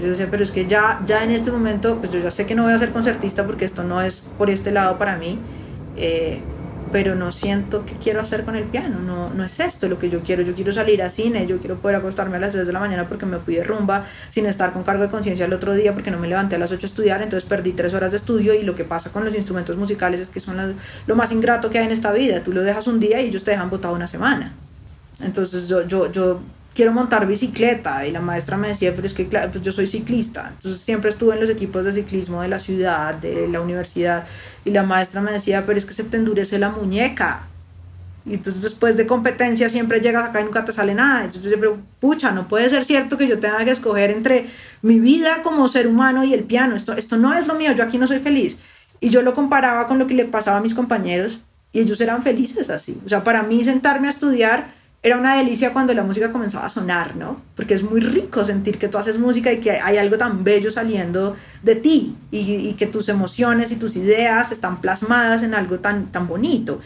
Yo 0.00 0.08
decía, 0.08 0.28
pero 0.30 0.42
es 0.42 0.50
que 0.50 0.66
ya, 0.66 1.00
ya 1.04 1.24
en 1.24 1.30
este 1.30 1.50
momento, 1.50 1.98
pues 1.98 2.12
yo 2.12 2.20
ya 2.20 2.30
sé 2.30 2.46
que 2.46 2.54
no 2.54 2.64
voy 2.64 2.72
a 2.72 2.78
ser 2.78 2.90
concertista 2.90 3.44
porque 3.44 3.64
esto 3.64 3.82
no 3.84 4.00
es 4.00 4.22
por 4.38 4.48
este 4.48 4.70
lado 4.70 4.96
para 4.98 5.16
mí, 5.16 5.38
eh, 5.96 6.40
pero 6.92 7.14
no 7.14 7.30
siento 7.32 7.84
que 7.84 7.94
quiero 7.94 8.20
hacer 8.20 8.44
con 8.44 8.56
el 8.56 8.64
piano, 8.64 8.98
no, 9.00 9.30
no 9.30 9.44
es 9.44 9.60
esto 9.60 9.88
lo 9.88 9.98
que 9.98 10.10
yo 10.10 10.20
quiero, 10.22 10.42
yo 10.42 10.54
quiero 10.54 10.72
salir 10.72 11.02
a 11.02 11.10
cine, 11.10 11.46
yo 11.46 11.58
quiero 11.58 11.76
poder 11.76 11.96
acostarme 11.96 12.36
a 12.36 12.40
las 12.40 12.52
3 12.52 12.66
de 12.66 12.72
la 12.72 12.80
mañana 12.80 13.08
porque 13.08 13.26
me 13.26 13.38
fui 13.38 13.56
de 13.56 13.62
rumba 13.62 14.04
sin 14.30 14.46
estar 14.46 14.72
con 14.72 14.82
cargo 14.82 15.02
de 15.02 15.08
conciencia 15.08 15.46
el 15.46 15.52
otro 15.52 15.74
día 15.74 15.92
porque 15.92 16.10
no 16.10 16.18
me 16.18 16.26
levanté 16.26 16.56
a 16.56 16.58
las 16.58 16.72
8 16.72 16.84
a 16.84 16.88
estudiar, 16.88 17.22
entonces 17.22 17.48
perdí 17.48 17.72
3 17.72 17.94
horas 17.94 18.10
de 18.10 18.16
estudio 18.16 18.54
y 18.54 18.62
lo 18.62 18.74
que 18.74 18.84
pasa 18.84 19.10
con 19.10 19.24
los 19.24 19.34
instrumentos 19.34 19.76
musicales 19.76 20.20
es 20.20 20.30
que 20.30 20.40
son 20.40 20.74
lo 21.06 21.16
más 21.16 21.30
ingrato 21.30 21.70
que 21.70 21.78
hay 21.78 21.86
en 21.86 21.92
esta 21.92 22.12
vida, 22.12 22.42
tú 22.42 22.52
lo 22.52 22.62
dejas 22.62 22.86
un 22.86 22.98
día 22.98 23.20
y 23.20 23.26
ellos 23.26 23.44
te 23.44 23.52
dejan 23.52 23.70
botado 23.70 23.94
una 23.94 24.06
semana. 24.06 24.52
Entonces 25.22 25.68
yo, 25.68 25.86
yo, 25.86 26.10
yo 26.10 26.40
quiero 26.74 26.92
montar 26.92 27.26
bicicleta 27.26 28.06
y 28.06 28.12
la 28.12 28.20
maestra 28.20 28.56
me 28.56 28.68
decía, 28.68 28.94
pero 28.94 29.06
es 29.06 29.14
que 29.14 29.24
pues 29.24 29.60
yo 29.62 29.72
soy 29.72 29.86
ciclista, 29.86 30.52
entonces 30.56 30.80
siempre 30.80 31.10
estuve 31.10 31.34
en 31.34 31.40
los 31.40 31.50
equipos 31.50 31.84
de 31.84 31.92
ciclismo 31.92 32.42
de 32.42 32.48
la 32.48 32.60
ciudad, 32.60 33.14
de 33.14 33.48
la 33.48 33.60
universidad 33.60 34.26
y 34.64 34.70
la 34.70 34.82
maestra 34.82 35.20
me 35.20 35.32
decía, 35.32 35.64
pero 35.66 35.78
es 35.78 35.86
que 35.86 35.94
se 35.94 36.04
te 36.04 36.16
endurece 36.16 36.58
la 36.58 36.70
muñeca. 36.70 37.46
Y 38.26 38.34
entonces 38.34 38.62
después 38.62 38.98
de 38.98 39.06
competencia 39.06 39.70
siempre 39.70 40.00
llegas 40.00 40.24
acá 40.24 40.42
y 40.42 40.44
nunca 40.44 40.64
te 40.64 40.72
sale 40.72 40.94
nada. 40.94 41.24
Entonces 41.24 41.50
yo 41.50 41.58
pero 41.58 41.78
pucha, 42.00 42.30
no 42.30 42.48
puede 42.48 42.68
ser 42.68 42.84
cierto 42.84 43.16
que 43.16 43.26
yo 43.26 43.40
tenga 43.40 43.64
que 43.64 43.70
escoger 43.70 44.10
entre 44.10 44.46
mi 44.82 45.00
vida 45.00 45.42
como 45.42 45.66
ser 45.68 45.86
humano 45.86 46.22
y 46.22 46.34
el 46.34 46.44
piano. 46.44 46.76
Esto, 46.76 46.92
esto 46.92 47.16
no 47.16 47.34
es 47.34 47.46
lo 47.46 47.54
mío, 47.54 47.72
yo 47.72 47.82
aquí 47.82 47.96
no 47.96 48.06
soy 48.06 48.18
feliz. 48.18 48.58
Y 49.00 49.08
yo 49.08 49.22
lo 49.22 49.34
comparaba 49.34 49.86
con 49.88 49.98
lo 49.98 50.06
que 50.06 50.14
le 50.14 50.26
pasaba 50.26 50.58
a 50.58 50.60
mis 50.60 50.74
compañeros 50.74 51.40
y 51.72 51.80
ellos 51.80 52.00
eran 52.02 52.22
felices 52.22 52.68
así. 52.68 53.00
O 53.06 53.08
sea, 53.08 53.24
para 53.24 53.42
mí 53.42 53.64
sentarme 53.64 54.08
a 54.08 54.10
estudiar 54.10 54.79
era 55.02 55.16
una 55.16 55.36
delicia 55.36 55.72
cuando 55.72 55.94
la 55.94 56.02
música 56.02 56.30
comenzaba 56.30 56.66
a 56.66 56.70
sonar, 56.70 57.16
¿no? 57.16 57.40
Porque 57.56 57.72
es 57.72 57.82
muy 57.82 58.00
rico 58.00 58.44
sentir 58.44 58.78
que 58.78 58.88
tú 58.88 58.98
haces 58.98 59.18
música 59.18 59.50
y 59.50 59.58
que 59.58 59.72
hay 59.72 59.96
algo 59.96 60.18
tan 60.18 60.44
bello 60.44 60.70
saliendo 60.70 61.36
de 61.62 61.76
ti 61.76 62.16
y, 62.30 62.74
que 62.74 62.86
tus 62.86 63.08
emociones 63.08 63.72
y 63.72 63.76
tus 63.76 63.96
ideas 63.96 64.52
están 64.52 64.80
plasmadas 64.82 65.42
en 65.42 65.54
algo 65.54 65.78
tan, 65.78 66.12
tan 66.12 66.26
bonito. 66.28 66.80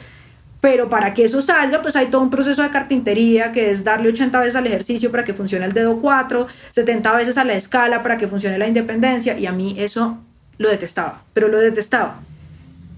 Pero 0.60 0.88
para 0.88 1.12
que 1.12 1.24
eso 1.24 1.42
salga, 1.42 1.82
pues 1.82 1.96
hay 1.96 2.06
todo 2.06 2.22
un 2.22 2.30
proceso 2.30 2.62
de 2.62 2.70
carpintería 2.70 3.50
que 3.50 3.70
es 3.70 3.82
darle 3.82 4.10
80 4.10 4.38
veces 4.38 4.56
al 4.56 4.66
ejercicio 4.66 5.10
para 5.10 5.24
que 5.24 5.34
funcione 5.34 5.66
el 5.66 5.72
dedo 5.72 6.00
4, 6.00 6.46
70 6.70 7.16
veces 7.16 7.36
a 7.36 7.44
la 7.44 7.54
escala 7.54 8.02
para 8.02 8.16
que 8.16 8.28
funcione 8.28 8.58
la 8.58 8.68
independencia 8.68 9.36
y 9.36 9.46
a 9.46 9.52
mí 9.52 9.74
eso 9.78 10.18
lo 10.58 10.70
detestaba, 10.70 11.22
pero 11.32 11.48
lo 11.48 11.58
detestaba. 11.58 12.20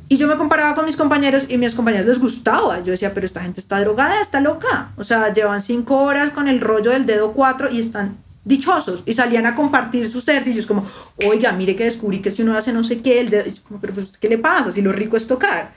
Y 0.08 0.18
yo 0.18 0.28
me 0.28 0.36
comparaba 0.36 0.74
con 0.74 0.84
mis 0.84 0.96
compañeros 0.96 1.46
y 1.48 1.58
mis 1.58 1.74
compañeros 1.74 2.06
les 2.06 2.20
gustaba. 2.20 2.78
Yo 2.80 2.92
decía, 2.92 3.12
pero 3.12 3.26
esta 3.26 3.40
gente 3.40 3.60
está 3.60 3.80
drogada, 3.80 4.20
está 4.20 4.40
loca. 4.40 4.90
O 4.96 5.02
sea, 5.02 5.32
llevan 5.32 5.62
cinco 5.62 5.98
horas 5.98 6.30
con 6.30 6.46
el 6.48 6.60
rollo 6.60 6.92
del 6.92 7.06
dedo 7.06 7.32
cuatro 7.32 7.70
y 7.70 7.80
están 7.80 8.16
dichosos. 8.44 9.02
Y 9.04 9.14
salían 9.14 9.46
a 9.46 9.56
compartir 9.56 10.08
sus 10.08 10.28
ejercicios 10.28 10.66
como, 10.66 10.86
oiga, 11.28 11.50
mire 11.52 11.74
que 11.74 11.84
descubrí 11.84 12.20
que 12.20 12.30
si 12.30 12.42
uno 12.42 12.56
hace 12.56 12.72
no 12.72 12.84
sé 12.84 13.02
qué, 13.02 13.20
el 13.20 13.30
dedo... 13.30 13.44
pero 13.80 13.94
pues, 13.94 14.12
¿qué 14.18 14.28
le 14.28 14.38
pasa? 14.38 14.70
Si 14.70 14.80
lo 14.80 14.92
rico 14.92 15.16
es 15.16 15.26
tocar. 15.26 15.72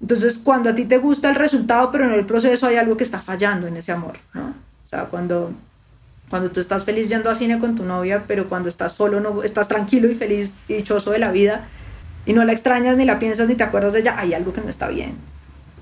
Entonces, 0.00 0.38
cuando 0.38 0.68
a 0.68 0.74
ti 0.74 0.84
te 0.84 0.98
gusta 0.98 1.30
el 1.30 1.36
resultado, 1.36 1.92
pero 1.92 2.04
en 2.04 2.12
el 2.12 2.26
proceso 2.26 2.66
hay 2.66 2.76
algo 2.76 2.96
que 2.96 3.04
está 3.04 3.20
fallando 3.20 3.68
en 3.68 3.76
ese 3.76 3.92
amor, 3.92 4.18
¿no? 4.34 4.46
O 4.84 4.88
sea, 4.88 5.04
cuando, 5.04 5.52
cuando 6.28 6.50
tú 6.50 6.58
estás 6.58 6.84
feliz 6.84 7.08
yendo 7.08 7.30
a 7.30 7.36
cine 7.36 7.60
con 7.60 7.76
tu 7.76 7.84
novia, 7.84 8.24
pero 8.26 8.48
cuando 8.48 8.68
estás 8.68 8.94
solo, 8.94 9.20
no, 9.20 9.44
estás 9.44 9.68
tranquilo 9.68 10.10
y 10.10 10.16
feliz 10.16 10.56
y 10.66 10.74
dichoso 10.74 11.12
de 11.12 11.20
la 11.20 11.30
vida, 11.30 11.68
y 12.26 12.32
no 12.32 12.44
la 12.44 12.52
extrañas 12.52 12.96
ni 12.96 13.04
la 13.04 13.18
piensas 13.18 13.48
ni 13.48 13.54
te 13.54 13.64
acuerdas 13.64 13.92
de 13.92 14.00
ella, 14.00 14.14
hay 14.18 14.34
algo 14.34 14.52
que 14.52 14.60
no 14.60 14.68
está 14.68 14.88
bien. 14.88 15.16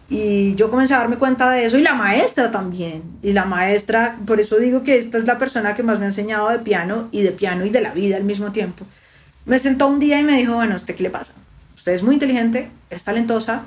Y 0.09 0.57
yo 0.57 0.71
comencé 0.71 0.95
a 0.95 0.99
darme 0.99 1.19
cuenta 1.19 1.49
de 1.51 1.65
eso 1.67 1.79
y 1.79 1.83
la 1.83 1.95
maestra 1.95 2.51
también. 2.51 3.03
Y 3.23 3.33
la 3.33 3.45
maestra, 3.45 4.17
por 4.27 4.41
eso 4.41 4.57
digo 4.57 4.83
que 4.83 4.99
esta 4.99 5.19
es 5.19 5.25
la 5.25 5.39
persona 5.39 5.75
que 5.75 5.85
más 5.85 6.01
me 6.01 6.07
ha 6.07 6.09
enseñado 6.09 6.49
de 6.49 6.59
piano 6.59 7.09
y 7.13 7.23
de 7.23 7.31
piano 7.31 7.65
y 7.65 7.71
de 7.71 7.81
la 7.81 7.93
vida 7.93 8.17
al 8.17 8.25
mismo 8.25 8.51
tiempo. 8.51 8.85
Me 9.45 9.59
sentó 9.61 9.87
un 9.87 10.01
día 10.01 10.19
y 10.19 10.25
me 10.25 10.37
dijo, 10.37 10.55
bueno, 10.55 10.75
¿usted 10.75 10.97
qué 10.97 11.05
le 11.05 11.11
pasa? 11.11 11.35
Usted 11.77 11.93
es 11.93 12.03
muy 12.03 12.15
inteligente, 12.15 12.69
es 12.91 13.05
talentosa, 13.05 13.63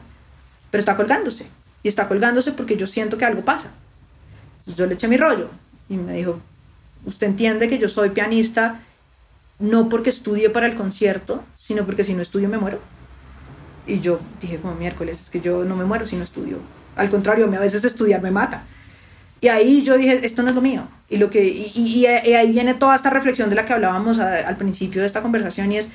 pero 0.69 0.79
está 0.79 0.97
colgándose. 0.97 1.47
Y 1.81 1.87
está 1.87 2.09
colgándose 2.09 2.51
porque 2.51 2.75
yo 2.75 2.87
siento 2.87 3.17
que 3.17 3.25
algo 3.25 3.43
pasa. 3.45 3.67
Entonces 4.59 4.75
yo 4.75 4.85
le 4.85 4.95
eché 4.95 5.07
mi 5.07 5.17
rollo 5.17 5.49
y 5.87 5.95
me 5.95 6.13
dijo, 6.13 6.39
usted 7.05 7.27
entiende 7.27 7.69
que 7.69 7.79
yo 7.79 7.87
soy 7.87 8.09
pianista 8.09 8.81
no 9.59 9.87
porque 9.87 10.09
estudie 10.09 10.49
para 10.49 10.67
el 10.67 10.75
concierto, 10.75 11.43
sino 11.65 11.85
porque 11.85 12.03
si 12.03 12.13
no 12.13 12.21
estudio 12.21 12.49
me 12.49 12.57
muero. 12.57 12.79
Y 13.85 13.99
yo 13.99 14.19
dije 14.41 14.57
como 14.57 14.75
miércoles, 14.75 15.21
es 15.21 15.29
que 15.29 15.41
yo 15.41 15.63
no 15.63 15.75
me 15.75 15.85
muero 15.85 16.05
si 16.05 16.15
no 16.15 16.23
estudio. 16.23 16.57
Al 16.95 17.09
contrario, 17.09 17.45
a 17.45 17.59
veces 17.59 17.83
estudiar 17.85 18.21
me 18.21 18.31
mata. 18.31 18.63
Y 19.41 19.49
ahí 19.49 19.83
yo 19.83 19.97
dije, 19.97 20.25
esto 20.25 20.41
no 20.41 20.49
es 20.49 20.55
lo 20.55 20.61
mío. 20.61 20.87
Y, 21.09 21.17
lo 21.17 21.29
que, 21.29 21.43
y, 21.43 22.05
ahí 22.05 22.51
viene 22.51 22.73
toda 22.73 22.95
esta 22.95 23.09
reflexión 23.09 23.49
de 23.49 23.55
la 23.55 23.65
que 23.65 23.73
hablábamos 23.73 24.19
al 24.19 24.55
principio 24.55 25.01
de 25.01 25.07
esta 25.07 25.21
conversación 25.21 25.71
y 25.71 25.79
es, 25.79 25.89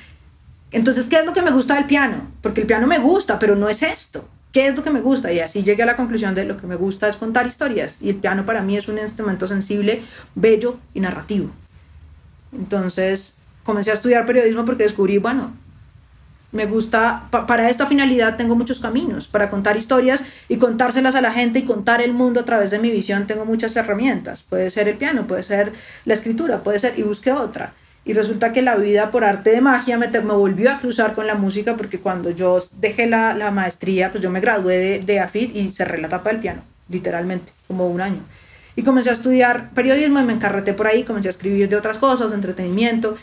entonces, 0.71 1.07
¿qué 1.07 1.17
es 1.17 1.25
lo 1.25 1.33
que 1.33 1.41
me 1.41 1.51
gusta 1.51 1.75
del 1.75 1.85
piano? 1.85 2.27
Porque 2.41 2.61
el 2.61 2.67
piano 2.67 2.85
me 2.85 2.99
gusta, 2.99 3.39
pero 3.39 3.55
no 3.55 3.69
es 3.69 3.81
esto. 3.81 4.27
¿Qué 4.51 4.67
es 4.67 4.75
lo 4.75 4.83
que 4.83 4.91
me 4.91 5.01
gusta? 5.01 5.31
Y 5.31 5.39
así 5.39 5.63
llegué 5.63 5.83
a 5.83 5.87
la 5.87 5.95
conclusión 5.95 6.35
de 6.35 6.45
lo 6.45 6.57
que 6.57 6.67
me 6.67 6.75
gusta 6.75 7.07
es 7.07 7.17
contar 7.17 7.47
historias. 7.47 7.97
Y 8.01 8.09
el 8.09 8.15
piano 8.15 8.45
para 8.45 8.61
mí 8.61 8.77
es 8.77 8.87
un 8.87 8.99
instrumento 8.99 9.47
sensible, 9.47 10.03
bello 10.35 10.77
y 10.93 10.99
narrativo. 10.99 11.49
Entonces, 12.51 13.35
comencé 13.69 13.91
a 13.91 13.93
estudiar 13.93 14.25
periodismo 14.25 14.65
porque 14.65 14.81
descubrí, 14.81 15.19
bueno, 15.19 15.53
me 16.51 16.65
gusta, 16.65 17.27
para 17.29 17.69
esta 17.69 17.85
finalidad 17.85 18.35
tengo 18.35 18.55
muchos 18.55 18.79
caminos, 18.79 19.27
para 19.27 19.51
contar 19.51 19.77
historias 19.77 20.25
y 20.47 20.57
contárselas 20.57 21.13
a 21.13 21.21
la 21.21 21.31
gente 21.31 21.59
y 21.59 21.65
contar 21.65 22.01
el 22.01 22.13
mundo 22.13 22.39
a 22.39 22.45
través 22.45 22.71
de 22.71 22.79
mi 22.79 22.89
visión 22.89 23.27
tengo 23.27 23.45
muchas 23.45 23.75
herramientas. 23.75 24.41
Puede 24.41 24.71
ser 24.71 24.87
el 24.87 24.97
piano, 24.97 25.27
puede 25.27 25.43
ser 25.43 25.73
la 26.05 26.15
escritura, 26.15 26.63
puede 26.63 26.79
ser, 26.79 26.97
y 26.97 27.03
busqué 27.03 27.31
otra. 27.31 27.73
Y 28.05 28.13
resulta 28.13 28.53
que 28.53 28.63
la 28.63 28.75
vida 28.75 29.11
por 29.11 29.23
arte 29.23 29.51
de 29.51 29.61
magia 29.61 29.99
me, 29.99 30.07
me 30.07 30.33
volvió 30.33 30.71
a 30.71 30.79
cruzar 30.79 31.13
con 31.13 31.27
la 31.27 31.35
música 31.35 31.77
porque 31.77 31.99
cuando 31.99 32.31
yo 32.31 32.57
dejé 32.79 33.05
la, 33.05 33.35
la 33.35 33.51
maestría, 33.51 34.09
pues 34.09 34.23
yo 34.23 34.31
me 34.31 34.41
gradué 34.41 34.79
de, 34.79 34.99
de 35.01 35.19
AFIT 35.19 35.55
y 35.55 35.71
cerré 35.71 36.01
la 36.01 36.09
tapa 36.09 36.31
del 36.31 36.39
piano, 36.39 36.63
literalmente, 36.89 37.51
como 37.67 37.87
un 37.87 38.01
año. 38.01 38.23
Y 38.75 38.81
comencé 38.81 39.11
a 39.11 39.13
estudiar 39.13 39.69
periodismo 39.75 40.19
y 40.21 40.23
me 40.23 40.33
encarreté 40.33 40.73
por 40.73 40.87
ahí, 40.87 41.03
comencé 41.03 41.29
a 41.29 41.31
escribir 41.31 41.69
de 41.69 41.75
otras 41.75 41.99
cosas, 41.99 42.31
de 42.31 42.37
entretenimiento 42.37 43.17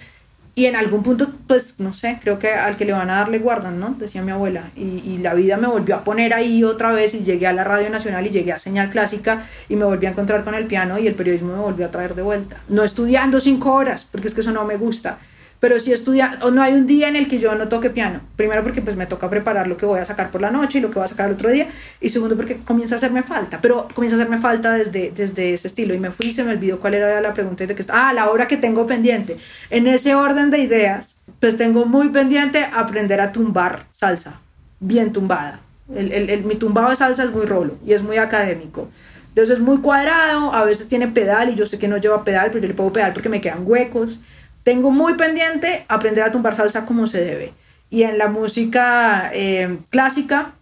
y 0.59 0.65
en 0.65 0.75
algún 0.75 1.03
punto, 1.03 1.29
pues, 1.47 1.79
no 1.81 1.93
sé, 1.93 2.19
creo 2.19 2.39
que 2.39 2.49
al 2.49 2.79
que 2.79 2.87
le 2.87 2.95
van 2.95 3.11
a 3.11 3.17
dar 3.17 3.29
le 3.29 3.39
guardan, 3.39 3.79
¿no? 3.79 3.95
Decía 3.99 4.23
mi 4.23 4.33
abuela. 4.33 4.71
Y, 4.75 5.19
la 5.19 5.35
vida 5.35 5.59
me 5.59 5.67
volvió 5.67 5.97
a 5.97 6.03
poner 6.03 6.33
ahí 6.33 6.65
otra 6.65 6.93
vez 6.93 7.15
y 7.15 7.25
llegué 7.25 7.47
a 7.47 7.53
la 7.53 7.63
Radio 7.63 7.91
Nacional 7.91 8.27
y 8.27 8.31
llegué 8.31 8.53
a 8.53 8.59
Señal 8.59 8.89
Clásica 8.89 9.45
y 9.69 9.77
me 9.77 9.85
volví 9.85 10.07
a 10.07 10.11
encontrar 10.11 10.45
con 10.45 10.55
el 10.55 10.67
piano 10.67 10.99
y 10.99 11.07
el 11.07 11.15
periodismo 11.15 11.53
me 11.53 11.61
volvió 11.61 11.85
a 11.85 11.91
traer 11.91 12.15
de 12.15 12.23
vuelta. 12.23 12.57
No 12.71 12.85
estudiando 12.85 13.39
cinco 13.39 13.75
horas, 13.75 14.09
porque 14.11 14.29
es 14.29 14.35
que 14.35 14.41
eso 14.41 14.51
no 14.51 14.65
me 14.65 14.79
gusta, 14.79 15.19
pero 15.61 15.81
si 15.81 15.93
estudia, 15.93 16.39
o 16.43 16.51
no 16.51 16.63
hay 16.63 16.75
un 16.75 16.87
día 16.87 17.09
en 17.09 17.17
el 17.17 17.29
que 17.29 17.39
yo 17.39 17.55
no 17.55 17.69
toque 17.69 17.91
piano. 17.91 18.21
Primero 18.37 18.63
porque 18.63 18.83
pues 18.83 18.97
me 18.97 19.07
toca 19.07 19.31
preparar 19.31 19.67
lo 19.67 19.77
que 19.77 19.87
voy 19.87 20.01
a 20.01 20.05
sacar 20.05 20.31
por 20.31 20.41
la 20.41 20.51
noche 20.51 20.79
y 20.79 20.81
lo 20.81 20.91
que 20.91 20.99
voy 20.99 21.05
a 21.05 21.09
sacar 21.09 21.29
el 21.29 21.35
otro 21.35 21.51
día. 21.51 21.69
Y 22.01 22.11
segundo 22.11 22.37
porque 22.37 22.59
comienza 22.59 22.97
a 22.97 22.99
hacerme 22.99 23.23
falta, 23.23 23.59
pero 23.61 23.89
comienza 23.95 24.17
a 24.17 24.21
hacerme 24.21 24.39
falta 24.39 24.75
desde, 24.75 25.11
desde 25.11 25.55
ese 25.55 25.69
estilo. 25.69 25.95
Y 25.95 25.99
me 25.99 26.11
fui 26.11 26.27
y 26.27 26.35
se 26.35 26.45
me 26.45 26.53
olvidó 26.53 26.79
cuál 26.79 26.95
era 26.95 27.21
la 27.21 27.33
pregunta 27.33 27.67
de 27.67 27.75
que 27.75 27.85
Ah, 27.89 28.13
la 28.13 28.31
obra 28.31 28.47
que 28.47 28.57
tengo 28.57 28.87
pendiente. 28.87 29.39
En 29.71 29.87
ese 29.87 30.15
orden 30.15 30.51
de 30.51 30.59
ideas, 30.59 31.17
pues 31.41 31.57
tengo 31.57 31.87
muy 31.87 32.09
pendiente 32.11 32.67
aprender 32.73 33.21
a 33.21 33.33
tumbar 33.33 33.87
salsa, 33.93 34.41
bien 34.81 35.13
tumbada. 35.13 35.61
El, 35.95 36.11
el, 36.13 36.45
mi 36.45 36.57
tumbado 36.57 36.91
de 36.91 36.97
salsa 36.97 37.25
es 37.25 37.31
muy 37.31 37.47
rolo 37.47 37.79
y 37.87 37.93
es 37.93 38.03
muy 38.03 38.17
académico. 38.19 38.89
Entonces 39.29 39.57
es 39.57 39.63
muy 39.63 39.79
cuadrado, 39.79 40.53
a 40.55 40.65
veces 40.65 40.89
tiene 40.89 41.09
pedal 41.09 41.51
y 41.51 41.55
yo 41.55 41.67
sé 41.67 41.79
que 41.79 41.89
no 41.89 41.99
lleva 41.99 42.25
pedal, 42.25 42.49
pero 42.49 42.61
yo 42.63 42.69
le 42.69 42.75
pongo 42.75 42.93
pedal 42.93 43.13
porque 43.13 43.29
me 43.29 43.41
quedan 43.41 43.61
huecos. 43.65 44.21
Tengo 44.67 44.91
muy 44.91 45.15
pendiente 45.15 45.85
aprender 45.87 46.25
a 46.25 46.33
tumbar 46.33 46.57
salsa 46.57 46.87
como 46.87 47.07
se 47.07 47.21
debe. 47.21 47.53
Y 47.89 48.03
en 48.03 48.19
la 48.19 48.27
música 48.27 49.31
eh, 49.33 49.79
clásica, 49.91 50.55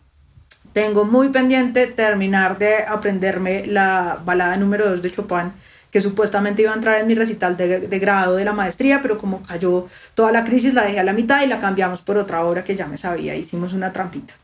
tengo 0.74 1.06
muy 1.06 1.30
pendiente 1.30 1.86
terminar 1.86 2.58
de 2.58 2.82
aprenderme 2.82 3.66
la 3.66 4.20
balada 4.22 4.58
número 4.58 4.90
2 4.90 5.00
de 5.00 5.10
Chopin, 5.10 5.52
que 5.90 6.02
supuestamente 6.02 6.60
iba 6.60 6.72
a 6.72 6.74
entrar 6.74 7.00
en 7.00 7.06
mi 7.06 7.14
recital 7.14 7.56
de, 7.56 7.80
de, 7.80 7.98
grado 7.98 8.36
de 8.36 8.44
la 8.44 8.52
maestría, 8.52 9.00
pero 9.00 9.16
como 9.16 9.42
cayó 9.42 9.88
toda 10.14 10.32
la 10.32 10.44
crisis, 10.44 10.74
la 10.74 10.82
dejé 10.82 11.00
a 11.00 11.04
la 11.04 11.14
mitad 11.14 11.42
y 11.42 11.46
la 11.46 11.58
cambiamos 11.58 12.02
por 12.02 12.18
otra 12.18 12.44
obra 12.44 12.62
que 12.62 12.76
ya 12.76 12.86
me 12.86 12.98
sabía. 12.98 13.34
Hicimos 13.34 13.72
una 13.72 13.90
trampita. 13.90 14.34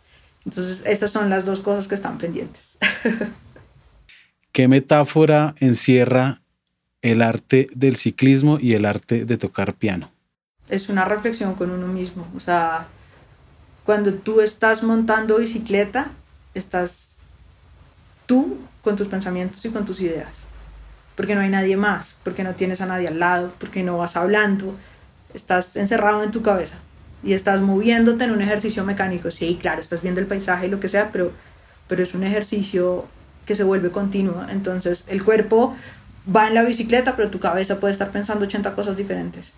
Entonces, 0.47 0.85
esas 0.87 1.11
son 1.11 1.29
las 1.29 1.45
dos 1.45 1.61
cosas 1.61 1.87
que 1.87 1.97
están 1.97 2.17
pendientes. 2.17 2.79
¿Qué 4.53 4.69
metáfora 4.69 5.55
encierra 5.61 6.40
el 7.03 7.23
arte 7.23 7.69
del 7.75 7.97
ciclismo 7.97 8.59
y 8.61 8.75
el 8.75 8.85
arte 8.85 9.25
de 9.25 9.37
tocar 9.37 9.75
piano? 9.75 10.11
Es 10.69 10.89
una 10.89 11.05
reflexión 11.05 11.55
con 11.55 11.71
uno 11.71 11.87
mismo. 11.87 12.27
O 12.37 12.41
sea, 12.41 12.87
cuando 13.85 14.15
tú 14.15 14.41
estás 14.41 14.83
montando 14.83 15.39
bicicleta, 15.39 16.11
estás 16.55 17.17
tú 18.27 18.59
con 18.83 18.97
tus 18.97 19.09
pensamientos 19.09 19.65
y 19.65 19.71
con 19.71 19.85
tus 19.85 20.01
ideas. 20.01 20.33
Porque 21.17 21.35
no 21.35 21.41
hay 21.41 21.49
nadie 21.49 21.77
más, 21.77 22.17
porque 22.23 22.45
no 22.45 22.55
tienes 22.55 22.81
a 22.81 22.87
nadie 22.87 23.09
al 23.09 23.19
lado, 23.19 23.53
porque 23.59 23.83
no 23.83 23.99
vas 23.99 24.17
hablando, 24.17 24.75
estás 25.35 25.77
encerrado 25.77 26.23
en 26.23 26.31
tu 26.31 26.43
cabeza 26.43 26.77
y 27.23 27.35
estás 27.35 27.61
moviéndote 27.61 28.25
en 28.25 28.31
un 28.31 28.41
ejercicio 28.41 28.85
mecánico. 28.85 29.31
Sí, 29.31 29.59
claro, 29.61 29.81
estás 29.81 30.03
viendo 30.03 30.21
el 30.21 30.27
paisaje 30.27 30.67
y 30.67 30.71
lo 30.71 30.81
que 30.81 30.89
sea, 30.89 31.11
pero, 31.13 31.33
pero 31.89 32.03
es 32.03 32.15
un 32.15 32.25
ejercicio 32.25 33.07
que 33.45 33.55
se 33.55 33.65
vuelve 33.65 33.91
continuo. 33.91 34.47
Entonces, 34.49 35.05
el 35.09 35.23
cuerpo 35.23 35.77
va 36.25 36.49
en 36.49 36.55
la 36.55 36.63
bicicleta, 36.63 37.17
pero 37.17 37.31
tu 37.31 37.41
cabeza 37.41 37.81
puede 37.81 37.93
estar 37.93 38.11
pensando 38.11 38.45
80 38.45 38.75
cosas 38.75 38.97
diferentes. 38.97 39.53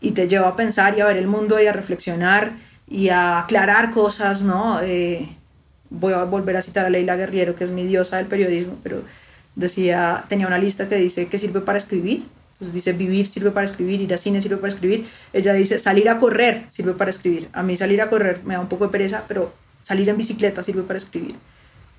Y 0.00 0.12
te 0.12 0.28
lleva 0.28 0.48
a 0.48 0.56
pensar 0.56 0.96
y 0.96 1.00
a 1.00 1.06
ver 1.06 1.16
el 1.16 1.26
mundo 1.26 1.60
y 1.60 1.66
a 1.66 1.72
reflexionar 1.72 2.52
y 2.88 3.10
a 3.10 3.40
aclarar 3.40 3.92
cosas, 3.92 4.42
¿no? 4.42 4.80
Eh, 4.82 5.28
voy 5.90 6.12
a 6.12 6.24
volver 6.24 6.56
a 6.56 6.62
citar 6.62 6.86
a 6.86 6.90
Leila 6.90 7.16
Guerriero, 7.16 7.54
que 7.54 7.64
es 7.64 7.70
mi 7.70 7.86
diosa 7.86 8.16
del 8.16 8.26
periodismo, 8.26 8.78
pero 8.82 9.02
decía, 9.54 10.24
tenía 10.28 10.46
una 10.46 10.58
lista 10.58 10.88
que 10.88 10.96
dice 10.96 11.28
que 11.28 11.38
sirve 11.38 11.60
para 11.60 11.78
escribir. 11.78 12.24
Entonces 12.54 12.74
dice, 12.74 12.92
vivir 12.92 13.26
sirve 13.26 13.52
para 13.52 13.66
escribir, 13.66 14.00
ir 14.00 14.12
a 14.12 14.18
cine 14.18 14.42
sirve 14.42 14.56
para 14.56 14.72
escribir. 14.72 15.06
Ella 15.32 15.52
dice, 15.54 15.78
salir 15.78 16.08
a 16.08 16.18
correr 16.18 16.64
sirve 16.68 16.92
para 16.92 17.10
escribir. 17.10 17.48
A 17.52 17.62
mí 17.62 17.76
salir 17.76 18.02
a 18.02 18.10
correr 18.10 18.40
me 18.44 18.54
da 18.54 18.60
un 18.60 18.68
poco 18.68 18.86
de 18.86 18.90
pereza, 18.90 19.24
pero 19.28 19.52
salir 19.82 20.08
en 20.08 20.16
bicicleta 20.16 20.62
sirve 20.62 20.82
para 20.82 20.98
escribir 20.98 21.36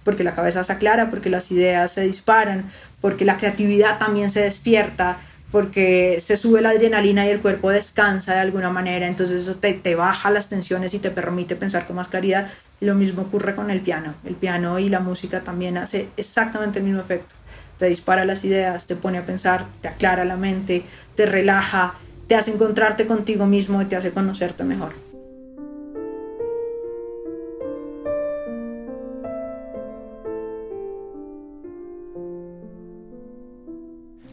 porque 0.04 0.24
la 0.24 0.34
cabeza 0.34 0.64
se 0.64 0.74
aclara, 0.74 1.10
porque 1.10 1.30
las 1.30 1.52
ideas 1.52 1.92
se 1.92 2.02
disparan, 2.02 2.72
porque 3.00 3.26
la 3.26 3.38
creatividad 3.38 4.00
también 4.00 4.32
se 4.32 4.42
despierta, 4.42 5.20
porque 5.52 6.20
se 6.22 6.38
sube 6.38 6.62
la 6.62 6.70
adrenalina 6.70 7.26
y 7.26 7.30
el 7.30 7.42
cuerpo 7.42 7.70
descansa 7.70 8.34
de 8.34 8.40
alguna 8.40 8.70
manera, 8.70 9.08
entonces 9.08 9.44
eso 9.44 9.56
te, 9.56 9.74
te, 9.74 9.96
baja 9.96 10.32
las 10.32 10.48
tensiones 10.48 10.94
y 10.94 11.00
te 11.00 11.12
permite 11.12 11.56
pensar 11.56 11.86
con 11.86 11.98
más 11.98 12.08
claridad. 12.08 12.48
Lo 12.80 12.96
mismo 12.96 13.24
ocurre 13.24 13.54
con 13.54 13.70
el 13.70 13.82
piano. 13.82 14.16
El 14.26 14.36
piano 14.36 14.80
y 14.80 14.88
la 14.88 15.02
música 15.02 15.42
también 15.42 15.78
hace 15.78 16.08
exactamente 16.16 16.80
el 16.80 16.86
mismo 16.86 17.02
efecto. 17.02 17.36
Te 17.78 17.88
dispara 17.88 18.26
las 18.26 18.46
ideas, 18.46 18.88
te 18.88 18.96
pone 18.96 19.18
a 19.18 19.26
pensar, 19.26 19.66
te 19.82 19.90
aclara 19.90 20.24
la 20.24 20.38
mente, 20.38 20.84
te 21.16 21.26
relaja, 21.26 21.96
te 22.28 22.36
hace 22.36 22.52
encontrarte 22.52 23.06
contigo 23.06 23.46
mismo 23.46 23.82
y 23.82 23.86
te 23.86 23.98
hace 23.98 24.12
conocerte 24.12 24.64
mejor. 24.64 25.11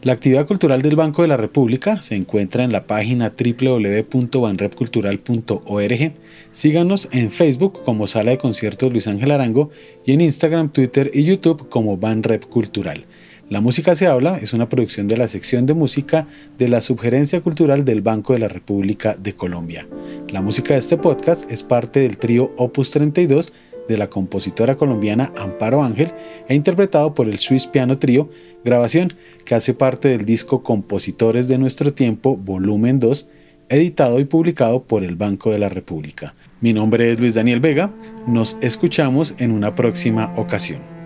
La 0.01 0.13
actividad 0.13 0.47
cultural 0.47 0.81
del 0.81 0.95
Banco 0.95 1.23
de 1.23 1.27
la 1.27 1.35
República 1.35 2.01
se 2.01 2.15
encuentra 2.15 2.63
en 2.63 2.71
la 2.71 2.87
página 2.87 3.33
www.banrepcultural.org. 3.37 6.13
Síganos 6.53 7.09
en 7.11 7.29
Facebook 7.29 7.83
como 7.83 8.07
Sala 8.07 8.31
de 8.31 8.37
Conciertos 8.37 8.93
Luis 8.93 9.09
Ángel 9.09 9.31
Arango 9.31 9.71
y 10.05 10.13
en 10.13 10.21
Instagram, 10.21 10.69
Twitter 10.69 11.11
y 11.13 11.25
YouTube 11.25 11.67
como 11.67 11.97
Banrep 11.97 12.45
Cultural. 12.45 13.03
La 13.49 13.59
música 13.59 13.93
se 13.95 14.07
habla 14.07 14.37
es 14.37 14.53
una 14.53 14.69
producción 14.69 15.09
de 15.09 15.17
la 15.17 15.27
sección 15.27 15.65
de 15.65 15.73
música 15.73 16.27
de 16.57 16.69
la 16.69 16.79
Subgerencia 16.81 17.41
Cultural 17.41 17.83
del 17.83 18.01
Banco 18.01 18.33
de 18.33 18.39
la 18.39 18.47
República 18.47 19.15
de 19.15 19.33
Colombia. 19.33 19.85
La 20.29 20.39
música 20.39 20.75
de 20.75 20.79
este 20.79 20.95
podcast 20.97 21.51
es 21.51 21.63
parte 21.63 21.99
del 22.01 22.19
trío 22.19 22.53
Opus 22.57 22.91
32 22.91 23.51
de 23.89 23.97
la 23.97 24.09
compositora 24.09 24.77
colombiana 24.77 25.33
Amparo 25.37 25.83
Ángel 25.83 26.13
e 26.47 26.55
interpretado 26.55 27.13
por 27.13 27.27
el 27.27 27.39
Swiss 27.39 27.67
Piano 27.67 27.97
Trio, 27.97 28.29
grabación 28.63 29.13
que 29.43 29.55
hace 29.55 29.73
parte 29.73 30.07
del 30.07 30.23
disco 30.23 30.63
Compositores 30.63 31.49
de 31.49 31.57
Nuestro 31.57 31.93
Tiempo, 31.93 32.37
volumen 32.37 32.99
2, 32.99 33.27
editado 33.67 34.19
y 34.19 34.25
publicado 34.25 34.83
por 34.83 35.03
el 35.03 35.15
Banco 35.15 35.51
de 35.51 35.59
la 35.59 35.69
República. 35.69 36.35
Mi 36.61 36.71
nombre 36.71 37.11
es 37.11 37.19
Luis 37.19 37.33
Daniel 37.33 37.59
Vega, 37.59 37.91
nos 38.27 38.55
escuchamos 38.61 39.35
en 39.39 39.51
una 39.51 39.75
próxima 39.75 40.33
ocasión. 40.37 40.98